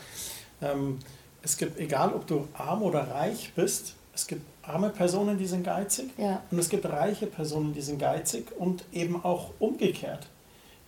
ähm, 0.61 0.99
es 1.43 1.57
gibt, 1.57 1.79
egal 1.79 2.13
ob 2.13 2.27
du 2.27 2.49
arm 2.55 2.83
oder 2.83 3.09
reich 3.11 3.53
bist, 3.55 3.95
es 4.15 4.27
gibt 4.27 4.43
arme 4.63 4.91
Personen, 4.91 5.39
die 5.39 5.47
sind 5.47 5.65
geizig 5.65 6.11
ja. 6.17 6.43
und 6.51 6.59
es 6.59 6.69
gibt 6.69 6.85
reiche 6.87 7.27
Personen, 7.27 7.75
die 7.75 7.83
sind 7.83 7.99
geizig 7.99 8.47
und 8.59 8.85
eben 8.93 9.23
auch 9.25 9.51
umgekehrt 9.59 10.27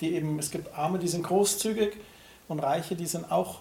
die 0.00 0.14
eben, 0.14 0.38
es 0.38 0.50
gibt 0.50 0.76
Arme, 0.76 0.98
die 0.98 1.08
sind 1.08 1.22
großzügig 1.22 1.96
und 2.48 2.60
Reiche, 2.60 2.96
die 2.96 3.06
sind 3.06 3.30
auch 3.30 3.60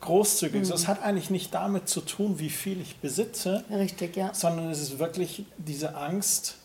großzügig. 0.00 0.60
Mhm. 0.60 0.64
So, 0.64 0.74
es 0.74 0.88
hat 0.88 1.02
eigentlich 1.02 1.30
nicht 1.30 1.54
damit 1.54 1.88
zu 1.88 2.00
tun, 2.00 2.38
wie 2.38 2.50
viel 2.50 2.80
ich 2.80 2.96
besitze, 2.96 3.64
Richtig, 3.70 4.16
ja. 4.16 4.32
sondern 4.34 4.70
es 4.70 4.80
ist 4.80 4.98
wirklich 4.98 5.44
diese 5.56 5.96
Angst, 5.96 6.56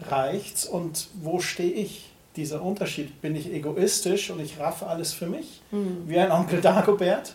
reicht's 0.00 0.66
und 0.66 1.08
wo 1.22 1.40
stehe 1.40 1.72
ich? 1.72 2.10
Dieser 2.36 2.60
Unterschied, 2.60 3.22
bin 3.22 3.34
ich 3.34 3.50
egoistisch 3.50 4.28
und 4.28 4.40
ich 4.40 4.58
raffe 4.60 4.86
alles 4.86 5.14
für 5.14 5.26
mich, 5.26 5.62
mhm. 5.70 6.02
wie 6.06 6.18
ein 6.18 6.30
Onkel 6.30 6.60
Dagobert, 6.60 7.34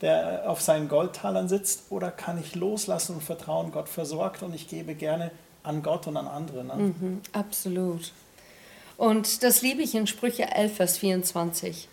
der 0.00 0.48
auf 0.48 0.62
seinen 0.62 0.88
Goldtalern 0.88 1.46
sitzt, 1.46 1.82
oder 1.90 2.10
kann 2.10 2.40
ich 2.40 2.54
loslassen 2.54 3.16
und 3.16 3.22
vertrauen, 3.22 3.70
Gott 3.70 3.90
versorgt 3.90 4.42
und 4.42 4.54
ich 4.54 4.66
gebe 4.66 4.94
gerne 4.94 5.30
an 5.62 5.82
Gott 5.82 6.06
und 6.06 6.16
an 6.16 6.26
andere. 6.26 6.64
Ne? 6.64 6.74
Mhm, 6.74 7.20
absolut. 7.32 8.12
Und 9.00 9.42
das 9.44 9.62
liebe 9.62 9.80
ich 9.80 9.94
in 9.94 10.06
Sprüche 10.06 10.42
11, 10.54 10.76
Vers 10.76 10.98
24. 10.98 11.88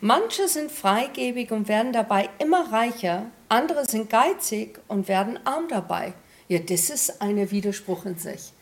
Manche 0.00 0.46
sind 0.46 0.70
freigebig 0.70 1.50
und 1.50 1.66
werden 1.66 1.92
dabei 1.92 2.30
immer 2.38 2.72
reicher, 2.72 3.26
andere 3.48 3.84
sind 3.86 4.08
geizig 4.08 4.78
und 4.86 5.08
werden 5.08 5.44
arm 5.44 5.66
dabei. 5.68 6.14
Ja, 6.46 6.60
das 6.60 6.90
ist 6.90 7.20
ein 7.20 7.50
Widerspruch 7.50 8.04
in 8.04 8.18
sich. 8.18 8.52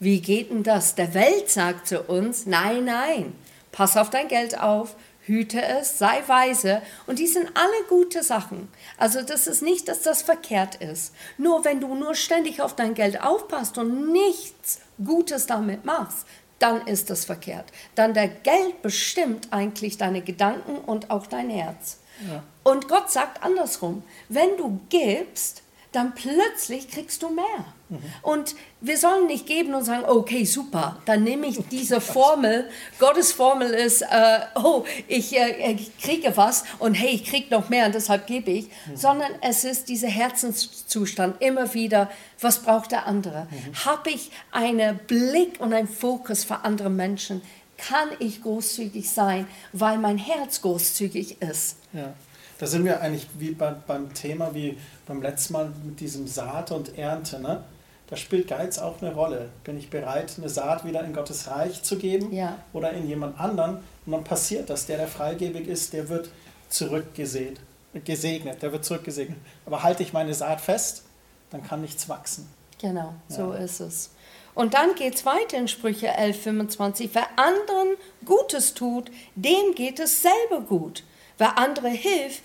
Wie 0.00 0.22
geht 0.22 0.50
denn 0.50 0.62
das? 0.62 0.94
Der 0.94 1.12
Welt 1.12 1.50
sagt 1.50 1.88
zu 1.88 2.00
uns, 2.04 2.46
nein, 2.46 2.86
nein, 2.86 3.34
pass 3.72 3.98
auf 3.98 4.08
dein 4.08 4.28
Geld 4.28 4.58
auf, 4.58 4.96
hüte 5.20 5.60
es, 5.60 5.98
sei 5.98 6.22
weise. 6.28 6.80
Und 7.06 7.18
die 7.18 7.26
sind 7.26 7.50
alle 7.52 7.84
gute 7.90 8.22
Sachen. 8.22 8.68
Also 8.96 9.20
das 9.20 9.46
ist 9.46 9.60
nicht, 9.60 9.88
dass 9.88 10.00
das 10.00 10.22
verkehrt 10.22 10.76
ist. 10.76 11.12
Nur 11.36 11.66
wenn 11.66 11.82
du 11.82 11.94
nur 11.94 12.14
ständig 12.14 12.62
auf 12.62 12.74
dein 12.74 12.94
Geld 12.94 13.20
aufpasst 13.20 13.76
und 13.76 14.12
nichts 14.12 14.80
Gutes 15.04 15.44
damit 15.44 15.84
machst, 15.84 16.26
dann 16.58 16.86
ist 16.86 17.10
das 17.10 17.24
verkehrt. 17.24 17.66
Dann 17.94 18.14
der 18.14 18.28
Geld 18.28 18.82
bestimmt 18.82 19.48
eigentlich 19.52 19.98
deine 19.98 20.22
Gedanken 20.22 20.78
und 20.78 21.10
auch 21.10 21.26
dein 21.26 21.50
Herz. 21.50 21.98
Ja. 22.28 22.42
Und 22.64 22.88
Gott 22.88 23.10
sagt 23.10 23.42
andersrum, 23.42 24.02
wenn 24.28 24.56
du 24.56 24.80
gibst, 24.88 25.62
dann 25.98 26.14
plötzlich 26.14 26.88
kriegst 26.88 27.24
du 27.24 27.30
mehr. 27.30 27.64
Mhm. 27.88 27.98
Und 28.22 28.54
wir 28.80 28.96
sollen 28.96 29.26
nicht 29.26 29.46
geben 29.46 29.74
und 29.74 29.82
sagen, 29.82 30.04
okay, 30.06 30.44
super, 30.44 31.02
dann 31.06 31.24
nehme 31.24 31.48
ich 31.48 31.58
diese 31.72 32.00
Formel. 32.00 32.70
Gottes 33.00 33.32
Formel 33.32 33.70
ist, 33.70 34.02
äh, 34.02 34.38
oh, 34.54 34.84
ich, 35.08 35.36
äh, 35.36 35.72
ich, 35.72 35.98
kriege 35.98 36.36
was 36.36 36.62
und 36.78 36.94
hey, 36.94 37.10
ich 37.10 37.24
kriege 37.24 37.52
noch 37.52 37.68
mehr 37.68 37.86
und 37.86 37.96
deshalb 37.96 38.28
gebe 38.28 38.52
ich. 38.52 38.66
Mhm. 38.66 38.96
Sondern 38.96 39.32
es 39.40 39.64
ist 39.64 39.88
dieser 39.88 40.06
Herzenszustand 40.06 41.42
immer 41.42 41.74
wieder, 41.74 42.08
was 42.40 42.60
braucht 42.60 42.92
der 42.92 43.06
andere? 43.06 43.48
Mhm. 43.50 43.84
Habe 43.84 44.10
ich 44.10 44.30
einen 44.52 44.98
Blick 44.98 45.60
und 45.60 45.72
einen 45.72 45.88
Fokus 45.88 46.44
für 46.44 46.64
andere 46.64 46.90
Menschen? 46.90 47.42
Kann 47.76 48.08
ich 48.20 48.40
großzügig 48.42 49.10
sein, 49.10 49.48
weil 49.72 49.98
mein 49.98 50.18
Herz 50.18 50.62
großzügig 50.62 51.42
ist? 51.42 51.76
Ja. 51.92 52.14
Da 52.58 52.66
sind 52.66 52.84
wir 52.84 53.00
eigentlich 53.00 53.28
wie 53.38 53.52
bei, 53.52 53.70
beim 53.70 54.12
Thema 54.14 54.54
wie 54.54 54.76
beim 55.06 55.22
letzten 55.22 55.52
Mal 55.52 55.72
mit 55.84 56.00
diesem 56.00 56.26
Saat 56.26 56.72
und 56.72 56.98
Ernte. 56.98 57.40
Ne? 57.40 57.62
Da 58.08 58.16
spielt 58.16 58.48
Geiz 58.48 58.78
auch 58.78 59.00
eine 59.00 59.14
Rolle. 59.14 59.50
Bin 59.64 59.78
ich 59.78 59.90
bereit, 59.90 60.34
eine 60.38 60.48
Saat 60.48 60.84
wieder 60.84 61.04
in 61.04 61.12
Gottes 61.12 61.48
Reich 61.48 61.82
zu 61.82 61.98
geben 61.98 62.32
ja. 62.32 62.58
oder 62.72 62.92
in 62.92 63.06
jemand 63.06 63.38
anderen? 63.38 63.78
Und 64.06 64.12
dann 64.12 64.24
passiert 64.24 64.70
das. 64.70 64.86
Der, 64.86 64.96
der 64.96 65.08
freigebig 65.08 65.68
ist, 65.68 65.92
der 65.92 66.08
wird 66.08 66.30
zurückgesät, 66.68 67.60
gesegnet, 68.04 68.62
der 68.62 68.72
wird 68.72 68.84
zurückgesegnet. 68.84 69.38
Aber 69.64 69.82
halte 69.82 70.02
ich 70.02 70.12
meine 70.12 70.34
Saat 70.34 70.60
fest, 70.60 71.04
dann 71.50 71.62
kann 71.62 71.80
nichts 71.80 72.08
wachsen. 72.08 72.48
Genau, 72.80 73.14
ja. 73.28 73.34
so 73.34 73.52
ist 73.52 73.80
es. 73.80 74.10
Und 74.54 74.74
dann 74.74 74.94
geht 74.96 75.14
es 75.14 75.24
weiter 75.24 75.56
in 75.56 75.68
Sprüche 75.68 76.08
11, 76.08 76.42
25. 76.42 77.10
Wer 77.12 77.28
anderen 77.36 77.96
Gutes 78.24 78.74
tut, 78.74 79.10
dem 79.36 79.74
geht 79.74 80.00
es 80.00 80.22
selber 80.22 80.64
gut. 80.66 81.04
Wer 81.38 81.56
andere 81.56 81.88
hilft, 81.88 82.42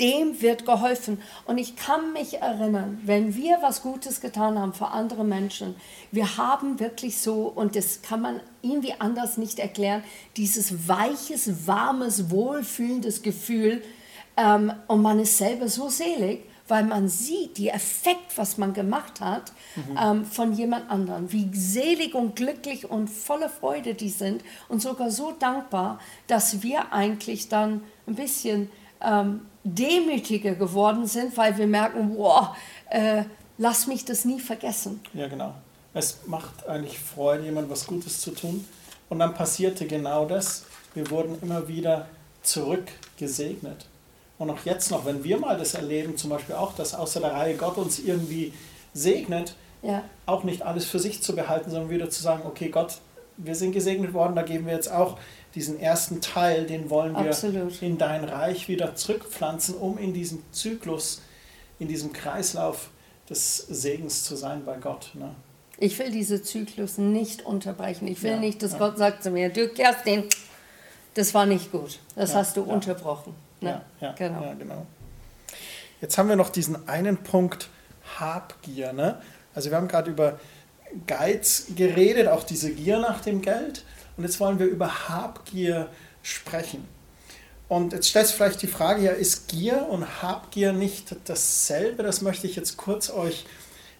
dem 0.00 0.40
wird 0.40 0.66
geholfen. 0.66 1.22
Und 1.46 1.58
ich 1.58 1.76
kann 1.76 2.12
mich 2.12 2.40
erinnern, 2.40 3.00
wenn 3.04 3.36
wir 3.36 3.58
was 3.60 3.82
Gutes 3.82 4.20
getan 4.20 4.58
haben 4.58 4.72
für 4.72 4.88
andere 4.88 5.22
Menschen, 5.22 5.76
wir 6.10 6.36
haben 6.36 6.80
wirklich 6.80 7.18
so, 7.18 7.44
und 7.54 7.76
das 7.76 8.02
kann 8.02 8.20
man 8.20 8.40
irgendwie 8.62 8.94
anders 8.98 9.36
nicht 9.36 9.58
erklären, 9.58 10.02
dieses 10.36 10.88
weiches, 10.88 11.66
warmes, 11.66 12.30
wohlfühlendes 12.30 13.22
Gefühl. 13.22 13.82
Ähm, 14.36 14.72
und 14.88 15.02
man 15.02 15.20
ist 15.20 15.38
selber 15.38 15.68
so 15.68 15.88
selig, 15.88 16.46
weil 16.66 16.84
man 16.84 17.08
sieht, 17.08 17.58
die 17.58 17.68
Effekt, 17.68 18.36
was 18.36 18.56
man 18.56 18.72
gemacht 18.72 19.20
hat, 19.20 19.52
mhm. 19.76 19.98
ähm, 20.00 20.24
von 20.24 20.54
jemand 20.54 20.90
anderem, 20.90 21.30
wie 21.30 21.50
selig 21.52 22.14
und 22.14 22.34
glücklich 22.34 22.90
und 22.90 23.08
voller 23.08 23.50
Freude 23.50 23.94
die 23.94 24.08
sind 24.08 24.42
und 24.68 24.80
sogar 24.80 25.10
so 25.10 25.32
dankbar, 25.32 26.00
dass 26.26 26.62
wir 26.62 26.92
eigentlich 26.92 27.48
dann 27.48 27.82
ein 28.06 28.14
bisschen 28.14 28.70
ähm, 29.00 29.42
demütiger 29.64 30.54
geworden 30.54 31.06
sind, 31.06 31.36
weil 31.36 31.56
wir 31.56 31.66
merken, 31.66 32.14
wow, 32.16 32.48
äh, 32.90 33.24
lass 33.58 33.86
mich 33.86 34.04
das 34.04 34.24
nie 34.24 34.40
vergessen. 34.40 35.00
Ja, 35.14 35.28
genau. 35.28 35.54
Es 35.94 36.20
macht 36.26 36.66
eigentlich 36.66 36.98
Freude, 36.98 37.44
jemand 37.44 37.70
was 37.70 37.86
Gutes 37.86 38.20
zu 38.20 38.30
tun, 38.30 38.66
Und 39.08 39.18
dann 39.18 39.34
passierte 39.34 39.86
genau 39.86 40.24
das. 40.24 40.64
Wir 40.94 41.10
wurden 41.10 41.38
immer 41.42 41.68
wieder 41.68 42.06
zurückgesegnet. 42.42 43.86
Und 44.38 44.50
auch 44.50 44.64
jetzt 44.64 44.90
noch, 44.90 45.04
wenn 45.04 45.22
wir 45.22 45.38
mal 45.38 45.58
das 45.58 45.74
erleben, 45.74 46.16
zum 46.16 46.30
Beispiel 46.30 46.54
auch, 46.54 46.74
dass 46.74 46.94
außer 46.94 47.20
der 47.20 47.32
Reihe 47.32 47.56
Gott 47.56 47.76
uns 47.76 47.98
irgendwie 47.98 48.52
segnet, 48.94 49.54
ja. 49.82 50.02
auch 50.26 50.44
nicht 50.44 50.62
alles 50.62 50.86
für 50.86 50.98
sich 50.98 51.22
zu 51.22 51.36
behalten, 51.36 51.70
sondern 51.70 51.90
wieder 51.90 52.08
zu 52.08 52.22
sagen, 52.22 52.42
okay, 52.46 52.68
Gott, 52.68 52.98
wir 53.44 53.54
sind 53.54 53.72
gesegnet 53.72 54.12
worden, 54.12 54.34
da 54.36 54.42
geben 54.42 54.66
wir 54.66 54.74
jetzt 54.74 54.90
auch 54.90 55.18
diesen 55.54 55.78
ersten 55.78 56.20
Teil, 56.20 56.66
den 56.66 56.90
wollen 56.90 57.12
wir 57.12 57.28
Absolut. 57.28 57.82
in 57.82 57.98
dein 57.98 58.24
Reich 58.24 58.68
wieder 58.68 58.94
zurückpflanzen, 58.94 59.74
um 59.74 59.98
in 59.98 60.14
diesem 60.14 60.42
Zyklus, 60.52 61.22
in 61.78 61.88
diesem 61.88 62.12
Kreislauf 62.12 62.90
des 63.28 63.56
Segens 63.56 64.24
zu 64.24 64.36
sein 64.36 64.64
bei 64.64 64.76
Gott. 64.76 65.10
Ne? 65.14 65.34
Ich 65.78 65.98
will 65.98 66.10
diese 66.10 66.42
Zyklus 66.42 66.98
nicht 66.98 67.44
unterbrechen. 67.44 68.06
Ich 68.08 68.22
will 68.22 68.32
ja, 68.32 68.38
nicht, 68.38 68.62
dass 68.62 68.72
ja. 68.72 68.78
Gott 68.78 68.98
sagt 68.98 69.22
zu 69.22 69.30
mir, 69.30 69.50
du 69.50 69.68
Kerstin, 69.68 70.24
das 71.14 71.34
war 71.34 71.46
nicht 71.46 71.70
gut. 71.70 71.98
Das 72.14 72.32
ja, 72.32 72.38
hast 72.38 72.56
du 72.56 72.62
unterbrochen. 72.62 73.34
Ne? 73.60 73.80
Ja, 74.00 74.12
genau. 74.12 74.54
genau. 74.58 74.86
Jetzt 76.00 76.18
haben 76.18 76.28
wir 76.28 76.36
noch 76.36 76.50
diesen 76.50 76.88
einen 76.88 77.18
Punkt 77.18 77.68
Habgier. 78.18 78.92
Ne? 78.92 79.20
Also 79.54 79.70
wir 79.70 79.76
haben 79.76 79.88
gerade 79.88 80.10
über 80.10 80.40
Geiz 81.06 81.66
geredet, 81.76 82.28
auch 82.28 82.44
diese 82.44 82.72
Gier 82.72 82.98
nach 82.98 83.20
dem 83.20 83.42
Geld. 83.42 83.84
Und 84.16 84.24
jetzt 84.24 84.40
wollen 84.40 84.58
wir 84.58 84.66
über 84.66 85.08
Habgier 85.08 85.88
sprechen. 86.22 86.86
Und 87.68 87.94
jetzt 87.94 88.08
stellt 88.08 88.26
sich 88.26 88.36
vielleicht 88.36 88.62
die 88.62 88.66
Frage, 88.66 89.02
ja, 89.02 89.12
ist 89.12 89.48
Gier 89.48 89.86
und 89.88 90.22
Habgier 90.22 90.72
nicht 90.72 91.16
dasselbe? 91.24 92.02
Das 92.02 92.20
möchte 92.20 92.46
ich 92.46 92.56
jetzt 92.56 92.76
kurz 92.76 93.08
euch 93.08 93.46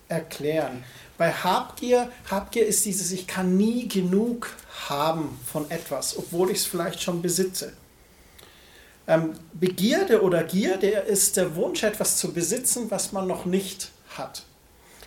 erklären. 0.08 0.84
Bei 1.16 1.32
Habgier, 1.32 2.10
Habgier 2.30 2.66
ist 2.66 2.84
dieses, 2.84 3.12
ich 3.12 3.26
kann 3.26 3.56
nie 3.56 3.88
genug 3.88 4.50
haben 4.88 5.38
von 5.50 5.70
etwas, 5.70 6.18
obwohl 6.18 6.50
ich 6.50 6.58
es 6.58 6.66
vielleicht 6.66 7.02
schon 7.02 7.22
besitze. 7.22 7.72
Ähm, 9.06 9.34
Begierde 9.54 10.22
oder 10.22 10.42
Gierde 10.44 10.88
ist 10.88 11.36
der 11.36 11.56
Wunsch, 11.56 11.82
etwas 11.82 12.18
zu 12.18 12.32
besitzen, 12.32 12.90
was 12.90 13.12
man 13.12 13.26
noch 13.26 13.46
nicht 13.46 13.90
hat. 14.16 14.44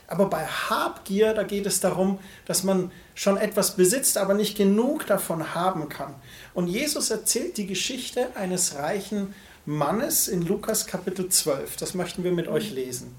Aber 0.08 0.30
bei 0.30 0.46
Habgier, 0.46 1.34
da 1.34 1.44
geht 1.44 1.65
es 1.65 1.80
darum, 1.80 2.20
dass 2.46 2.63
man 2.63 2.91
schon 3.15 3.38
etwas 3.38 3.76
besitzt, 3.76 4.18
aber 4.18 4.34
nicht 4.34 4.56
genug 4.56 5.08
davon 5.08 5.56
haben 5.56 5.89
kann. 5.89 6.13
Und 6.54 6.68
Jesus 6.68 7.10
erzählt 7.10 7.58
die 7.58 7.65
Geschichte 7.65 8.28
eines 8.36 8.76
reichen 8.76 9.34
Mannes 9.65 10.28
in 10.28 10.44
Lukas 10.44 10.86
Kapitel 10.86 11.30
12. 11.30 11.78
Das 11.78 11.96
möchten 11.96 12.24
wir 12.24 12.32
mit 12.32 12.48
euch 12.48 12.72
lesen. 12.72 13.15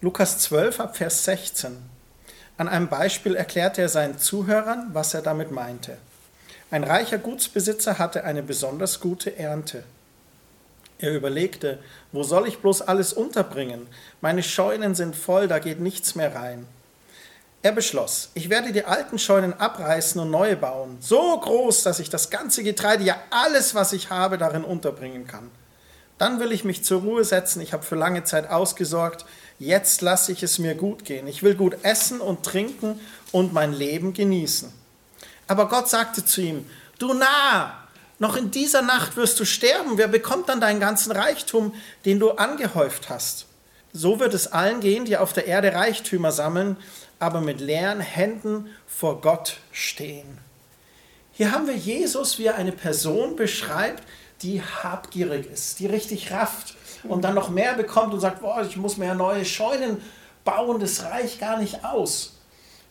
Lukas 0.00 0.38
12 0.38 0.80
ab 0.80 0.96
Vers 0.96 1.24
16. 1.24 1.76
An 2.56 2.68
einem 2.68 2.88
Beispiel 2.88 3.34
erklärt 3.34 3.76
er 3.78 3.88
seinen 3.88 4.18
Zuhörern, 4.18 4.90
was 4.92 5.14
er 5.14 5.22
damit 5.22 5.50
meinte. 5.50 5.98
Ein 6.70 6.84
reicher 6.84 7.18
Gutsbesitzer 7.18 7.98
hatte 7.98 8.24
eine 8.24 8.42
besonders 8.42 9.00
gute 9.00 9.36
Ernte. 9.36 9.84
Er 11.02 11.16
überlegte, 11.16 11.80
wo 12.12 12.22
soll 12.22 12.46
ich 12.46 12.60
bloß 12.60 12.82
alles 12.82 13.12
unterbringen? 13.12 13.88
Meine 14.20 14.44
Scheunen 14.44 14.94
sind 14.94 15.16
voll, 15.16 15.48
da 15.48 15.58
geht 15.58 15.80
nichts 15.80 16.14
mehr 16.14 16.32
rein. 16.32 16.64
Er 17.60 17.72
beschloss, 17.72 18.30
ich 18.34 18.50
werde 18.50 18.70
die 18.70 18.84
alten 18.84 19.18
Scheunen 19.18 19.52
abreißen 19.52 20.20
und 20.20 20.30
neue 20.30 20.56
bauen, 20.56 20.98
so 21.00 21.40
groß, 21.40 21.82
dass 21.82 21.98
ich 21.98 22.08
das 22.08 22.30
ganze 22.30 22.62
Getreide, 22.62 23.02
ja 23.02 23.16
alles, 23.30 23.74
was 23.74 23.92
ich 23.92 24.10
habe, 24.10 24.38
darin 24.38 24.62
unterbringen 24.62 25.26
kann. 25.26 25.50
Dann 26.18 26.38
will 26.38 26.52
ich 26.52 26.62
mich 26.62 26.84
zur 26.84 27.02
Ruhe 27.02 27.24
setzen, 27.24 27.60
ich 27.60 27.72
habe 27.72 27.82
für 27.82 27.96
lange 27.96 28.22
Zeit 28.22 28.48
ausgesorgt, 28.48 29.24
jetzt 29.58 30.02
lasse 30.02 30.30
ich 30.30 30.44
es 30.44 30.60
mir 30.60 30.76
gut 30.76 31.04
gehen. 31.04 31.26
Ich 31.26 31.42
will 31.42 31.56
gut 31.56 31.78
essen 31.82 32.20
und 32.20 32.44
trinken 32.44 33.00
und 33.32 33.52
mein 33.52 33.72
Leben 33.72 34.12
genießen. 34.12 34.72
Aber 35.48 35.68
Gott 35.68 35.88
sagte 35.88 36.24
zu 36.24 36.42
ihm, 36.42 36.64
du 37.00 37.12
Narr, 37.12 37.81
noch 38.22 38.36
in 38.36 38.52
dieser 38.52 38.82
Nacht 38.82 39.16
wirst 39.16 39.40
du 39.40 39.44
sterben. 39.44 39.98
Wer 39.98 40.06
bekommt 40.06 40.48
dann 40.48 40.60
deinen 40.60 40.78
ganzen 40.78 41.10
Reichtum, 41.10 41.74
den 42.04 42.20
du 42.20 42.30
angehäuft 42.30 43.10
hast? 43.10 43.46
So 43.92 44.20
wird 44.20 44.32
es 44.32 44.46
allen 44.46 44.78
gehen, 44.78 45.04
die 45.04 45.16
auf 45.16 45.32
der 45.32 45.48
Erde 45.48 45.74
Reichtümer 45.74 46.30
sammeln, 46.30 46.76
aber 47.18 47.40
mit 47.40 47.60
leeren 47.60 47.98
Händen 47.98 48.70
vor 48.86 49.20
Gott 49.20 49.56
stehen. 49.72 50.38
Hier 51.32 51.50
haben 51.50 51.66
wir 51.66 51.74
Jesus, 51.74 52.38
wie 52.38 52.44
er 52.44 52.54
eine 52.54 52.70
Person 52.70 53.34
beschreibt, 53.34 54.04
die 54.42 54.62
habgierig 54.62 55.50
ist, 55.50 55.80
die 55.80 55.86
richtig 55.86 56.30
rafft 56.30 56.76
und 57.02 57.22
dann 57.22 57.34
noch 57.34 57.50
mehr 57.50 57.74
bekommt 57.74 58.14
und 58.14 58.20
sagt, 58.20 58.40
boah, 58.40 58.62
ich 58.62 58.76
muss 58.76 58.98
mehr 58.98 59.16
neue 59.16 59.44
Scheunen 59.44 60.00
bauen, 60.44 60.78
das 60.78 61.02
reicht 61.02 61.40
gar 61.40 61.58
nicht 61.58 61.84
aus. 61.84 62.38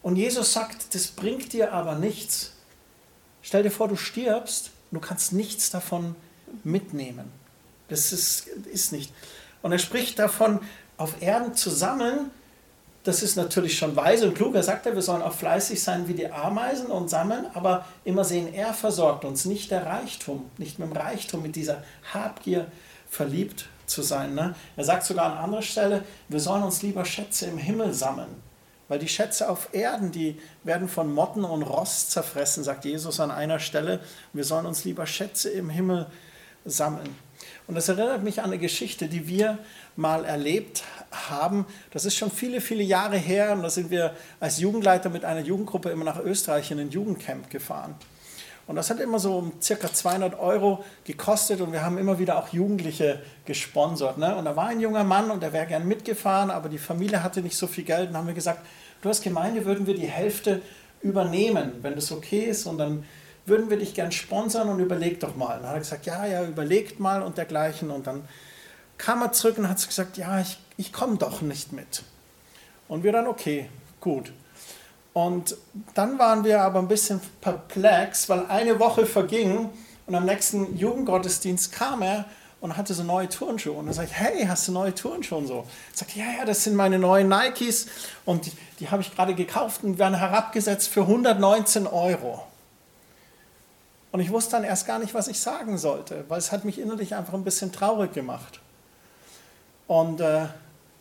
Und 0.02 0.18
Jesus 0.18 0.52
sagt, 0.52 0.94
das 0.94 1.08
bringt 1.08 1.54
dir 1.54 1.72
aber 1.72 1.96
nichts. 1.96 2.52
Stell 3.42 3.64
dir 3.64 3.72
vor, 3.72 3.88
du 3.88 3.96
stirbst 3.96 4.72
und 4.92 5.02
du 5.02 5.08
kannst 5.08 5.34
nichts 5.34 5.70
davon 5.70 6.16
mitnehmen. 6.64 7.32
Das 7.88 8.12
ist, 8.12 8.48
ist 8.48 8.92
nicht. 8.92 9.14
Und 9.62 9.72
er 9.72 9.80
spricht 9.80 10.20
davon, 10.20 10.60
auf 10.98 11.22
Erden 11.22 11.56
zu 11.56 11.70
sammeln. 11.70 12.32
Das 13.04 13.24
ist 13.24 13.36
natürlich 13.36 13.78
schon 13.78 13.96
weise 13.96 14.28
und 14.28 14.36
klug. 14.36 14.54
Er 14.54 14.64
sagt 14.64 14.86
ja, 14.86 14.94
wir 14.94 15.02
sollen 15.02 15.24
auch 15.24 15.34
fleißig 15.34 15.82
sein 15.82 16.08
wie 16.08 16.14
die 16.14 16.30
Ameisen 16.30 16.88
und 16.88 17.10
sammeln, 17.10 17.48
aber 17.54 17.86
immer 18.06 18.24
sehen, 18.24 18.54
er 18.54 18.74
versorgt 18.74 19.26
uns, 19.26 19.46
nicht 19.46 19.72
der 19.72 19.86
Reichtum, 19.86 20.50
nicht 20.58 20.78
mit 20.78 20.90
dem 20.90 20.96
Reichtum, 20.96 21.42
mit 21.42 21.56
dieser 21.56 21.84
Habgier 22.14 22.68
verliebt 23.10 23.68
zu 23.88 24.04
sein. 24.04 24.36
Ne? 24.36 24.56
Er 24.78 24.84
sagt 24.84 25.04
sogar 25.04 25.32
an 25.32 25.44
anderer 25.44 25.64
Stelle, 25.64 26.04
wir 26.30 26.40
sollen 26.40 26.64
uns 26.64 26.84
lieber 26.84 27.04
Schätze 27.04 27.48
im 27.48 27.58
Himmel 27.58 27.94
sammeln. 27.94 28.30
Weil 28.92 29.00
die 29.00 29.08
Schätze 29.08 29.50
auf 29.50 29.70
Erden, 29.72 30.12
die 30.12 30.38
werden 30.66 30.90
von 30.90 31.14
Motten 31.14 31.46
und 31.46 31.64
Rost 31.64 32.12
zerfressen, 32.12 32.66
sagt 32.66 32.84
Jesus 32.84 33.22
an 33.22 33.32
einer 33.32 33.60
Stelle. 33.60 34.02
Wir 34.34 34.44
sollen 34.44 34.66
uns 34.66 34.84
lieber 34.84 35.06
Schätze 35.06 35.50
im 35.50 35.70
Himmel 35.70 36.08
sammeln. 36.66 37.16
Und 37.68 37.76
das 37.76 37.88
erinnert 37.88 38.22
mich 38.22 38.40
an 38.40 38.48
eine 38.48 38.58
Geschichte, 38.58 39.08
die 39.08 39.30
wir 39.30 39.60
mal 39.96 40.26
erlebt 40.26 40.84
haben. 41.10 41.66
Das 41.92 42.04
ist 42.04 42.18
schon 42.18 42.32
viele, 42.32 42.60
viele 42.60 42.84
Jahre 42.84 43.16
her. 43.16 43.54
Und 43.54 43.64
da 43.64 43.70
sind 43.70 43.92
wir 43.92 44.14
als 44.42 44.60
Jugendleiter 44.60 45.10
mit 45.10 45.24
einer 45.24 45.40
Jugendgruppe 45.40 45.90
immer 45.90 46.04
nach 46.04 46.20
Österreich 46.20 46.70
in 46.72 46.80
ein 46.82 46.90
Jugendcamp 46.90 47.50
gefahren. 47.50 47.96
Und 48.68 48.76
das 48.76 48.90
hat 48.90 49.00
immer 49.00 49.20
so 49.20 49.38
um 49.38 49.54
circa 49.62 49.92
200 49.92 50.40
Euro 50.40 50.84
gekostet 51.04 51.62
und 51.62 51.74
wir 51.74 51.84
haben 51.84 51.98
immer 51.98 52.20
wieder 52.20 52.38
auch 52.38 52.50
Jugendliche 52.50 53.22
gesponsert. 53.46 54.18
Ne? 54.18 54.36
Und 54.36 54.46
da 54.46 54.56
war 54.56 54.68
ein 54.68 54.80
junger 54.80 55.04
Mann 55.04 55.32
und 55.32 55.44
der 55.44 55.52
wäre 55.52 55.66
gern 55.66 55.88
mitgefahren, 55.88 56.52
aber 56.52 56.70
die 56.70 56.78
Familie 56.78 57.24
hatte 57.24 57.42
nicht 57.42 57.58
so 57.58 57.68
viel 57.68 57.84
Geld. 57.84 58.10
Und 58.10 58.18
haben 58.18 58.28
wir 58.28 58.34
gesagt, 58.34 58.66
du 59.02 59.10
als 59.10 59.22
Gemeinde 59.22 59.66
würden 59.66 59.88
wir 59.88 59.96
die 59.96 60.08
Hälfte 60.08 60.62
übernehmen, 61.02 61.74
wenn 61.82 61.96
das 61.96 62.12
okay 62.12 62.42
ist. 62.42 62.66
Und 62.66 62.78
dann 62.78 63.06
würden 63.46 63.70
wir 63.70 63.78
dich 63.78 63.94
gern 63.94 64.12
sponsern 64.12 64.70
und 64.70 64.80
überleg 64.80 65.20
doch 65.20 65.36
mal. 65.36 65.58
Und 65.58 65.64
dann 65.64 65.70
hat 65.70 65.76
er 65.76 65.80
gesagt, 65.80 66.06
ja, 66.06 66.26
ja, 66.26 66.44
überlegt 66.44 67.00
mal 67.00 67.22
und 67.22 67.38
dergleichen. 67.38 67.92
Und 67.92 68.08
dann 68.08 68.28
kam 68.98 69.22
er 69.22 69.32
zurück 69.32 69.58
und 69.58 69.68
hat 69.68 69.86
gesagt, 69.86 70.18
ja, 70.18 70.40
ich, 70.40 70.60
ich 70.78 70.94
komme 70.94 71.18
doch 71.18 71.42
nicht 71.42 71.74
mit. 71.74 72.04
Und 72.88 73.04
wir 73.04 73.12
dann, 73.12 73.28
okay, 73.28 73.70
gut. 74.00 74.32
Und 75.14 75.58
dann 75.94 76.20
waren 76.20 76.44
wir 76.44 76.62
aber 76.62 76.80
ein 76.80 76.88
bisschen 76.88 77.20
perplex, 77.42 78.30
weil 78.30 78.46
eine 78.46 78.80
Woche 78.80 79.06
verging 79.06 79.70
und 80.08 80.16
am 80.16 80.26
nächsten 80.26 80.78
Jugendgottesdienst 80.78 81.72
kam 81.72 82.02
er 82.02 82.26
und 82.62 82.78
hatte 82.78 82.94
so 82.94 83.04
neue 83.04 83.28
Turnschuhe. 83.28 83.74
Und 83.74 83.88
er 83.88 83.94
sagt, 83.94 84.12
hey, 84.14 84.46
hast 84.48 84.68
du 84.68 84.72
neue 84.72 84.94
Turnschuhe 84.94 85.40
und 85.40 85.48
so? 85.48 85.66
Ich 85.92 86.00
sagte, 86.00 86.20
ja, 86.20 86.26
ja, 86.38 86.46
das 86.46 86.64
sind 86.64 86.76
meine 86.76 87.00
neuen 87.00 87.28
Nikes 87.28 87.88
und 88.24 88.46
die, 88.46 88.52
die 88.80 88.90
habe 88.90 89.02
ich 89.02 89.14
gerade 89.14 89.34
gekauft 89.34 89.84
und 89.84 89.98
werden 89.98 90.18
herabgesetzt 90.18 90.88
für 90.88 91.02
119 91.02 91.88
Euro. 91.88 92.44
Und 94.12 94.20
ich 94.20 94.32
wusste 94.32 94.52
dann 94.52 94.64
erst 94.64 94.86
gar 94.86 95.00
nicht, 95.00 95.14
was 95.14 95.28
ich 95.28 95.40
sagen 95.40 95.78
sollte, 95.78 96.26
weil 96.28 96.38
es 96.38 96.52
hat 96.52 96.64
mich 96.64 96.80
innerlich 96.80 97.16
einfach 97.16 97.34
ein 97.34 97.44
bisschen 97.44 97.72
traurig 97.72 98.14
gemacht. 98.14 98.60
Und 99.88 100.22
äh, 100.22 100.46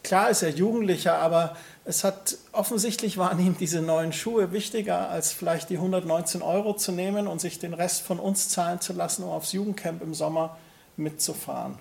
klar 0.03 0.31
ist 0.31 0.43
er 0.43 0.51
Jugendlicher, 0.51 1.19
aber 1.19 1.57
es 1.85 2.05
hat 2.05 2.39
offensichtlich 2.53 3.19
waren 3.19 3.39
ihm 3.39 3.57
diese 3.59 3.83
neuen 3.83 4.13
Schuhe 4.13 4.53
wichtiger, 4.53 5.11
als 5.11 5.33
vielleicht 5.33 5.71
die 5.71 5.77
119 5.77 6.41
Euro 6.41 6.75
zu 6.75 6.93
nehmen 6.93 7.27
und 7.27 7.41
sich 7.41 7.59
den 7.59 7.75
Rest 7.75 8.03
von 8.03 8.19
uns 8.19 8.49
zahlen 8.49 8.81
zu 8.81 8.93
lassen, 8.93 9.25
um 9.25 9.31
aufs 9.31 9.53
Jugendcamp 9.53 10.03
im 10.03 10.15
Sommer 10.15 10.57
mitzufahren. 11.01 11.79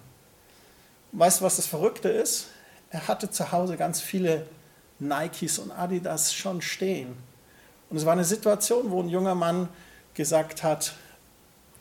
Weißt 1.12 1.42
du, 1.42 1.46
was 1.46 1.58
das 1.58 1.66
Verrückte 1.66 2.10
ist? 2.10 2.48
Er 2.92 3.08
hatte 3.08 3.30
zu 3.30 3.52
Hause 3.52 3.78
ganz 3.78 4.02
viele 4.02 4.48
Nikes 5.00 5.60
und 5.60 5.72
Adidas 5.72 6.34
schon 6.34 6.62
stehen. 6.62 7.16
Und 7.90 7.98
es 7.98 8.06
war 8.06 8.14
eine 8.14 8.26
Situation, 8.26 8.92
wo 8.92 9.02
ein 9.02 9.10
junger 9.10 9.36
Mann 9.36 9.70
gesagt 10.14 10.64
hat, 10.64 10.94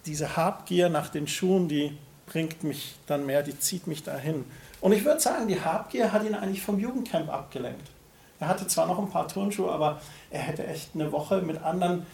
diese 0.07 0.37
Habgier 0.37 0.89
nach 0.89 1.09
den 1.09 1.27
Schuhen, 1.27 1.69
die 1.69 1.97
bringt 2.27 2.63
mich 2.63 2.97
dann 3.07 3.27
mehr, 3.27 3.43
die 3.43 3.59
zieht 3.59 3.87
mich 3.87 4.03
dahin. 4.03 4.45
Und 4.81 4.93
ich 4.93 5.05
würde 5.05 5.21
sagen, 5.21 5.49
die 5.49 5.61
Habgier 5.61 6.13
hat 6.13 6.25
ihn 6.25 6.35
eigentlich 6.35 6.63
vom 6.63 6.79
Jugendcamp 6.79 7.29
abgelenkt. 7.31 7.89
Er 8.41 8.49
hatte 8.49 8.67
zwar 8.67 8.87
noch 8.87 8.99
ein 8.99 9.11
paar 9.11 9.27
Turnschuhe, 9.27 9.71
aber 9.71 10.01
er 10.31 10.41
hätte 10.41 10.67
echt 10.67 10.91
eine 10.95 11.11
Woche 11.11 11.43
mit 11.43 11.63
anderen 11.63 12.07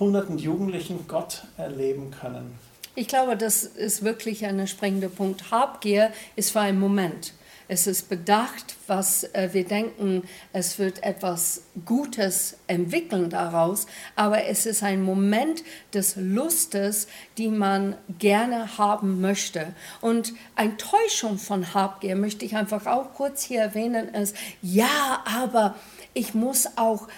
hunderten 0.00 0.38
Jugendlichen 0.38 1.06
Gott 1.06 1.44
erleben 1.56 2.10
können. 2.10 2.58
Ich 2.94 3.08
glaube, 3.08 3.38
das 3.38 3.62
ist 3.64 4.04
wirklich 4.04 4.44
ein 4.44 4.66
springender 4.66 5.08
Punkt. 5.08 5.50
Habgier 5.50 6.12
ist 6.36 6.50
für 6.50 6.60
einen 6.60 6.78
Moment. 6.78 7.32
Es 7.66 7.86
ist 7.86 8.10
bedacht, 8.10 8.76
was 8.86 9.24
äh, 9.32 9.48
wir 9.52 9.64
denken, 9.64 10.24
es 10.52 10.78
wird 10.78 11.02
etwas 11.02 11.62
Gutes 11.86 12.58
entwickeln 12.66 13.30
daraus, 13.30 13.86
aber 14.14 14.44
es 14.44 14.66
ist 14.66 14.82
ein 14.82 15.02
Moment 15.02 15.64
des 15.94 16.16
Lustes, 16.16 17.06
die 17.38 17.48
man 17.48 17.96
gerne 18.18 18.76
haben 18.76 19.22
möchte. 19.22 19.74
Und 20.02 20.34
eine 20.54 20.76
Täuschung 20.76 21.38
von 21.38 21.72
Habgier 21.72 22.14
möchte 22.14 22.44
ich 22.44 22.56
einfach 22.56 22.84
auch 22.84 23.14
kurz 23.14 23.42
hier 23.42 23.62
erwähnen, 23.62 24.08
ist, 24.08 24.36
ja, 24.60 25.22
aber 25.24 25.76
ich 26.12 26.34
muss 26.34 26.76
auch 26.76 27.08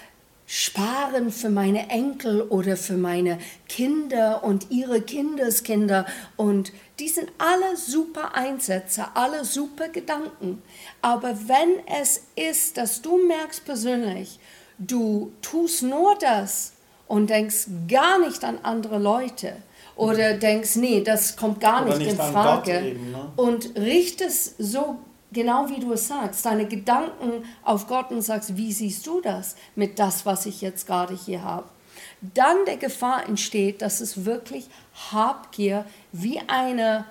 sparen 0.57 1.33
für 1.33 1.51
meine 1.51 1.91
Enkel 1.91 2.43
oder 2.43 2.77
für 2.77 2.97
meine 2.97 3.41
Kinder 3.69 4.45
und 4.45 4.71
ihre 4.71 5.01
Kindeskinder. 5.01 6.07
Und 6.37 6.73
die 7.01 7.09
sind 7.09 7.33
alle 7.39 7.77
super 7.77 8.37
Einsätze, 8.37 9.07
alle 9.15 9.45
super 9.45 9.89
Gedanken. 9.89 10.63
Aber 11.03 11.37
wenn 11.49 11.85
es 12.01 12.23
ist, 12.37 12.77
dass 12.77 13.03
du 13.03 13.27
merkst 13.27 13.65
persönlich, 13.65 14.39
du 14.79 15.33
tust 15.43 15.83
nur 15.83 16.17
das 16.21 16.75
und 17.09 17.31
denkst 17.31 17.67
gar 17.89 18.21
nicht 18.21 18.45
an 18.45 18.61
andere 18.63 19.01
Leute, 19.01 19.57
oder 19.97 20.35
denkst, 20.35 20.75
nee, 20.77 21.03
das 21.03 21.37
kommt 21.37 21.61
gar 21.61 21.85
nicht, 21.85 21.99
nicht, 21.99 22.11
in 22.11 22.17
Frage. 22.17 22.81
Eben, 22.81 23.13
ne? 23.13 23.31
Und 23.37 23.77
richtest 23.77 24.57
so 24.59 24.99
genau 25.35 25.69
wie 25.69 25.81
du 25.81 25.93
es 25.93 26.09
sagst, 26.09 26.47
deine 26.47 26.67
Gedanken 26.67 27.45
auf 27.63 27.87
Gott 27.87 28.11
und 28.11 28.23
sagst, 28.23 28.57
wie 28.57 28.73
siehst 28.73 29.07
du 29.07 29.21
das 29.21 29.57
mit 29.75 29.99
das, 29.99 30.25
was 30.25 30.47
ich 30.47 30.63
jetzt 30.63 30.87
gerade 30.87 31.15
hier 31.15 31.43
habe? 31.43 31.69
Dann 32.23 32.65
der 32.67 32.79
Gefahr 32.79 33.29
entsteht, 33.29 33.83
dass 33.83 34.01
es 34.01 34.25
wirklich 34.25 34.67
Habgier 35.13 35.85
wie 36.13 36.41
eine 36.47 37.05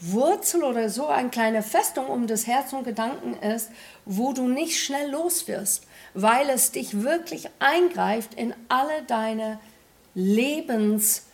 Wurzel 0.00 0.62
oder 0.62 0.90
so 0.90 1.06
eine 1.06 1.30
kleine 1.30 1.62
Festung 1.62 2.06
um 2.06 2.26
das 2.26 2.46
Herz 2.46 2.72
und 2.72 2.84
Gedanken 2.84 3.34
ist, 3.34 3.70
wo 4.04 4.32
du 4.32 4.46
nicht 4.46 4.78
schnell 4.78 5.10
los 5.10 5.48
wirst, 5.48 5.84
weil 6.14 6.48
es 6.50 6.70
dich 6.70 7.02
wirklich 7.02 7.48
eingreift 7.58 8.34
in 8.34 8.54
alle 8.68 9.02
deine 9.06 9.58
Lebens 10.14 11.24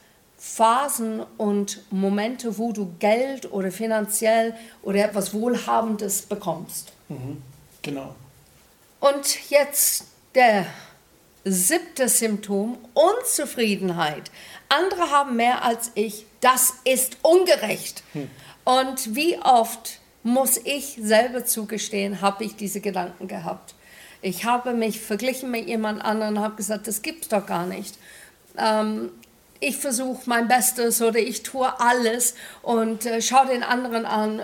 Phasen 0.47 1.25
und 1.39 1.81
Momente, 1.91 2.59
wo 2.59 2.71
du 2.71 2.95
Geld 2.99 3.51
oder 3.51 3.73
finanziell 3.73 4.55
oder 4.83 5.07
etwas 5.07 5.33
Wohlhabendes 5.33 6.23
bekommst. 6.23 6.93
Mhm, 7.09 7.43
genau. 7.83 8.15
Und 9.01 9.51
jetzt 9.51 10.05
der 10.35 10.67
siebte 11.45 12.09
Symptom, 12.09 12.77
Unzufriedenheit. 12.93 14.31
Andere 14.69 15.11
haben 15.11 15.35
mehr 15.35 15.65
als 15.65 15.91
ich. 15.95 16.27
Das 16.41 16.75
ist 16.85 17.17
ungerecht. 17.23 18.05
Hm. 18.13 18.31
Und 18.65 19.17
wie 19.17 19.39
oft 19.39 19.99
muss 20.23 20.59
ich 20.59 20.99
selber 21.01 21.47
zugestehen, 21.47 22.21
habe 22.21 22.45
ich 22.45 22.55
diese 22.55 22.81
Gedanken 22.81 23.29
gehabt. 23.29 23.75
Ich 24.23 24.45
habe 24.45 24.73
mich 24.73 25.01
verglichen 25.01 25.51
mit 25.51 25.67
jemand 25.67 26.05
anderem 26.05 26.37
und 26.37 26.43
habe 26.43 26.57
gesagt, 26.57 26.87
das 26.87 27.03
gibt 27.03 27.25
es 27.25 27.29
doch 27.29 27.47
gar 27.47 27.67
nicht. 27.67 27.99
Ähm, 28.57 29.11
ich 29.65 29.77
versuche 29.79 30.23
mein 30.27 30.49
Bestes 30.49 31.01
oder 31.01 31.19
ich 31.19 31.43
tue 31.43 31.81
alles 31.81 32.35
und 32.63 33.07
äh, 33.07 33.23
schaue 33.23 33.47
den 33.47 33.63
anderen 33.63 34.05
an. 34.05 34.43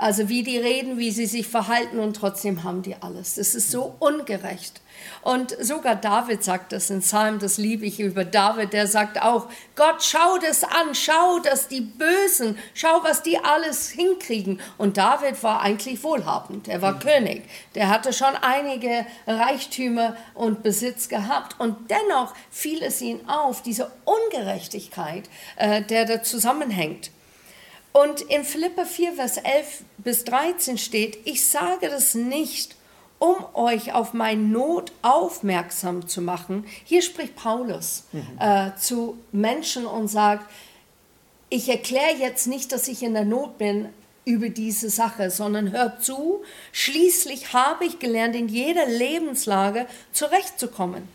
Also 0.00 0.30
wie 0.30 0.42
die 0.42 0.56
reden, 0.56 0.96
wie 0.96 1.10
sie 1.10 1.26
sich 1.26 1.46
verhalten 1.46 1.98
und 1.98 2.16
trotzdem 2.16 2.64
haben 2.64 2.80
die 2.80 2.96
alles. 3.02 3.34
Das 3.34 3.54
ist 3.54 3.70
so 3.70 3.96
ungerecht. 3.98 4.80
Und 5.20 5.54
sogar 5.60 5.94
David 5.94 6.42
sagt 6.42 6.72
das 6.72 6.88
in 6.88 7.00
Psalm, 7.00 7.38
das 7.38 7.58
liebe 7.58 7.84
ich 7.84 8.00
über 8.00 8.24
David, 8.24 8.72
der 8.72 8.86
sagt 8.86 9.20
auch, 9.20 9.50
Gott, 9.76 10.02
schau 10.02 10.38
das 10.38 10.64
an, 10.64 10.94
schau, 10.94 11.40
dass 11.40 11.68
die 11.68 11.82
Bösen, 11.82 12.56
schau, 12.72 13.02
was 13.02 13.22
die 13.22 13.38
alles 13.44 13.90
hinkriegen. 13.90 14.58
Und 14.78 14.96
David 14.96 15.42
war 15.42 15.60
eigentlich 15.60 16.02
wohlhabend, 16.02 16.66
er 16.66 16.80
war 16.80 16.92
mhm. 16.94 17.00
König, 17.00 17.42
der 17.74 17.90
hatte 17.90 18.14
schon 18.14 18.34
einige 18.40 19.04
Reichtümer 19.26 20.16
und 20.32 20.62
Besitz 20.62 21.10
gehabt. 21.10 21.60
Und 21.60 21.90
dennoch 21.90 22.32
fiel 22.50 22.82
es 22.82 23.02
ihm 23.02 23.28
auf, 23.28 23.60
diese 23.60 23.90
Ungerechtigkeit, 24.06 25.28
äh, 25.56 25.82
der 25.82 26.06
da 26.06 26.22
zusammenhängt. 26.22 27.10
Und 27.92 28.20
in 28.22 28.44
Philippa 28.44 28.84
4, 28.84 29.14
Vers 29.14 29.36
11 29.38 29.84
bis 29.98 30.24
13 30.24 30.78
steht, 30.78 31.18
ich 31.26 31.44
sage 31.44 31.88
das 31.88 32.14
nicht, 32.14 32.76
um 33.18 33.36
euch 33.54 33.92
auf 33.92 34.14
meine 34.14 34.40
Not 34.40 34.92
aufmerksam 35.02 36.08
zu 36.08 36.22
machen. 36.22 36.64
Hier 36.84 37.02
spricht 37.02 37.36
Paulus 37.36 38.04
mhm. 38.12 38.22
äh, 38.38 38.70
zu 38.76 39.18
Menschen 39.32 39.86
und 39.86 40.08
sagt, 40.08 40.50
ich 41.50 41.68
erkläre 41.68 42.16
jetzt 42.16 42.46
nicht, 42.46 42.72
dass 42.72 42.88
ich 42.88 43.02
in 43.02 43.14
der 43.14 43.24
Not 43.24 43.58
bin 43.58 43.88
über 44.24 44.48
diese 44.48 44.88
Sache, 44.88 45.30
sondern 45.30 45.72
hört 45.72 46.02
zu, 46.04 46.42
schließlich 46.72 47.52
habe 47.52 47.84
ich 47.84 47.98
gelernt, 47.98 48.36
in 48.36 48.48
jeder 48.48 48.86
Lebenslage 48.86 49.86
zurechtzukommen. 50.12 51.08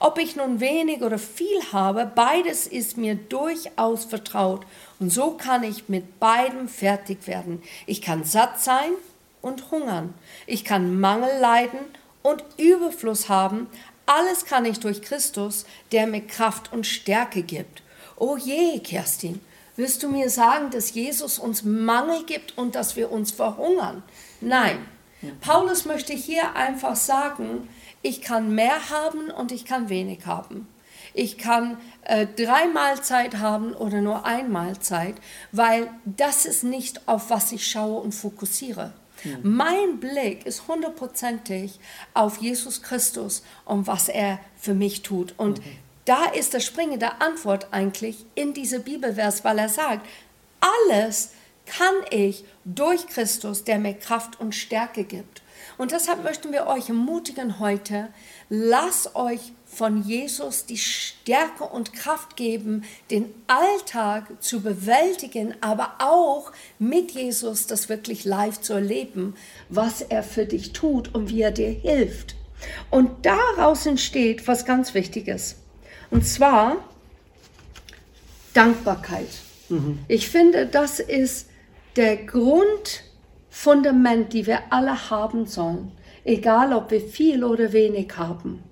Ob 0.00 0.18
ich 0.18 0.34
nun 0.34 0.60
wenig 0.60 1.02
oder 1.02 1.18
viel 1.18 1.60
habe, 1.72 2.10
beides 2.12 2.66
ist 2.66 2.96
mir 2.96 3.14
durchaus 3.14 4.04
vertraut 4.06 4.66
und 5.00 5.10
so 5.10 5.32
kann 5.32 5.62
ich 5.62 5.88
mit 5.88 6.20
beidem 6.20 6.68
fertig 6.68 7.26
werden. 7.26 7.62
Ich 7.86 8.02
kann 8.02 8.24
satt 8.24 8.60
sein 8.60 8.90
und 9.42 9.70
hungern. 9.70 10.14
Ich 10.46 10.64
kann 10.64 10.98
Mangel 11.00 11.38
leiden 11.40 11.80
und 12.22 12.44
Überfluss 12.56 13.28
haben. 13.28 13.68
Alles 14.06 14.44
kann 14.44 14.64
ich 14.64 14.80
durch 14.80 15.02
Christus, 15.02 15.66
der 15.92 16.06
mir 16.06 16.20
Kraft 16.20 16.72
und 16.72 16.86
Stärke 16.86 17.42
gibt. 17.42 17.82
Oh 18.16 18.36
je, 18.36 18.78
Kerstin, 18.80 19.40
willst 19.76 20.02
du 20.02 20.08
mir 20.08 20.30
sagen, 20.30 20.70
dass 20.70 20.94
Jesus 20.94 21.38
uns 21.38 21.64
Mangel 21.64 22.24
gibt 22.24 22.56
und 22.56 22.74
dass 22.74 22.96
wir 22.96 23.10
uns 23.10 23.32
verhungern? 23.32 24.02
Nein. 24.40 24.86
Paulus 25.40 25.86
möchte 25.86 26.12
hier 26.12 26.54
einfach 26.54 26.96
sagen, 26.96 27.68
ich 28.02 28.20
kann 28.20 28.54
mehr 28.54 28.90
haben 28.90 29.30
und 29.30 29.52
ich 29.52 29.64
kann 29.64 29.88
wenig 29.88 30.26
haben. 30.26 30.68
Ich 31.14 31.38
kann 31.38 31.78
äh, 32.02 32.26
drei 32.26 32.66
Mahlzeit 32.66 33.38
haben 33.38 33.72
oder 33.72 34.00
nur 34.00 34.26
ein 34.26 34.50
Mahlzeit, 34.50 35.14
weil 35.52 35.88
das 36.04 36.44
ist 36.44 36.64
nicht, 36.64 37.08
auf 37.08 37.30
was 37.30 37.52
ich 37.52 37.66
schaue 37.66 38.00
und 38.00 38.12
fokussiere. 38.12 38.92
Mhm. 39.22 39.38
Mein 39.42 40.00
Blick 40.00 40.44
ist 40.44 40.66
hundertprozentig 40.66 41.78
auf 42.14 42.38
Jesus 42.38 42.82
Christus 42.82 43.44
und 43.64 43.86
was 43.86 44.08
er 44.08 44.40
für 44.56 44.74
mich 44.74 45.02
tut. 45.02 45.34
Und 45.38 45.60
mhm. 45.60 45.70
da 46.04 46.24
ist 46.26 46.52
das 46.52 46.64
springende 46.64 47.20
Antwort 47.20 47.68
eigentlich 47.70 48.26
in 48.34 48.52
diese 48.52 48.80
Bibelvers, 48.80 49.44
weil 49.44 49.58
er 49.58 49.68
sagt, 49.68 50.04
alles 50.60 51.30
kann 51.66 51.94
ich 52.10 52.44
durch 52.64 53.06
Christus, 53.06 53.64
der 53.64 53.78
mir 53.78 53.94
Kraft 53.94 54.40
und 54.40 54.54
Stärke 54.54 55.04
gibt. 55.04 55.42
Und 55.78 55.92
deshalb 55.92 56.22
möchten 56.22 56.52
wir 56.52 56.66
euch 56.66 56.88
ermutigen 56.88 57.58
heute, 57.58 58.08
lasst 58.48 59.14
euch 59.14 59.52
von 59.74 60.02
Jesus 60.02 60.66
die 60.66 60.78
Stärke 60.78 61.64
und 61.64 61.92
Kraft 61.92 62.36
geben, 62.36 62.84
den 63.10 63.26
Alltag 63.46 64.42
zu 64.42 64.60
bewältigen, 64.60 65.54
aber 65.60 65.94
auch 65.98 66.52
mit 66.78 67.12
Jesus 67.12 67.66
das 67.66 67.88
wirklich 67.88 68.24
live 68.24 68.60
zu 68.60 68.74
erleben, 68.74 69.34
was 69.68 70.00
er 70.00 70.22
für 70.22 70.46
dich 70.46 70.72
tut 70.72 71.14
und 71.14 71.30
wie 71.30 71.42
er 71.42 71.50
dir 71.50 71.70
hilft. 71.70 72.36
Und 72.90 73.26
daraus 73.26 73.86
entsteht 73.86 74.46
was 74.46 74.64
ganz 74.64 74.94
Wichtiges. 74.94 75.56
Und 76.10 76.26
zwar 76.26 76.76
Dankbarkeit. 78.54 79.28
Mhm. 79.68 79.98
Ich 80.08 80.28
finde, 80.28 80.66
das 80.66 81.00
ist 81.00 81.48
der 81.96 82.16
Grundfundament, 82.16 84.32
die 84.32 84.46
wir 84.46 84.60
alle 84.70 85.10
haben 85.10 85.46
sollen, 85.46 85.92
egal 86.24 86.72
ob 86.72 86.90
wir 86.90 87.00
viel 87.00 87.44
oder 87.44 87.72
wenig 87.72 88.16
haben. 88.16 88.62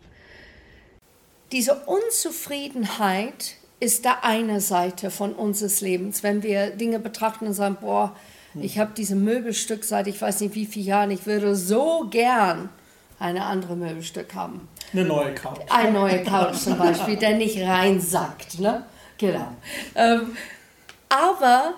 Diese 1.52 1.74
Unzufriedenheit 1.74 3.56
ist 3.78 4.06
da 4.06 4.18
eine 4.22 4.60
Seite 4.60 5.10
von 5.10 5.34
unseres 5.34 5.82
Lebens, 5.82 6.22
wenn 6.22 6.42
wir 6.42 6.70
Dinge 6.70 6.98
betrachten 6.98 7.46
und 7.46 7.52
sagen, 7.52 7.76
boah, 7.80 8.16
ich 8.54 8.78
habe 8.78 8.92
dieses 8.96 9.16
Möbelstück 9.16 9.84
seit 9.84 10.06
ich 10.06 10.20
weiß 10.20 10.40
nicht 10.40 10.54
wie 10.54 10.66
vielen 10.66 10.86
Jahren, 10.86 11.10
ich 11.10 11.26
würde 11.26 11.54
so 11.54 12.06
gern 12.10 12.70
eine 13.18 13.44
andere 13.44 13.76
Möbelstück 13.76 14.34
haben. 14.34 14.68
Eine 14.92 15.04
neue 15.04 15.34
Couch. 15.34 15.60
Eine 15.68 15.92
neue 15.92 16.22
Couch 16.22 16.56
zum 16.56 16.78
Beispiel, 16.78 17.16
der 17.16 17.36
nicht 17.36 17.60
reinsackt. 17.60 18.58
Ne? 18.58 18.84
Genau. 19.18 19.48
Ähm, 19.94 20.36
aber 21.08 21.74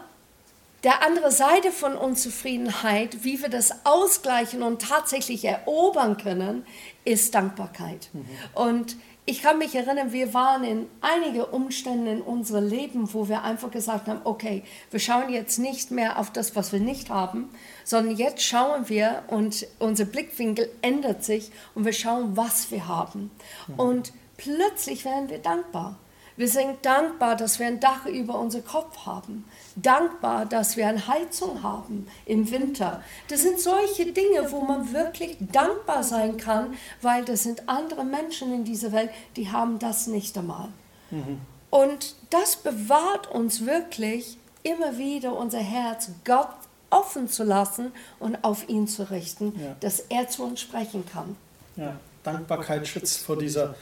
der 0.84 1.02
andere 1.02 1.32
Seite 1.32 1.72
von 1.72 1.96
Unzufriedenheit, 1.96 3.24
wie 3.24 3.40
wir 3.40 3.48
das 3.48 3.84
ausgleichen 3.84 4.62
und 4.62 4.82
tatsächlich 4.82 5.44
erobern 5.44 6.16
können, 6.18 6.66
ist 7.04 7.34
Dankbarkeit. 7.34 8.10
Mhm. 8.12 8.26
Und 8.54 8.96
ich 9.26 9.40
kann 9.40 9.56
mich 9.56 9.74
erinnern, 9.74 10.12
wir 10.12 10.34
waren 10.34 10.64
in 10.64 10.86
einige 11.00 11.46
Umstände 11.46 12.10
in 12.10 12.20
unserem 12.20 12.68
Leben, 12.68 13.14
wo 13.14 13.26
wir 13.28 13.42
einfach 13.42 13.70
gesagt 13.70 14.06
haben, 14.06 14.20
okay, 14.24 14.62
wir 14.90 15.00
schauen 15.00 15.30
jetzt 15.30 15.58
nicht 15.58 15.90
mehr 15.90 16.18
auf 16.18 16.30
das, 16.30 16.54
was 16.54 16.72
wir 16.72 16.80
nicht 16.80 17.08
haben, 17.08 17.48
sondern 17.84 18.16
jetzt 18.16 18.42
schauen 18.42 18.90
wir 18.90 19.22
und 19.28 19.66
unser 19.78 20.04
Blickwinkel 20.04 20.70
ändert 20.82 21.24
sich 21.24 21.50
und 21.74 21.86
wir 21.86 21.94
schauen, 21.94 22.36
was 22.36 22.70
wir 22.70 22.86
haben. 22.86 23.30
Mhm. 23.68 23.74
Und 23.80 24.12
plötzlich 24.36 25.06
werden 25.06 25.30
wir 25.30 25.38
dankbar. 25.38 25.98
Wir 26.36 26.48
sind 26.48 26.84
dankbar, 26.84 27.36
dass 27.36 27.58
wir 27.58 27.66
ein 27.66 27.78
Dach 27.78 28.06
über 28.06 28.38
unser 28.38 28.60
Kopf 28.60 29.06
haben. 29.06 29.44
Dankbar, 29.76 30.46
dass 30.46 30.76
wir 30.76 30.88
eine 30.88 31.06
Heizung 31.06 31.62
haben 31.62 32.08
im 32.26 32.50
Winter. 32.50 33.02
Das 33.28 33.42
sind 33.42 33.60
solche 33.60 34.12
Dinge, 34.12 34.50
wo 34.50 34.60
man 34.60 34.92
wirklich 34.92 35.36
dankbar 35.40 36.02
sein 36.02 36.36
kann, 36.36 36.74
weil 37.02 37.24
das 37.24 37.44
sind 37.44 37.68
andere 37.68 38.04
Menschen 38.04 38.52
in 38.52 38.64
dieser 38.64 38.90
Welt, 38.92 39.10
die 39.36 39.50
haben 39.52 39.78
das 39.78 40.08
nicht 40.08 40.36
einmal. 40.36 40.68
Mhm. 41.10 41.40
Und 41.70 42.16
das 42.30 42.56
bewahrt 42.56 43.30
uns 43.30 43.64
wirklich 43.64 44.38
immer 44.62 44.98
wieder 44.98 45.36
unser 45.36 45.58
Herz, 45.58 46.10
Gott 46.24 46.48
offen 46.90 47.28
zu 47.28 47.44
lassen 47.44 47.92
und 48.18 48.42
auf 48.44 48.68
ihn 48.68 48.86
zu 48.86 49.10
richten, 49.10 49.52
ja. 49.60 49.76
dass 49.80 50.00
er 50.00 50.28
zu 50.28 50.44
uns 50.44 50.60
sprechen 50.60 51.04
kann. 51.06 51.36
Ja, 51.76 51.98
Dankbarkeit 52.22 52.86
schützt 52.86 53.18
vor 53.18 53.36
dieser 53.36 53.74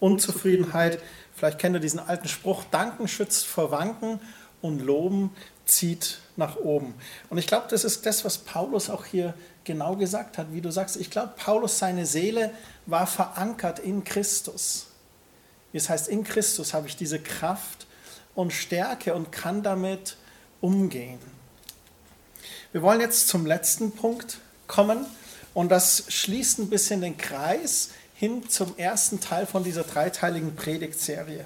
Unzufriedenheit. 0.00 1.02
Vielleicht 1.34 1.58
kennt 1.58 1.76
ihr 1.76 1.80
diesen 1.80 2.00
alten 2.00 2.28
Spruch, 2.28 2.64
Danken 2.70 3.08
schützt 3.08 3.46
vor 3.46 3.70
Wanken 3.70 4.20
und 4.60 4.80
Loben 4.80 5.30
zieht 5.64 6.20
nach 6.36 6.56
oben. 6.56 6.94
Und 7.30 7.38
ich 7.38 7.46
glaube, 7.46 7.66
das 7.70 7.84
ist 7.84 8.06
das, 8.06 8.24
was 8.24 8.38
Paulus 8.38 8.90
auch 8.90 9.04
hier 9.04 9.34
genau 9.64 9.96
gesagt 9.96 10.38
hat, 10.38 10.52
wie 10.52 10.60
du 10.60 10.70
sagst. 10.70 10.96
Ich 10.96 11.10
glaube, 11.10 11.34
Paulus, 11.36 11.78
seine 11.78 12.06
Seele 12.06 12.52
war 12.86 13.06
verankert 13.06 13.78
in 13.78 14.04
Christus. 14.04 14.86
Das 15.72 15.90
heißt, 15.90 16.08
in 16.08 16.24
Christus 16.24 16.72
habe 16.72 16.88
ich 16.88 16.96
diese 16.96 17.20
Kraft 17.20 17.86
und 18.34 18.52
Stärke 18.52 19.14
und 19.14 19.30
kann 19.30 19.62
damit 19.62 20.16
umgehen. 20.60 21.20
Wir 22.72 22.82
wollen 22.82 23.00
jetzt 23.00 23.28
zum 23.28 23.46
letzten 23.46 23.92
Punkt 23.92 24.38
kommen 24.66 25.06
und 25.54 25.70
das 25.70 26.04
schließt 26.08 26.58
ein 26.58 26.70
bisschen 26.70 27.00
den 27.00 27.16
Kreis 27.16 27.90
hin 28.18 28.48
zum 28.48 28.76
ersten 28.76 29.20
Teil 29.20 29.46
von 29.46 29.62
dieser 29.62 29.84
dreiteiligen 29.84 30.56
Predigtserie. 30.56 31.44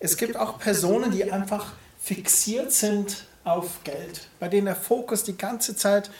Es 0.00 0.16
gibt 0.16 0.36
auch 0.36 0.58
Personen, 0.58 1.12
die 1.12 1.30
einfach 1.30 1.74
fixiert 2.02 2.72
sind 2.72 3.24
auf 3.44 3.84
Geld, 3.84 4.26
bei 4.40 4.48
denen 4.48 4.66
der 4.66 4.74
Fokus 4.74 5.22
die 5.22 5.38
ganze 5.38 5.76
Zeit 5.76 6.10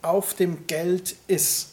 auf 0.00 0.34
dem 0.34 0.68
Geld 0.68 1.16
ist. 1.26 1.72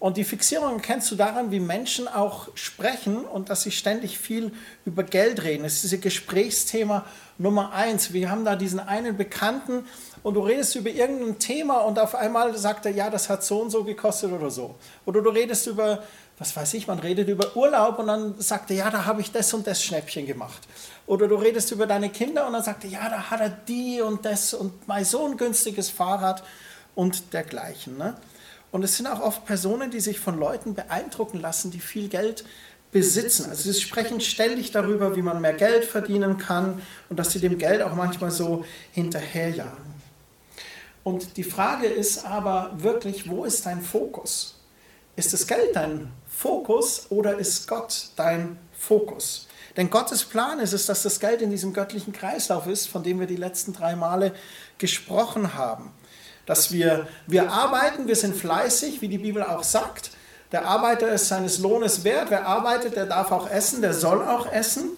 Und 0.00 0.16
die 0.16 0.24
Fixierung 0.24 0.80
kennst 0.80 1.10
du 1.12 1.14
daran, 1.14 1.52
wie 1.52 1.60
Menschen 1.60 2.08
auch 2.08 2.48
sprechen 2.54 3.24
und 3.24 3.48
dass 3.48 3.62
sie 3.62 3.70
ständig 3.70 4.18
viel 4.18 4.52
über 4.84 5.04
Geld 5.04 5.42
reden. 5.44 5.62
Das 5.62 5.74
ist 5.74 5.84
dieses 5.84 6.00
Gesprächsthema 6.00 7.04
Nummer 7.36 7.72
eins. 7.72 8.12
Wir 8.12 8.30
haben 8.30 8.44
da 8.44 8.56
diesen 8.56 8.80
einen 8.80 9.16
Bekannten 9.16 9.84
und 10.24 10.34
du 10.34 10.40
redest 10.40 10.74
über 10.74 10.90
irgendein 10.90 11.38
Thema 11.38 11.78
und 11.78 11.98
auf 11.98 12.14
einmal 12.14 12.56
sagt 12.56 12.86
er, 12.86 12.92
ja, 12.92 13.10
das 13.10 13.28
hat 13.28 13.44
so 13.44 13.60
und 13.60 13.70
so 13.70 13.84
gekostet 13.84 14.32
oder 14.32 14.50
so. 14.50 14.76
Oder 15.04 15.22
du 15.22 15.30
redest 15.30 15.66
über, 15.66 16.02
was 16.38 16.56
weiß 16.56 16.74
ich, 16.74 16.86
man 16.86 17.00
redet 17.00 17.28
über 17.28 17.56
Urlaub 17.56 17.98
und 17.98 18.06
dann 18.06 18.40
sagt 18.40 18.70
er, 18.70 18.76
ja, 18.76 18.90
da 18.90 19.04
habe 19.04 19.20
ich 19.20 19.32
das 19.32 19.52
und 19.54 19.66
das 19.66 19.82
Schnäppchen 19.82 20.26
gemacht. 20.26 20.68
Oder 21.06 21.26
du 21.26 21.34
redest 21.34 21.72
über 21.72 21.86
deine 21.86 22.10
Kinder 22.10 22.46
und 22.46 22.52
dann 22.52 22.62
sagt 22.62 22.84
er, 22.84 22.90
ja, 22.90 23.08
da 23.08 23.30
hat 23.30 23.40
er 23.40 23.50
die 23.50 24.00
und 24.00 24.24
das 24.24 24.54
und 24.54 24.86
mein 24.86 25.04
so 25.04 25.26
ein 25.26 25.36
günstiges 25.36 25.90
Fahrrad 25.90 26.44
und 26.94 27.32
dergleichen. 27.32 27.96
Ne? 27.96 28.16
Und 28.70 28.84
es 28.84 28.96
sind 28.96 29.06
auch 29.06 29.20
oft 29.20 29.46
Personen, 29.46 29.90
die 29.90 30.00
sich 30.00 30.20
von 30.20 30.38
Leuten 30.38 30.74
beeindrucken 30.74 31.40
lassen, 31.40 31.70
die 31.70 31.80
viel 31.80 32.08
Geld 32.08 32.44
besitzen. 32.92 33.50
Also 33.50 33.70
sie 33.70 33.80
sprechen 33.80 34.20
ständig 34.20 34.70
darüber, 34.70 35.16
wie 35.16 35.22
man 35.22 35.40
mehr 35.40 35.54
Geld 35.54 35.84
verdienen 35.84 36.38
kann 36.38 36.80
und 37.08 37.18
dass 37.18 37.32
sie 37.32 37.40
dem 37.40 37.58
Geld 37.58 37.82
auch 37.82 37.94
manchmal 37.94 38.30
so 38.30 38.64
hinterherjagen. 38.92 39.88
Und 41.04 41.36
die 41.36 41.44
Frage 41.44 41.86
ist 41.86 42.26
aber 42.26 42.72
wirklich, 42.76 43.28
wo 43.28 43.44
ist 43.44 43.66
dein 43.66 43.82
Fokus? 43.82 44.58
Ist 45.16 45.32
das 45.32 45.46
Geld 45.46 45.74
dein 45.74 46.12
Fokus 46.38 47.06
oder 47.10 47.38
ist 47.38 47.66
Gott 47.66 48.10
dein 48.16 48.58
Fokus? 48.72 49.48
Denn 49.76 49.90
Gottes 49.90 50.24
Plan 50.24 50.60
ist 50.60 50.72
es, 50.72 50.86
dass 50.86 51.02
das 51.02 51.20
Geld 51.20 51.42
in 51.42 51.50
diesem 51.50 51.72
göttlichen 51.72 52.12
Kreislauf 52.12 52.66
ist, 52.66 52.88
von 52.88 53.02
dem 53.02 53.20
wir 53.20 53.26
die 53.26 53.36
letzten 53.36 53.72
drei 53.72 53.96
Male 53.96 54.34
gesprochen 54.78 55.54
haben 55.54 55.92
dass 56.48 56.72
wir, 56.72 57.06
wir 57.26 57.52
arbeiten, 57.52 58.08
wir 58.08 58.16
sind 58.16 58.34
fleißig, 58.34 59.02
wie 59.02 59.08
die 59.08 59.18
Bibel 59.18 59.42
auch 59.42 59.62
sagt. 59.62 60.12
Der 60.50 60.64
Arbeiter 60.64 61.10
ist 61.10 61.28
seines 61.28 61.58
Lohnes 61.58 62.04
wert. 62.04 62.30
Wer 62.30 62.46
arbeitet, 62.46 62.96
der 62.96 63.04
darf 63.04 63.32
auch 63.32 63.50
essen, 63.50 63.82
der 63.82 63.92
soll 63.92 64.26
auch 64.26 64.50
essen. 64.50 64.92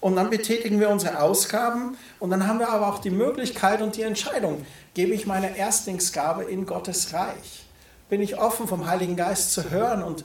Und 0.00 0.16
dann 0.16 0.30
betätigen 0.30 0.80
wir 0.80 0.88
unsere 0.88 1.20
Ausgaben 1.20 1.98
und 2.20 2.30
dann 2.30 2.46
haben 2.46 2.58
wir 2.58 2.70
aber 2.70 2.88
auch 2.88 3.00
die 3.00 3.10
Möglichkeit 3.10 3.82
und 3.82 3.96
die 3.96 4.02
Entscheidung, 4.02 4.64
gebe 4.94 5.12
ich 5.12 5.26
meine 5.26 5.58
Erstlingsgabe 5.58 6.44
in 6.44 6.64
Gottes 6.64 7.12
Reich? 7.12 7.66
Bin 8.08 8.22
ich 8.22 8.38
offen 8.38 8.66
vom 8.66 8.86
Heiligen 8.86 9.16
Geist 9.16 9.52
zu 9.52 9.70
hören 9.70 10.02
und 10.02 10.24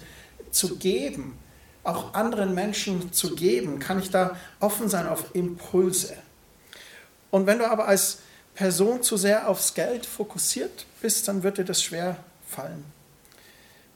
zu 0.54 0.78
geben, 0.78 1.38
auch 1.84 2.14
anderen 2.14 2.54
Menschen 2.54 3.12
zu 3.12 3.36
geben? 3.36 3.80
Kann 3.80 4.00
ich 4.00 4.10
da 4.10 4.38
offen 4.60 4.90
sein 4.90 5.08
auf 5.08 5.34
Impulse? 5.34 6.16
Und 7.32 7.48
wenn 7.48 7.60
du 7.60 7.70
aber 7.70 7.88
als 7.88 8.20
Person 8.56 9.02
zu 9.02 9.18
sehr 9.18 9.50
aufs 9.50 9.74
Geld 9.74 10.06
fokussiert 10.06 10.86
bist, 11.02 11.28
dann 11.28 11.44
wird 11.44 11.58
dir 11.58 11.66
das 11.66 11.82
schwer 11.82 12.18
fallen. 12.48 12.86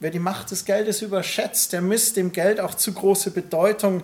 Wer 0.00 0.10
die 0.10 0.18
Macht 0.18 0.50
des 0.50 0.64
Geldes 0.64 1.02
überschätzt, 1.02 1.72
der 1.72 1.80
misst 1.80 2.16
dem 2.16 2.32
Geld 2.32 2.60
auch 2.60 2.74
zu 2.74 2.92
große 2.92 3.30
Bedeutung 3.30 4.02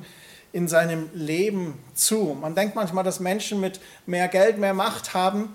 in 0.52 0.68
seinem 0.68 1.10
Leben 1.14 1.78
zu. 1.94 2.36
Man 2.40 2.54
denkt 2.54 2.74
manchmal, 2.76 3.04
dass 3.04 3.20
Menschen 3.20 3.60
mit 3.60 3.80
mehr 4.06 4.28
Geld 4.28 4.58
mehr 4.58 4.74
Macht 4.74 5.14
haben. 5.14 5.52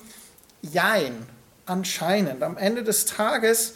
Jein, 0.62 1.26
anscheinend. 1.66 2.44
Am 2.44 2.58
Ende 2.58 2.84
des 2.84 3.06
Tages 3.06 3.76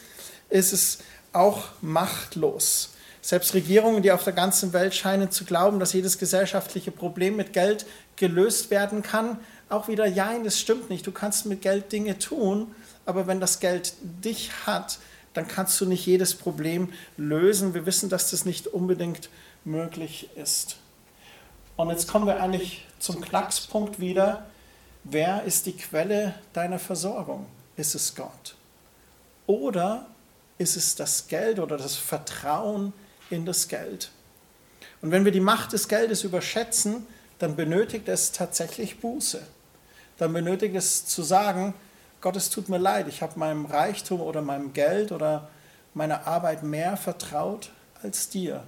ist 0.49 0.73
es 0.73 0.99
auch 1.31 1.69
machtlos. 1.81 2.92
Selbst 3.23 3.53
Regierungen, 3.53 4.03
die 4.03 4.11
auf 4.11 4.25
der 4.25 4.33
ganzen 4.33 4.73
Welt 4.73 4.93
scheinen 4.93 5.31
zu 5.31 5.45
glauben, 5.45 5.79
dass 5.79 5.93
jedes 5.93 6.17
gesellschaftliche 6.17 6.91
Problem 6.91 7.37
mit 7.37 7.53
Geld 7.53 7.85
gelöst 8.17 8.69
werden 8.69 9.01
kann, 9.01 9.39
auch 9.69 9.87
wieder, 9.87 10.05
ja, 10.05 10.37
das 10.43 10.59
stimmt 10.59 10.89
nicht. 10.89 11.07
Du 11.07 11.13
kannst 11.13 11.45
mit 11.45 11.61
Geld 11.61 11.93
Dinge 11.93 12.19
tun, 12.19 12.75
aber 13.05 13.25
wenn 13.25 13.39
das 13.39 13.61
Geld 13.61 13.93
dich 14.01 14.51
hat, 14.65 14.99
dann 15.33 15.47
kannst 15.47 15.79
du 15.79 15.85
nicht 15.85 16.05
jedes 16.05 16.35
Problem 16.35 16.91
lösen. 17.15 17.73
Wir 17.73 17.85
wissen, 17.85 18.09
dass 18.09 18.31
das 18.31 18.43
nicht 18.43 18.67
unbedingt 18.67 19.29
möglich 19.63 20.29
ist. 20.35 20.75
Und 21.77 21.91
jetzt 21.91 22.09
kommen 22.09 22.27
wir 22.27 22.41
eigentlich 22.43 22.85
zum 22.99 23.21
Knackspunkt 23.21 24.01
wieder. 24.01 24.45
Wer 25.05 25.43
ist 25.43 25.65
die 25.65 25.77
Quelle 25.77 26.35
deiner 26.51 26.77
Versorgung? 26.77 27.45
Ist 27.77 27.95
es 27.95 28.15
Gott? 28.15 28.55
Oder 29.47 30.07
ist 30.57 30.75
es 30.75 30.95
das 30.95 31.29
Geld 31.29 31.59
oder 31.59 31.77
das 31.77 31.95
Vertrauen 31.95 32.91
in 33.33 33.45
das 33.45 33.67
Geld? 33.67 34.11
Und 35.01 35.11
wenn 35.11 35.25
wir 35.25 35.31
die 35.31 35.39
Macht 35.39 35.73
des 35.73 35.87
Geldes 35.87 36.23
überschätzen, 36.23 37.05
dann 37.39 37.55
benötigt 37.55 38.07
es 38.07 38.31
tatsächlich 38.31 38.99
Buße 38.99 39.41
dann 40.17 40.33
benötigt 40.33 40.75
es 40.75 41.05
zu 41.05 41.23
sagen, 41.23 41.73
Gott, 42.21 42.35
es 42.35 42.49
tut 42.49 42.69
mir 42.69 42.77
leid, 42.77 43.07
ich 43.07 43.21
habe 43.21 43.37
meinem 43.37 43.65
Reichtum 43.65 44.21
oder 44.21 44.41
meinem 44.41 44.73
Geld 44.73 45.11
oder 45.11 45.49
meiner 45.93 46.25
Arbeit 46.27 46.63
mehr 46.63 46.95
vertraut 46.97 47.71
als 48.01 48.29
dir. 48.29 48.63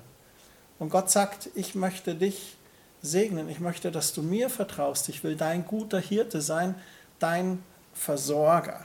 Und 0.78 0.90
Gott 0.90 1.10
sagt, 1.10 1.50
ich 1.56 1.74
möchte 1.74 2.16
dich 2.16 2.58
segnen, 3.02 3.48
ich 3.48 3.60
möchte, 3.60 3.92
dass 3.92 4.14
du 4.14 4.22
mir 4.22 4.50
vertraust, 4.50 5.08
ich 5.10 5.24
will 5.24 5.36
dein 5.36 5.66
guter 5.66 6.00
Hirte 6.00 6.42
sein, 6.42 6.76
dein 7.20 7.64
Versorger. 7.94 8.84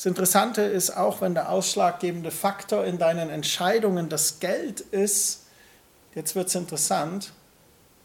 Das 0.00 0.06
Interessante 0.06 0.62
ist 0.62 0.96
auch, 0.96 1.20
wenn 1.20 1.34
der 1.34 1.50
ausschlaggebende 1.50 2.30
Faktor 2.30 2.86
in 2.86 2.96
deinen 2.96 3.28
Entscheidungen 3.28 4.08
das 4.08 4.40
Geld 4.40 4.80
ist, 4.80 5.42
jetzt 6.14 6.34
wird 6.34 6.48
es 6.48 6.54
interessant, 6.54 7.34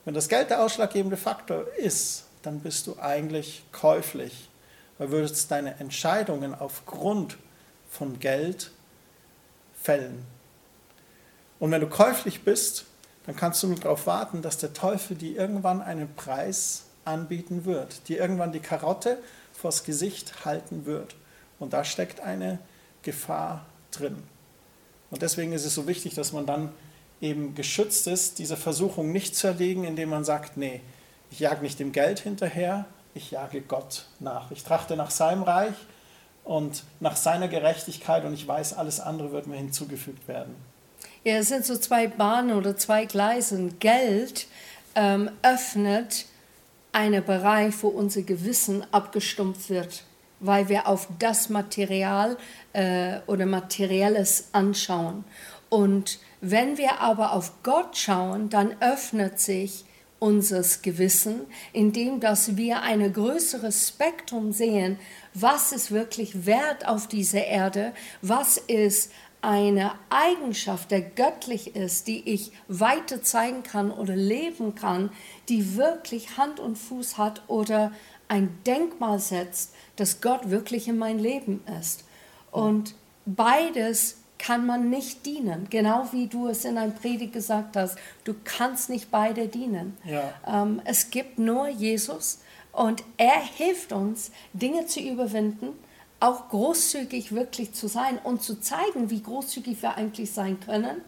wenn 0.03 0.13
das 0.13 0.27
Geld 0.27 0.49
der 0.49 0.61
ausschlaggebende 0.61 1.15
Faktor 1.15 1.63
ist, 1.77 2.25
dann 2.41 2.59
bist 2.59 2.87
du 2.87 2.99
eigentlich 2.99 3.63
käuflich, 3.71 4.49
weil 4.97 5.09
würdest 5.11 5.49
deine 5.49 5.79
Entscheidungen 5.79 6.53
aufgrund 6.53 7.37
von 7.89 8.19
Geld 8.19 8.71
fällen. 9.81 10.25
Und 11.61 11.71
wenn 11.71 11.79
du 11.79 11.87
käuflich 11.87 12.43
bist, 12.43 12.87
dann 13.25 13.37
kannst 13.37 13.63
du 13.63 13.67
nur 13.67 13.79
darauf 13.79 14.05
warten, 14.05 14.41
dass 14.41 14.57
der 14.57 14.73
Teufel 14.73 15.15
dir 15.15 15.37
irgendwann 15.37 15.81
einen 15.81 16.13
Preis 16.13 16.87
anbieten 17.05 17.63
wird, 17.63 18.09
dir 18.09 18.19
irgendwann 18.19 18.51
die 18.51 18.59
Karotte 18.59 19.17
vors 19.53 19.85
Gesicht 19.85 20.43
halten 20.43 20.85
wird. 20.85 21.15
Und 21.59 21.73
da 21.73 21.83
steckt 21.83 22.19
eine 22.19 22.59
Gefahr 23.01 23.65
drin. 23.91 24.23
Und 25.11 25.21
deswegen 25.21 25.53
ist 25.53 25.65
es 25.65 25.73
so 25.73 25.87
wichtig, 25.87 26.15
dass 26.15 26.33
man 26.33 26.45
dann 26.45 26.71
eben 27.21 27.55
geschützt 27.55 28.07
ist, 28.07 28.39
diese 28.39 28.57
Versuchung 28.57 29.11
nicht 29.11 29.35
zu 29.35 29.47
erlegen, 29.47 29.83
indem 29.83 30.09
man 30.09 30.25
sagt, 30.25 30.57
nee, 30.57 30.81
ich 31.31 31.39
jage 31.39 31.61
nicht 31.61 31.79
dem 31.79 31.91
Geld 31.91 32.19
hinterher, 32.19 32.85
ich 33.13 33.31
jage 33.31 33.61
Gott 33.61 34.05
nach. 34.19 34.51
Ich 34.51 34.63
trachte 34.63 34.95
nach 34.95 35.11
seinem 35.11 35.43
Reich 35.43 35.75
und 36.43 36.83
nach 36.99 37.15
seiner 37.15 37.47
Gerechtigkeit 37.47 38.25
und 38.25 38.33
ich 38.33 38.47
weiß, 38.47 38.73
alles 38.73 38.99
andere 38.99 39.31
wird 39.31 39.47
mir 39.47 39.57
hinzugefügt 39.57 40.27
werden. 40.27 40.55
Ja, 41.23 41.37
es 41.37 41.47
sind 41.47 41.65
so 41.65 41.75
zwei 41.75 42.07
Bahnen 42.07 42.55
oder 42.55 42.77
zwei 42.77 43.05
Gleise. 43.05 43.69
Geld 43.79 44.47
ähm, 44.93 45.31
öffnet 45.41 46.25
einen 46.91 47.23
Bereich, 47.25 47.73
wo 47.81 47.87
unser 47.87 48.21
Gewissen 48.21 48.85
abgestumpft 48.93 49.69
wird, 49.69 50.04
weil 50.39 50.69
wir 50.69 50.87
auf 50.87 51.07
das 51.19 51.49
Material 51.49 52.37
äh, 52.73 53.19
oder 53.27 53.45
Materielles 53.45 54.49
anschauen. 54.51 55.23
Und 55.69 56.19
wenn 56.41 56.77
wir 56.77 56.99
aber 57.01 57.33
auf 57.33 57.63
Gott 57.63 57.97
schauen, 57.97 58.49
dann 58.49 58.75
öffnet 58.81 59.39
sich 59.39 59.85
unseres 60.19 60.81
Gewissen, 60.81 61.41
indem 61.73 62.19
dass 62.19 62.55
wir 62.55 62.81
ein 62.81 63.11
größeres 63.11 63.89
Spektrum 63.89 64.51
sehen, 64.51 64.97
was 65.33 65.71
ist 65.71 65.91
wirklich 65.91 66.45
wert 66.45 66.87
auf 66.87 67.07
dieser 67.07 67.45
Erde, 67.45 67.93
was 68.21 68.57
ist 68.57 69.11
eine 69.41 69.91
Eigenschaft, 70.09 70.89
der 70.89 71.01
göttlich 71.01 71.75
ist, 71.75 72.07
die 72.07 72.27
ich 72.27 72.51
weiter 72.67 73.21
zeigen 73.21 73.61
kann 73.61 73.91
oder 73.91 74.15
leben 74.15 74.73
kann, 74.73 75.11
die 75.49 75.75
wirklich 75.75 76.37
Hand 76.37 76.59
und 76.59 76.77
Fuß 76.77 77.19
hat 77.19 77.43
oder 77.47 77.91
ein 78.27 78.57
Denkmal 78.65 79.19
setzt, 79.19 79.73
dass 79.95 80.21
Gott 80.21 80.49
wirklich 80.49 80.87
in 80.87 80.97
mein 80.97 81.19
Leben 81.19 81.63
ist. 81.79 82.03
Und 82.51 82.95
beides 83.25 84.17
kann 84.37 84.65
man 84.65 84.89
nicht 84.89 85.25
dienen. 85.25 85.67
Genau 85.69 86.07
wie 86.11 86.27
du 86.27 86.47
es 86.47 86.65
in 86.65 86.77
einem 86.77 86.93
Predigt 86.93 87.33
gesagt 87.33 87.75
hast, 87.75 87.97
du 88.23 88.35
kannst 88.43 88.89
nicht 88.89 89.11
beide 89.11 89.47
dienen. 89.47 89.97
Ja. 90.03 90.33
Ähm, 90.45 90.81
es 90.85 91.09
gibt 91.09 91.39
nur 91.39 91.67
Jesus 91.67 92.39
und 92.71 93.03
er 93.17 93.39
hilft 93.39 93.93
uns, 93.93 94.31
Dinge 94.53 94.85
zu 94.85 94.99
überwinden, 94.99 95.69
auch 96.19 96.49
großzügig 96.49 97.33
wirklich 97.33 97.73
zu 97.73 97.87
sein 97.87 98.17
und 98.23 98.41
zu 98.41 98.59
zeigen, 98.59 99.09
wie 99.09 99.21
großzügig 99.21 99.81
wir 99.81 99.95
eigentlich 99.95 100.31
sein 100.31 100.59
können, 100.59 101.01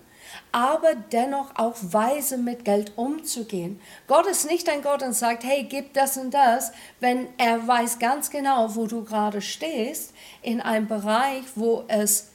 aber 0.52 0.96
dennoch 1.12 1.52
auch 1.56 1.76
weise 1.82 2.38
mit 2.38 2.66
Geld 2.66 2.94
umzugehen. 2.98 3.80
Gott 4.08 4.28
ist 4.28 4.50
nicht 4.50 4.70
ein 4.70 4.82
Gott 4.82 5.04
und 5.04 5.14
sagt, 5.14 5.44
hey, 5.44 5.64
gib 5.64 5.94
das 5.94 6.18
und 6.18 6.34
das, 6.34 6.72
wenn 7.00 7.28
er 7.38 7.68
weiß 7.68 8.00
ganz 8.00 8.30
genau, 8.30 8.76
wo 8.76 8.88
du 8.88 9.04
gerade 9.04 9.42
stehst, 9.42 10.14
in 10.42 10.62
einem 10.62 10.88
Bereich, 10.88 11.44
wo 11.56 11.84
es 11.88 12.30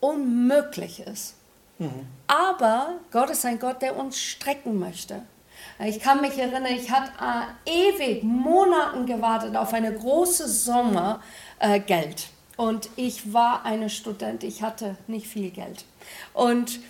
unmöglich 0.00 1.00
ist. 1.00 1.34
Mhm. 1.78 2.06
Aber 2.26 2.94
Gott 3.10 3.30
ist 3.30 3.44
ein 3.44 3.58
Gott, 3.58 3.82
der 3.82 3.96
uns 3.96 4.18
strecken 4.18 4.78
möchte. 4.78 5.22
Ich 5.84 6.00
kann 6.00 6.20
mich 6.20 6.36
erinnern, 6.38 6.66
ich 6.66 6.90
hatte 6.90 7.12
äh, 7.66 7.90
ewig, 7.90 8.22
Monaten 8.22 9.06
gewartet 9.06 9.56
auf 9.56 9.72
eine 9.72 9.92
große 9.92 10.48
Summe 10.48 11.20
äh, 11.60 11.80
Geld. 11.80 12.28
Und 12.56 12.90
ich 12.96 13.32
war 13.32 13.64
eine 13.64 13.88
Student, 13.88 14.42
ich 14.42 14.62
hatte 14.62 14.96
nicht 15.06 15.28
viel 15.28 15.50
Geld. 15.50 15.84
Und 16.32 16.80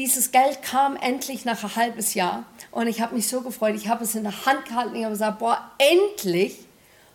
dieses 0.00 0.32
Geld 0.32 0.62
kam 0.62 0.96
endlich 0.96 1.44
nach 1.44 1.62
ein 1.62 1.76
halbes 1.76 2.14
Jahr. 2.14 2.44
Und 2.70 2.86
ich 2.86 3.02
habe 3.02 3.14
mich 3.14 3.28
so 3.28 3.42
gefreut, 3.42 3.74
ich 3.74 3.88
habe 3.88 4.04
es 4.04 4.14
in 4.14 4.22
der 4.22 4.46
Hand 4.46 4.64
gehalten, 4.64 4.94
ich 4.94 5.02
habe 5.04 5.12
gesagt, 5.12 5.40
boah, 5.40 5.70
endlich. 5.76 6.58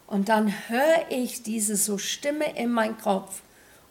Und 0.05 0.29
dann 0.29 0.53
höre 0.67 1.09
ich 1.09 1.41
diese 1.41 1.77
so 1.77 1.97
Stimme 1.97 2.55
in 2.55 2.69
meinem 2.69 2.95
Kopf 2.99 3.41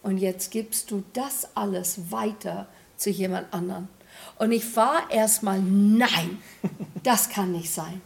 und 0.05 0.19
jetzt 0.19 0.53
gibst 0.53 0.93
du 0.93 1.03
das 1.13 1.49
alles 1.57 2.13
weiter 2.13 2.69
zu 2.97 3.11
jemand 3.11 3.53
anderem. 3.53 3.89
Und 4.39 4.53
ich 4.53 4.77
war 4.77 5.11
erstmal, 5.11 5.59
nein, 5.59 6.41
das 7.03 7.29
kann 7.29 7.51
nicht 7.51 7.73
sein. 7.73 8.01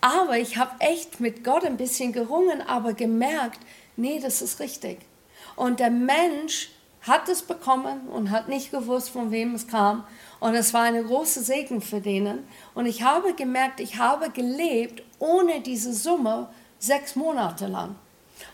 Aber 0.00 0.38
ich 0.38 0.58
habe 0.58 0.76
echt 0.78 1.18
mit 1.18 1.42
Gott 1.42 1.64
ein 1.64 1.76
bisschen 1.76 2.12
gerungen, 2.12 2.62
aber 2.62 2.92
gemerkt, 2.92 3.58
nee, 3.96 4.20
das 4.20 4.42
ist 4.42 4.60
richtig. 4.60 4.98
Und 5.56 5.80
der 5.80 5.90
Mensch 5.90 6.68
hat 7.02 7.28
es 7.28 7.42
bekommen 7.42 8.08
und 8.08 8.30
hat 8.30 8.48
nicht 8.48 8.70
gewusst, 8.70 9.10
von 9.10 9.30
wem 9.30 9.54
es 9.54 9.66
kam. 9.66 10.04
Und 10.38 10.54
es 10.54 10.74
war 10.74 10.82
eine 10.82 11.02
große 11.02 11.42
Segen 11.42 11.80
für 11.80 12.00
denen. 12.00 12.46
Und 12.74 12.86
ich 12.86 13.02
habe 13.02 13.34
gemerkt, 13.34 13.80
ich 13.80 13.98
habe 13.98 14.30
gelebt 14.30 15.02
ohne 15.18 15.60
diese 15.60 15.92
Summe 15.92 16.48
sechs 16.78 17.16
Monate 17.16 17.66
lang. 17.66 17.96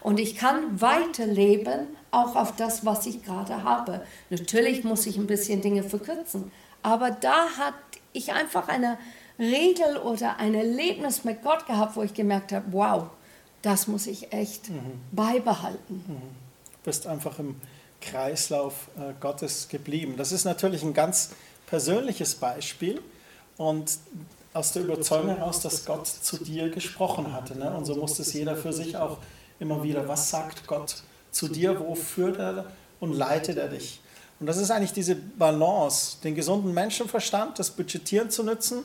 Und 0.01 0.19
ich 0.19 0.37
kann 0.37 0.81
weiterleben, 0.81 1.89
auch 2.11 2.35
auf 2.35 2.57
das, 2.57 2.85
was 2.85 3.07
ich 3.07 3.23
gerade 3.23 3.63
habe. 3.63 4.03
Natürlich 4.31 4.85
muss 4.85 5.07
ich 5.07 5.17
ein 5.17 5.27
bisschen 5.27 5.61
Dinge 5.61 5.83
verkürzen, 5.83 6.51
aber 6.83 7.11
da 7.11 7.49
hatte 7.59 7.77
ich 8.13 8.33
einfach 8.33 8.69
eine 8.69 8.99
Regel 9.39 9.99
oder 9.99 10.39
ein 10.39 10.55
Erlebnis 10.55 11.25
mit 11.25 11.43
Gott 11.43 11.67
gehabt, 11.67 11.97
wo 11.97 12.03
ich 12.03 12.15
gemerkt 12.15 12.53
habe, 12.53 12.65
wow, 12.71 13.11
das 13.61 13.87
muss 13.87 14.07
ich 14.07 14.33
echt 14.33 14.71
mhm. 14.71 15.01
beibehalten. 15.13 16.05
Mhm. 16.07 16.23
Du 16.73 16.79
bist 16.85 17.07
einfach 17.07 17.39
im 17.39 17.57
Kreislauf 18.01 18.89
äh, 18.99 19.13
Gottes 19.21 19.69
geblieben. 19.69 20.15
Das 20.17 20.33
ist 20.33 20.45
natürlich 20.45 20.83
ein 20.83 20.95
ganz 20.95 21.31
persönliches 21.67 22.35
Beispiel 22.35 23.01
und 23.57 23.99
aus 24.53 24.73
der 24.73 24.83
Überzeugung 24.83 25.37
heraus, 25.37 25.61
dass 25.61 25.85
Gott 25.85 26.07
zu 26.07 26.39
dir 26.39 26.71
gesprochen 26.71 27.33
hatte. 27.33 27.59
Ne? 27.59 27.71
Und 27.77 27.85
so 27.85 27.95
muss 27.97 28.19
es 28.19 28.33
jeder 28.33 28.57
für 28.57 28.73
sich 28.73 28.97
auch 28.97 29.19
immer 29.59 29.83
wieder, 29.83 30.09
was 30.09 30.31
sagt 30.31 30.67
Gott 30.67 31.03
zu 31.31 31.49
dir, 31.49 31.79
wo 31.79 31.95
führt 31.95 32.39
er 32.39 32.67
und 33.01 33.13
leitet 33.13 33.59
er 33.59 33.69
dich. 33.69 34.01
Und 34.41 34.47
das 34.47 34.57
ist 34.59 34.71
eigentlich 34.71 34.93
diese 34.93 35.15
Balance, 35.15 36.19
den 36.23 36.35
gesunden 36.35 36.73
Menschenverstand, 36.73 37.59
das 37.59 37.71
Budgetieren 37.71 38.31
zu 38.31 38.43
nutzen, 38.43 38.85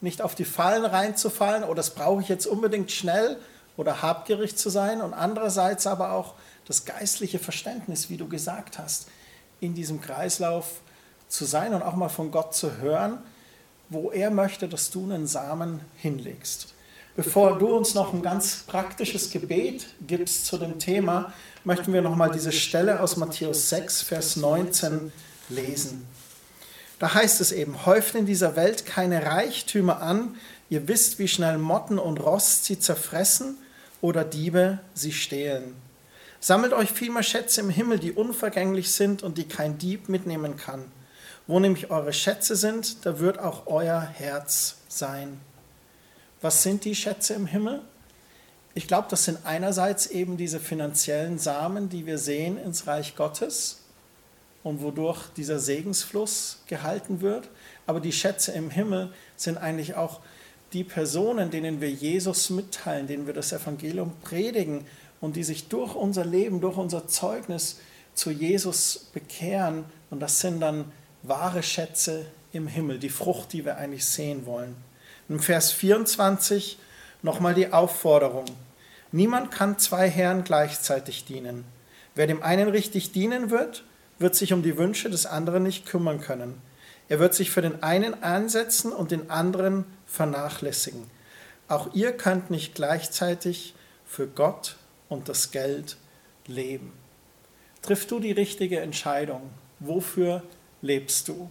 nicht 0.00 0.20
auf 0.20 0.34
die 0.34 0.44
Fallen 0.44 0.84
reinzufallen, 0.84 1.64
oh, 1.64 1.74
das 1.74 1.90
brauche 1.90 2.20
ich 2.20 2.28
jetzt 2.28 2.46
unbedingt 2.46 2.90
schnell 2.90 3.38
oder 3.76 4.02
habgierig 4.02 4.56
zu 4.56 4.68
sein 4.68 5.00
und 5.00 5.14
andererseits 5.14 5.86
aber 5.86 6.12
auch 6.12 6.34
das 6.66 6.84
geistliche 6.84 7.38
Verständnis, 7.38 8.10
wie 8.10 8.16
du 8.16 8.28
gesagt 8.28 8.78
hast, 8.78 9.08
in 9.60 9.74
diesem 9.74 10.00
Kreislauf 10.00 10.80
zu 11.28 11.44
sein 11.44 11.74
und 11.74 11.82
auch 11.82 11.96
mal 11.96 12.08
von 12.08 12.30
Gott 12.30 12.54
zu 12.54 12.78
hören, 12.78 13.18
wo 13.88 14.10
er 14.10 14.30
möchte, 14.30 14.68
dass 14.68 14.90
du 14.90 15.04
einen 15.04 15.26
Samen 15.26 15.80
hinlegst. 15.96 16.74
Bevor 17.14 17.58
du 17.58 17.76
uns 17.76 17.94
noch 17.94 18.14
ein 18.14 18.22
ganz 18.22 18.64
praktisches 18.66 19.30
Gebet 19.30 19.86
gibst 20.06 20.46
zu 20.46 20.56
dem 20.56 20.78
Thema, 20.78 21.32
möchten 21.62 21.92
wir 21.92 22.00
noch 22.00 22.16
mal 22.16 22.30
diese 22.30 22.52
Stelle 22.52 23.00
aus 23.00 23.16
Matthäus 23.16 23.68
6, 23.68 24.02
Vers 24.02 24.36
19 24.36 25.12
lesen. 25.50 26.06
Da 26.98 27.12
heißt 27.12 27.40
es 27.40 27.52
eben, 27.52 27.84
häuft 27.84 28.14
in 28.14 28.24
dieser 28.24 28.56
Welt 28.56 28.86
keine 28.86 29.26
Reichtümer 29.26 30.00
an, 30.00 30.36
ihr 30.70 30.88
wisst, 30.88 31.18
wie 31.18 31.28
schnell 31.28 31.58
Motten 31.58 31.98
und 31.98 32.18
Rost 32.18 32.64
sie 32.64 32.78
zerfressen 32.78 33.58
oder 34.00 34.24
Diebe 34.24 34.78
sie 34.94 35.12
stehlen. 35.12 35.74
Sammelt 36.44 36.72
euch 36.72 36.90
vielmehr 36.90 37.22
Schätze 37.22 37.60
im 37.60 37.70
Himmel, 37.70 38.00
die 38.00 38.10
unvergänglich 38.10 38.90
sind 38.90 39.22
und 39.22 39.38
die 39.38 39.46
kein 39.46 39.78
Dieb 39.78 40.08
mitnehmen 40.08 40.56
kann. 40.56 40.90
Wo 41.46 41.60
nämlich 41.60 41.92
eure 41.92 42.12
Schätze 42.12 42.56
sind, 42.56 43.06
da 43.06 43.20
wird 43.20 43.38
auch 43.38 43.68
euer 43.68 44.00
Herz 44.00 44.78
sein. 44.88 45.40
Was 46.40 46.64
sind 46.64 46.84
die 46.84 46.96
Schätze 46.96 47.34
im 47.34 47.46
Himmel? 47.46 47.80
Ich 48.74 48.88
glaube, 48.88 49.06
das 49.08 49.24
sind 49.24 49.38
einerseits 49.44 50.08
eben 50.08 50.36
diese 50.36 50.58
finanziellen 50.58 51.38
Samen, 51.38 51.88
die 51.88 52.06
wir 52.06 52.18
sehen 52.18 52.58
ins 52.58 52.88
Reich 52.88 53.14
Gottes 53.14 53.84
und 54.64 54.82
wodurch 54.82 55.28
dieser 55.36 55.60
Segensfluss 55.60 56.64
gehalten 56.66 57.20
wird. 57.20 57.50
Aber 57.86 58.00
die 58.00 58.10
Schätze 58.10 58.50
im 58.50 58.68
Himmel 58.68 59.12
sind 59.36 59.58
eigentlich 59.58 59.94
auch 59.94 60.18
die 60.72 60.82
Personen, 60.82 61.52
denen 61.52 61.80
wir 61.80 61.90
Jesus 61.90 62.50
mitteilen, 62.50 63.06
denen 63.06 63.28
wir 63.28 63.34
das 63.34 63.52
Evangelium 63.52 64.12
predigen 64.22 64.84
und 65.22 65.36
die 65.36 65.44
sich 65.44 65.68
durch 65.68 65.94
unser 65.94 66.26
Leben, 66.26 66.60
durch 66.60 66.76
unser 66.76 67.08
Zeugnis 67.08 67.78
zu 68.12 68.30
Jesus 68.30 69.08
bekehren. 69.14 69.84
Und 70.10 70.20
das 70.20 70.40
sind 70.40 70.60
dann 70.60 70.92
wahre 71.22 71.62
Schätze 71.62 72.26
im 72.52 72.66
Himmel, 72.66 72.98
die 72.98 73.08
Frucht, 73.08 73.54
die 73.54 73.64
wir 73.64 73.78
eigentlich 73.78 74.04
sehen 74.04 74.44
wollen. 74.44 74.76
Im 75.30 75.40
Vers 75.40 75.70
24 75.70 76.78
nochmal 77.22 77.54
die 77.54 77.72
Aufforderung. 77.72 78.44
Niemand 79.12 79.52
kann 79.52 79.78
zwei 79.78 80.10
Herren 80.10 80.42
gleichzeitig 80.42 81.24
dienen. 81.24 81.64
Wer 82.14 82.26
dem 82.26 82.42
einen 82.42 82.68
richtig 82.68 83.12
dienen 83.12 83.50
wird, 83.50 83.84
wird 84.18 84.34
sich 84.34 84.52
um 84.52 84.62
die 84.62 84.76
Wünsche 84.76 85.08
des 85.08 85.24
anderen 85.24 85.62
nicht 85.62 85.86
kümmern 85.86 86.20
können. 86.20 86.60
Er 87.08 87.20
wird 87.20 87.34
sich 87.34 87.50
für 87.50 87.62
den 87.62 87.82
einen 87.82 88.22
einsetzen 88.22 88.92
und 88.92 89.12
den 89.12 89.30
anderen 89.30 89.84
vernachlässigen. 90.06 91.04
Auch 91.68 91.94
ihr 91.94 92.12
könnt 92.12 92.50
nicht 92.50 92.74
gleichzeitig 92.74 93.74
für 94.04 94.26
Gott 94.26 94.76
und 95.12 95.28
das 95.28 95.50
Geld 95.50 95.96
leben. 96.46 96.92
Triff 97.82 98.06
du 98.06 98.18
die 98.18 98.32
richtige 98.32 98.80
Entscheidung. 98.80 99.50
Wofür 99.80 100.42
lebst 100.80 101.28
du? 101.28 101.50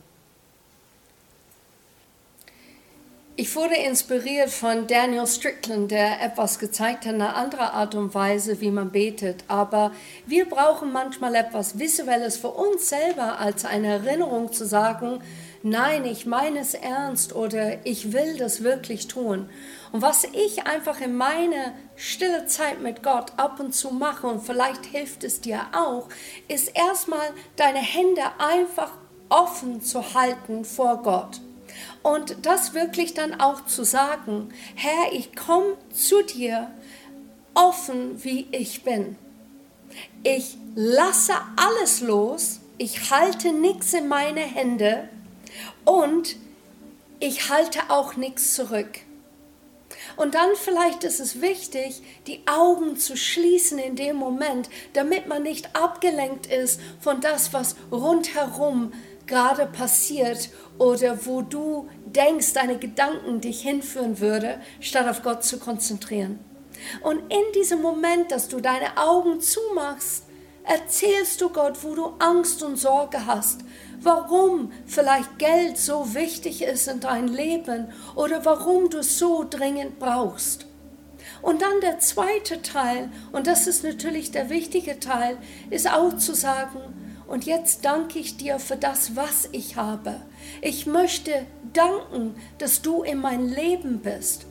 Ich 3.38 3.56
wurde 3.56 3.76
inspiriert 3.76 4.50
von 4.50 4.88
Daniel 4.88 5.26
Strickland, 5.26 5.90
der 5.90 6.22
etwas 6.22 6.60
gezeigt 6.60 7.06
hat, 7.06 7.16
eine 7.16 7.34
andere 7.34 7.74
Art 7.74 7.96
und 7.96 8.14
Weise, 8.14 8.62
wie 8.62 8.72
man 8.72 8.92
betet. 8.92 9.46
Aber 9.48 9.94
wir 10.28 10.48
brauchen 10.48 10.92
manchmal 10.92 11.36
etwas 11.36 11.80
Visuelles 11.80 12.38
für 12.38 12.50
uns 12.50 12.90
selber 12.90 13.40
als 13.40 13.66
eine 13.66 13.88
Erinnerung 13.88 14.52
zu 14.52 14.66
sagen, 14.66 15.22
nein, 15.64 16.06
ich 16.06 16.26
meine 16.26 16.60
es 16.60 16.74
ernst 16.74 17.34
oder 17.34 17.86
ich 17.86 18.14
will 18.14 18.38
das 18.38 18.64
wirklich 18.64 19.08
tun. 19.08 19.50
Und 19.92 20.02
was 20.02 20.24
ich 20.24 20.66
einfach 20.66 21.02
in 21.02 21.16
meiner 21.16 21.74
stille 21.96 22.46
Zeit 22.46 22.82
mit 22.82 23.04
Gott 23.04 23.34
ab 23.38 23.60
und 23.60 23.74
zu 23.74 23.92
mache, 23.92 24.28
und 24.28 24.46
vielleicht 24.46 24.86
hilft 24.86 25.24
es 25.24 25.42
dir 25.42 25.62
auch, 25.74 26.08
ist 26.48 26.76
erstmal 26.76 27.34
deine 27.58 27.80
Hände 27.80 28.24
einfach 28.38 28.92
offen 29.30 29.82
zu 29.82 30.14
halten 30.14 30.66
vor 30.66 31.02
Gott 31.04 31.42
und 32.04 32.46
das 32.46 32.74
wirklich 32.74 33.14
dann 33.14 33.40
auch 33.40 33.66
zu 33.66 33.84
sagen, 33.84 34.50
Herr, 34.76 35.14
ich 35.14 35.36
komme 35.36 35.78
zu 35.94 36.24
dir 36.24 36.72
offen, 37.54 38.24
wie 38.24 38.48
ich 38.52 38.84
bin. 38.84 39.16
Ich 40.24 40.58
lasse 40.76 41.34
alles 41.56 42.02
los, 42.02 42.60
ich 42.78 43.12
halte 43.12 43.52
nichts 43.52 43.94
in 43.94 44.08
meine 44.08 44.42
Hände 44.42 45.10
und 45.86 46.38
ich 47.20 47.50
halte 47.50 47.90
auch 47.90 48.16
nichts 48.16 48.54
zurück. 48.54 49.00
Und 50.22 50.36
dann 50.36 50.52
vielleicht 50.54 51.04
ist 51.04 51.20
es 51.20 51.42
wichtig, 51.42 52.04
die 52.28 52.44
Augen 52.46 52.96
zu 52.96 53.18
schließen 53.18 53.80
in 53.80 53.96
dem 53.96 54.18
Moment, 54.18 54.70
damit 54.94 55.28
man 55.28 55.42
nicht 55.42 55.76
abgelenkt 55.76 56.46
ist 56.46 56.80
von 57.00 57.22
das, 57.22 57.54
was 57.54 57.76
rundherum 57.92 58.94
gerade 59.26 59.66
passiert 59.66 60.52
oder 60.78 61.26
wo 61.26 61.42
du 61.42 61.90
denkst, 62.06 62.54
deine 62.54 62.78
Gedanken 62.78 63.42
dich 63.42 63.64
hinführen 63.64 64.20
würde, 64.20 64.62
statt 64.80 65.08
auf 65.08 65.24
Gott 65.24 65.44
zu 65.44 65.58
konzentrieren. 65.58 66.38
Und 67.02 67.22
in 67.34 67.52
diesem 67.56 67.82
Moment, 67.82 68.32
dass 68.32 68.48
du 68.48 68.60
deine 68.60 68.98
Augen 68.98 69.42
zumachst, 69.42 70.26
erzählst 70.64 71.42
du 71.42 71.50
Gott, 71.50 71.84
wo 71.84 71.96
du 71.96 72.14
Angst 72.20 72.62
und 72.62 72.76
Sorge 72.78 73.26
hast, 73.26 73.62
warum 74.02 74.72
vielleicht 74.86 75.38
Geld 75.38 75.78
so 75.78 76.14
wichtig 76.14 76.64
ist 76.64 76.88
in 76.88 77.00
deinem 77.00 77.34
Leben 77.34 77.88
oder 78.16 78.44
warum 78.46 78.90
du 78.90 79.00
es 79.00 79.18
so 79.18 79.46
dringend 79.50 80.00
brauchst. 80.00 80.66
Und 81.42 81.62
dann 81.62 81.82
der 81.82 82.00
zweite 82.00 82.62
Teil, 82.62 83.10
und 83.32 83.48
das 83.48 83.68
ist 83.68 83.84
natürlich 83.84 84.32
der 84.32 84.50
wichtige 84.50 85.00
Teil, 85.00 85.38
ist 85.70 85.92
auch 85.92 86.16
zu 86.18 86.36
sagen, 86.36 86.80
und 87.28 87.46
jetzt 87.46 87.86
danke 87.86 88.20
ich 88.20 88.38
dir 88.38 88.60
für 88.60 88.76
das, 88.76 89.16
was 89.16 89.48
ich 89.52 89.78
habe. 89.78 90.18
Ich 90.62 90.86
möchte 90.86 91.46
danken, 91.72 92.36
dass 92.58 92.82
du 92.82 93.04
in 93.04 93.20
mein 93.20 93.48
Leben 93.48 94.00
bist. 94.00 94.46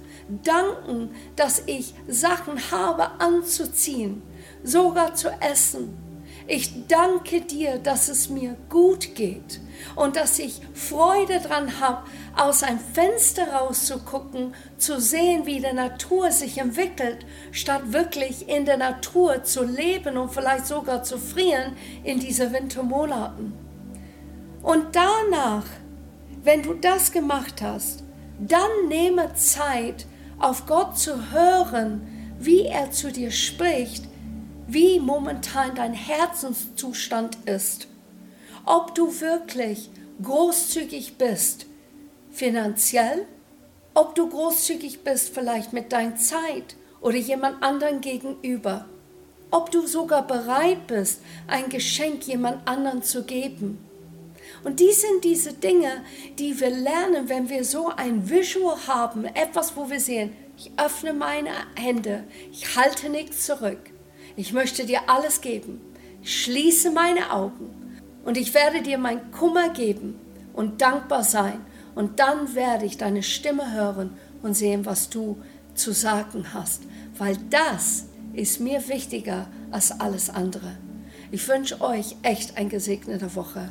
Danken, 0.44 1.10
dass 1.36 1.62
ich 1.66 1.94
Sachen 2.08 2.70
habe 2.70 3.20
anzuziehen, 3.20 4.22
sogar 4.62 5.14
zu 5.14 5.28
essen 5.40 6.09
ich 6.50 6.88
danke 6.88 7.42
dir, 7.42 7.78
dass 7.78 8.08
es 8.08 8.28
mir 8.28 8.56
gut 8.68 9.14
geht 9.14 9.60
und 9.94 10.16
dass 10.16 10.40
ich 10.40 10.60
Freude 10.74 11.38
dran 11.38 11.78
habe, 11.78 12.02
aus 12.36 12.64
einem 12.64 12.80
Fenster 12.80 13.52
rauszugucken, 13.52 14.52
zu 14.76 15.00
sehen, 15.00 15.46
wie 15.46 15.60
die 15.60 15.72
Natur 15.72 16.32
sich 16.32 16.58
entwickelt, 16.58 17.24
statt 17.52 17.92
wirklich 17.92 18.48
in 18.48 18.64
der 18.64 18.78
Natur 18.78 19.44
zu 19.44 19.62
leben 19.62 20.16
und 20.16 20.32
vielleicht 20.32 20.66
sogar 20.66 21.04
zu 21.04 21.18
frieren 21.18 21.76
in 22.02 22.18
diesen 22.18 22.52
Wintermonaten. 22.52 23.52
Und 24.60 24.86
danach, 24.96 25.66
wenn 26.42 26.64
du 26.64 26.74
das 26.74 27.12
gemacht 27.12 27.62
hast, 27.62 28.02
dann 28.40 28.88
nehme 28.88 29.34
Zeit, 29.34 30.04
auf 30.40 30.66
Gott 30.66 30.98
zu 30.98 31.30
hören, 31.30 32.34
wie 32.40 32.64
er 32.64 32.90
zu 32.90 33.12
dir 33.12 33.30
spricht 33.30 34.09
wie 34.72 35.00
momentan 35.00 35.74
dein 35.74 35.94
Herzenszustand 35.94 37.38
ist, 37.46 37.88
ob 38.64 38.94
du 38.94 39.20
wirklich 39.20 39.90
großzügig 40.22 41.16
bist 41.16 41.66
finanziell, 42.30 43.26
ob 43.94 44.14
du 44.14 44.28
großzügig 44.28 45.02
bist 45.02 45.34
vielleicht 45.34 45.72
mit 45.72 45.92
deiner 45.92 46.16
Zeit 46.16 46.76
oder 47.00 47.16
jemand 47.16 47.62
anderen 47.62 48.00
gegenüber, 48.00 48.86
ob 49.50 49.72
du 49.72 49.86
sogar 49.86 50.24
bereit 50.26 50.86
bist, 50.86 51.22
ein 51.48 51.68
Geschenk 51.68 52.26
jemand 52.28 52.68
anderen 52.68 53.02
zu 53.02 53.24
geben. 53.24 53.84
Und 54.62 54.78
die 54.78 54.92
sind 54.92 55.24
diese 55.24 55.54
Dinge, 55.54 56.04
die 56.38 56.60
wir 56.60 56.70
lernen, 56.70 57.28
wenn 57.28 57.48
wir 57.48 57.64
so 57.64 57.88
ein 57.88 58.30
Visual 58.30 58.76
haben, 58.86 59.24
etwas, 59.24 59.76
wo 59.76 59.90
wir 59.90 60.00
sehen, 60.00 60.32
ich 60.56 60.70
öffne 60.76 61.12
meine 61.12 61.50
Hände, 61.74 62.24
ich 62.52 62.76
halte 62.76 63.08
nichts 63.08 63.46
zurück. 63.46 63.90
Ich 64.36 64.52
möchte 64.52 64.86
dir 64.86 65.00
alles 65.08 65.40
geben. 65.40 65.80
Schließe 66.22 66.90
meine 66.90 67.32
Augen 67.32 67.98
und 68.24 68.36
ich 68.36 68.54
werde 68.54 68.82
dir 68.82 68.98
mein 68.98 69.30
Kummer 69.32 69.70
geben 69.70 70.18
und 70.52 70.80
dankbar 70.80 71.24
sein. 71.24 71.64
Und 71.94 72.20
dann 72.20 72.54
werde 72.54 72.86
ich 72.86 72.98
deine 72.98 73.22
Stimme 73.22 73.72
hören 73.72 74.16
und 74.42 74.54
sehen, 74.54 74.86
was 74.86 75.10
du 75.10 75.42
zu 75.74 75.92
sagen 75.92 76.52
hast. 76.54 76.82
Weil 77.18 77.36
das 77.50 78.06
ist 78.32 78.60
mir 78.60 78.88
wichtiger 78.88 79.48
als 79.70 80.00
alles 80.00 80.30
andere. 80.30 80.76
Ich 81.30 81.46
wünsche 81.48 81.80
euch 81.80 82.16
echt 82.22 82.56
eine 82.56 82.68
gesegnete 82.68 83.34
Woche. 83.34 83.70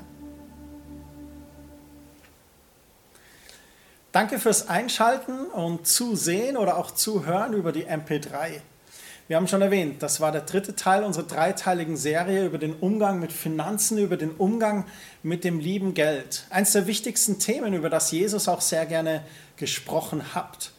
Danke 4.12 4.40
fürs 4.40 4.68
Einschalten 4.68 5.46
und 5.46 5.86
Zusehen 5.86 6.58
oder 6.58 6.78
auch 6.78 6.92
Zuhören 6.92 7.54
über 7.54 7.72
die 7.72 7.86
MP3. 7.86 8.62
Wir 9.30 9.36
haben 9.36 9.48
schon 9.48 9.62
erwähnt, 9.62 10.02
das 10.02 10.22
war 10.22 10.32
der 10.32 10.42
dritte 10.42 10.76
Teil 10.76 11.04
unserer 11.04 11.28
dreiteiligen 11.28 11.98
Serie 11.98 12.48
über 12.48 12.58
den 12.58 12.74
Umgang 12.74 13.20
mit 13.20 13.32
Finanzen, 13.32 14.00
über 14.00 14.18
den 14.18 14.32
Umgang 14.32 14.86
mit 15.22 15.44
dem 15.44 15.60
lieben 15.60 15.94
Geld. 15.94 16.48
Eines 16.50 16.72
der 16.72 16.88
wichtigsten 16.88 17.38
Themen, 17.38 17.76
über 17.76 17.92
das 17.92 18.10
Jesus 18.10 18.48
auch 18.48 18.62
sehr 18.62 18.88
gerne 18.88 19.24
gesprochen 19.56 20.34
hat. 20.34 20.72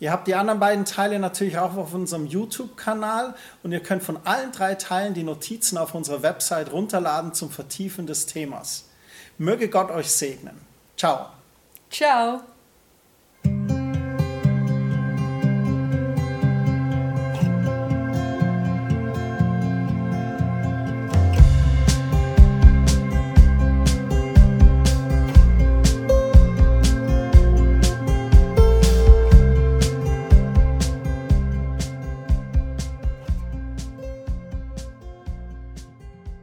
Ihr 0.00 0.10
habt 0.10 0.26
die 0.26 0.34
anderen 0.34 0.58
beiden 0.58 0.86
Teile 0.86 1.18
natürlich 1.18 1.58
auch 1.58 1.76
auf 1.76 1.92
unserem 1.92 2.24
YouTube-Kanal 2.24 3.34
und 3.62 3.72
ihr 3.72 3.80
könnt 3.80 4.02
von 4.02 4.18
allen 4.24 4.52
drei 4.52 4.74
Teilen 4.74 5.12
die 5.12 5.22
Notizen 5.22 5.76
auf 5.76 5.94
unserer 5.94 6.22
Website 6.22 6.72
runterladen 6.72 7.34
zum 7.34 7.50
Vertiefen 7.50 8.06
des 8.06 8.24
Themas. 8.24 8.88
Möge 9.36 9.68
Gott 9.68 9.90
euch 9.90 10.10
segnen. 10.10 10.58
Ciao. 10.96 11.26
Ciao. 11.90 12.40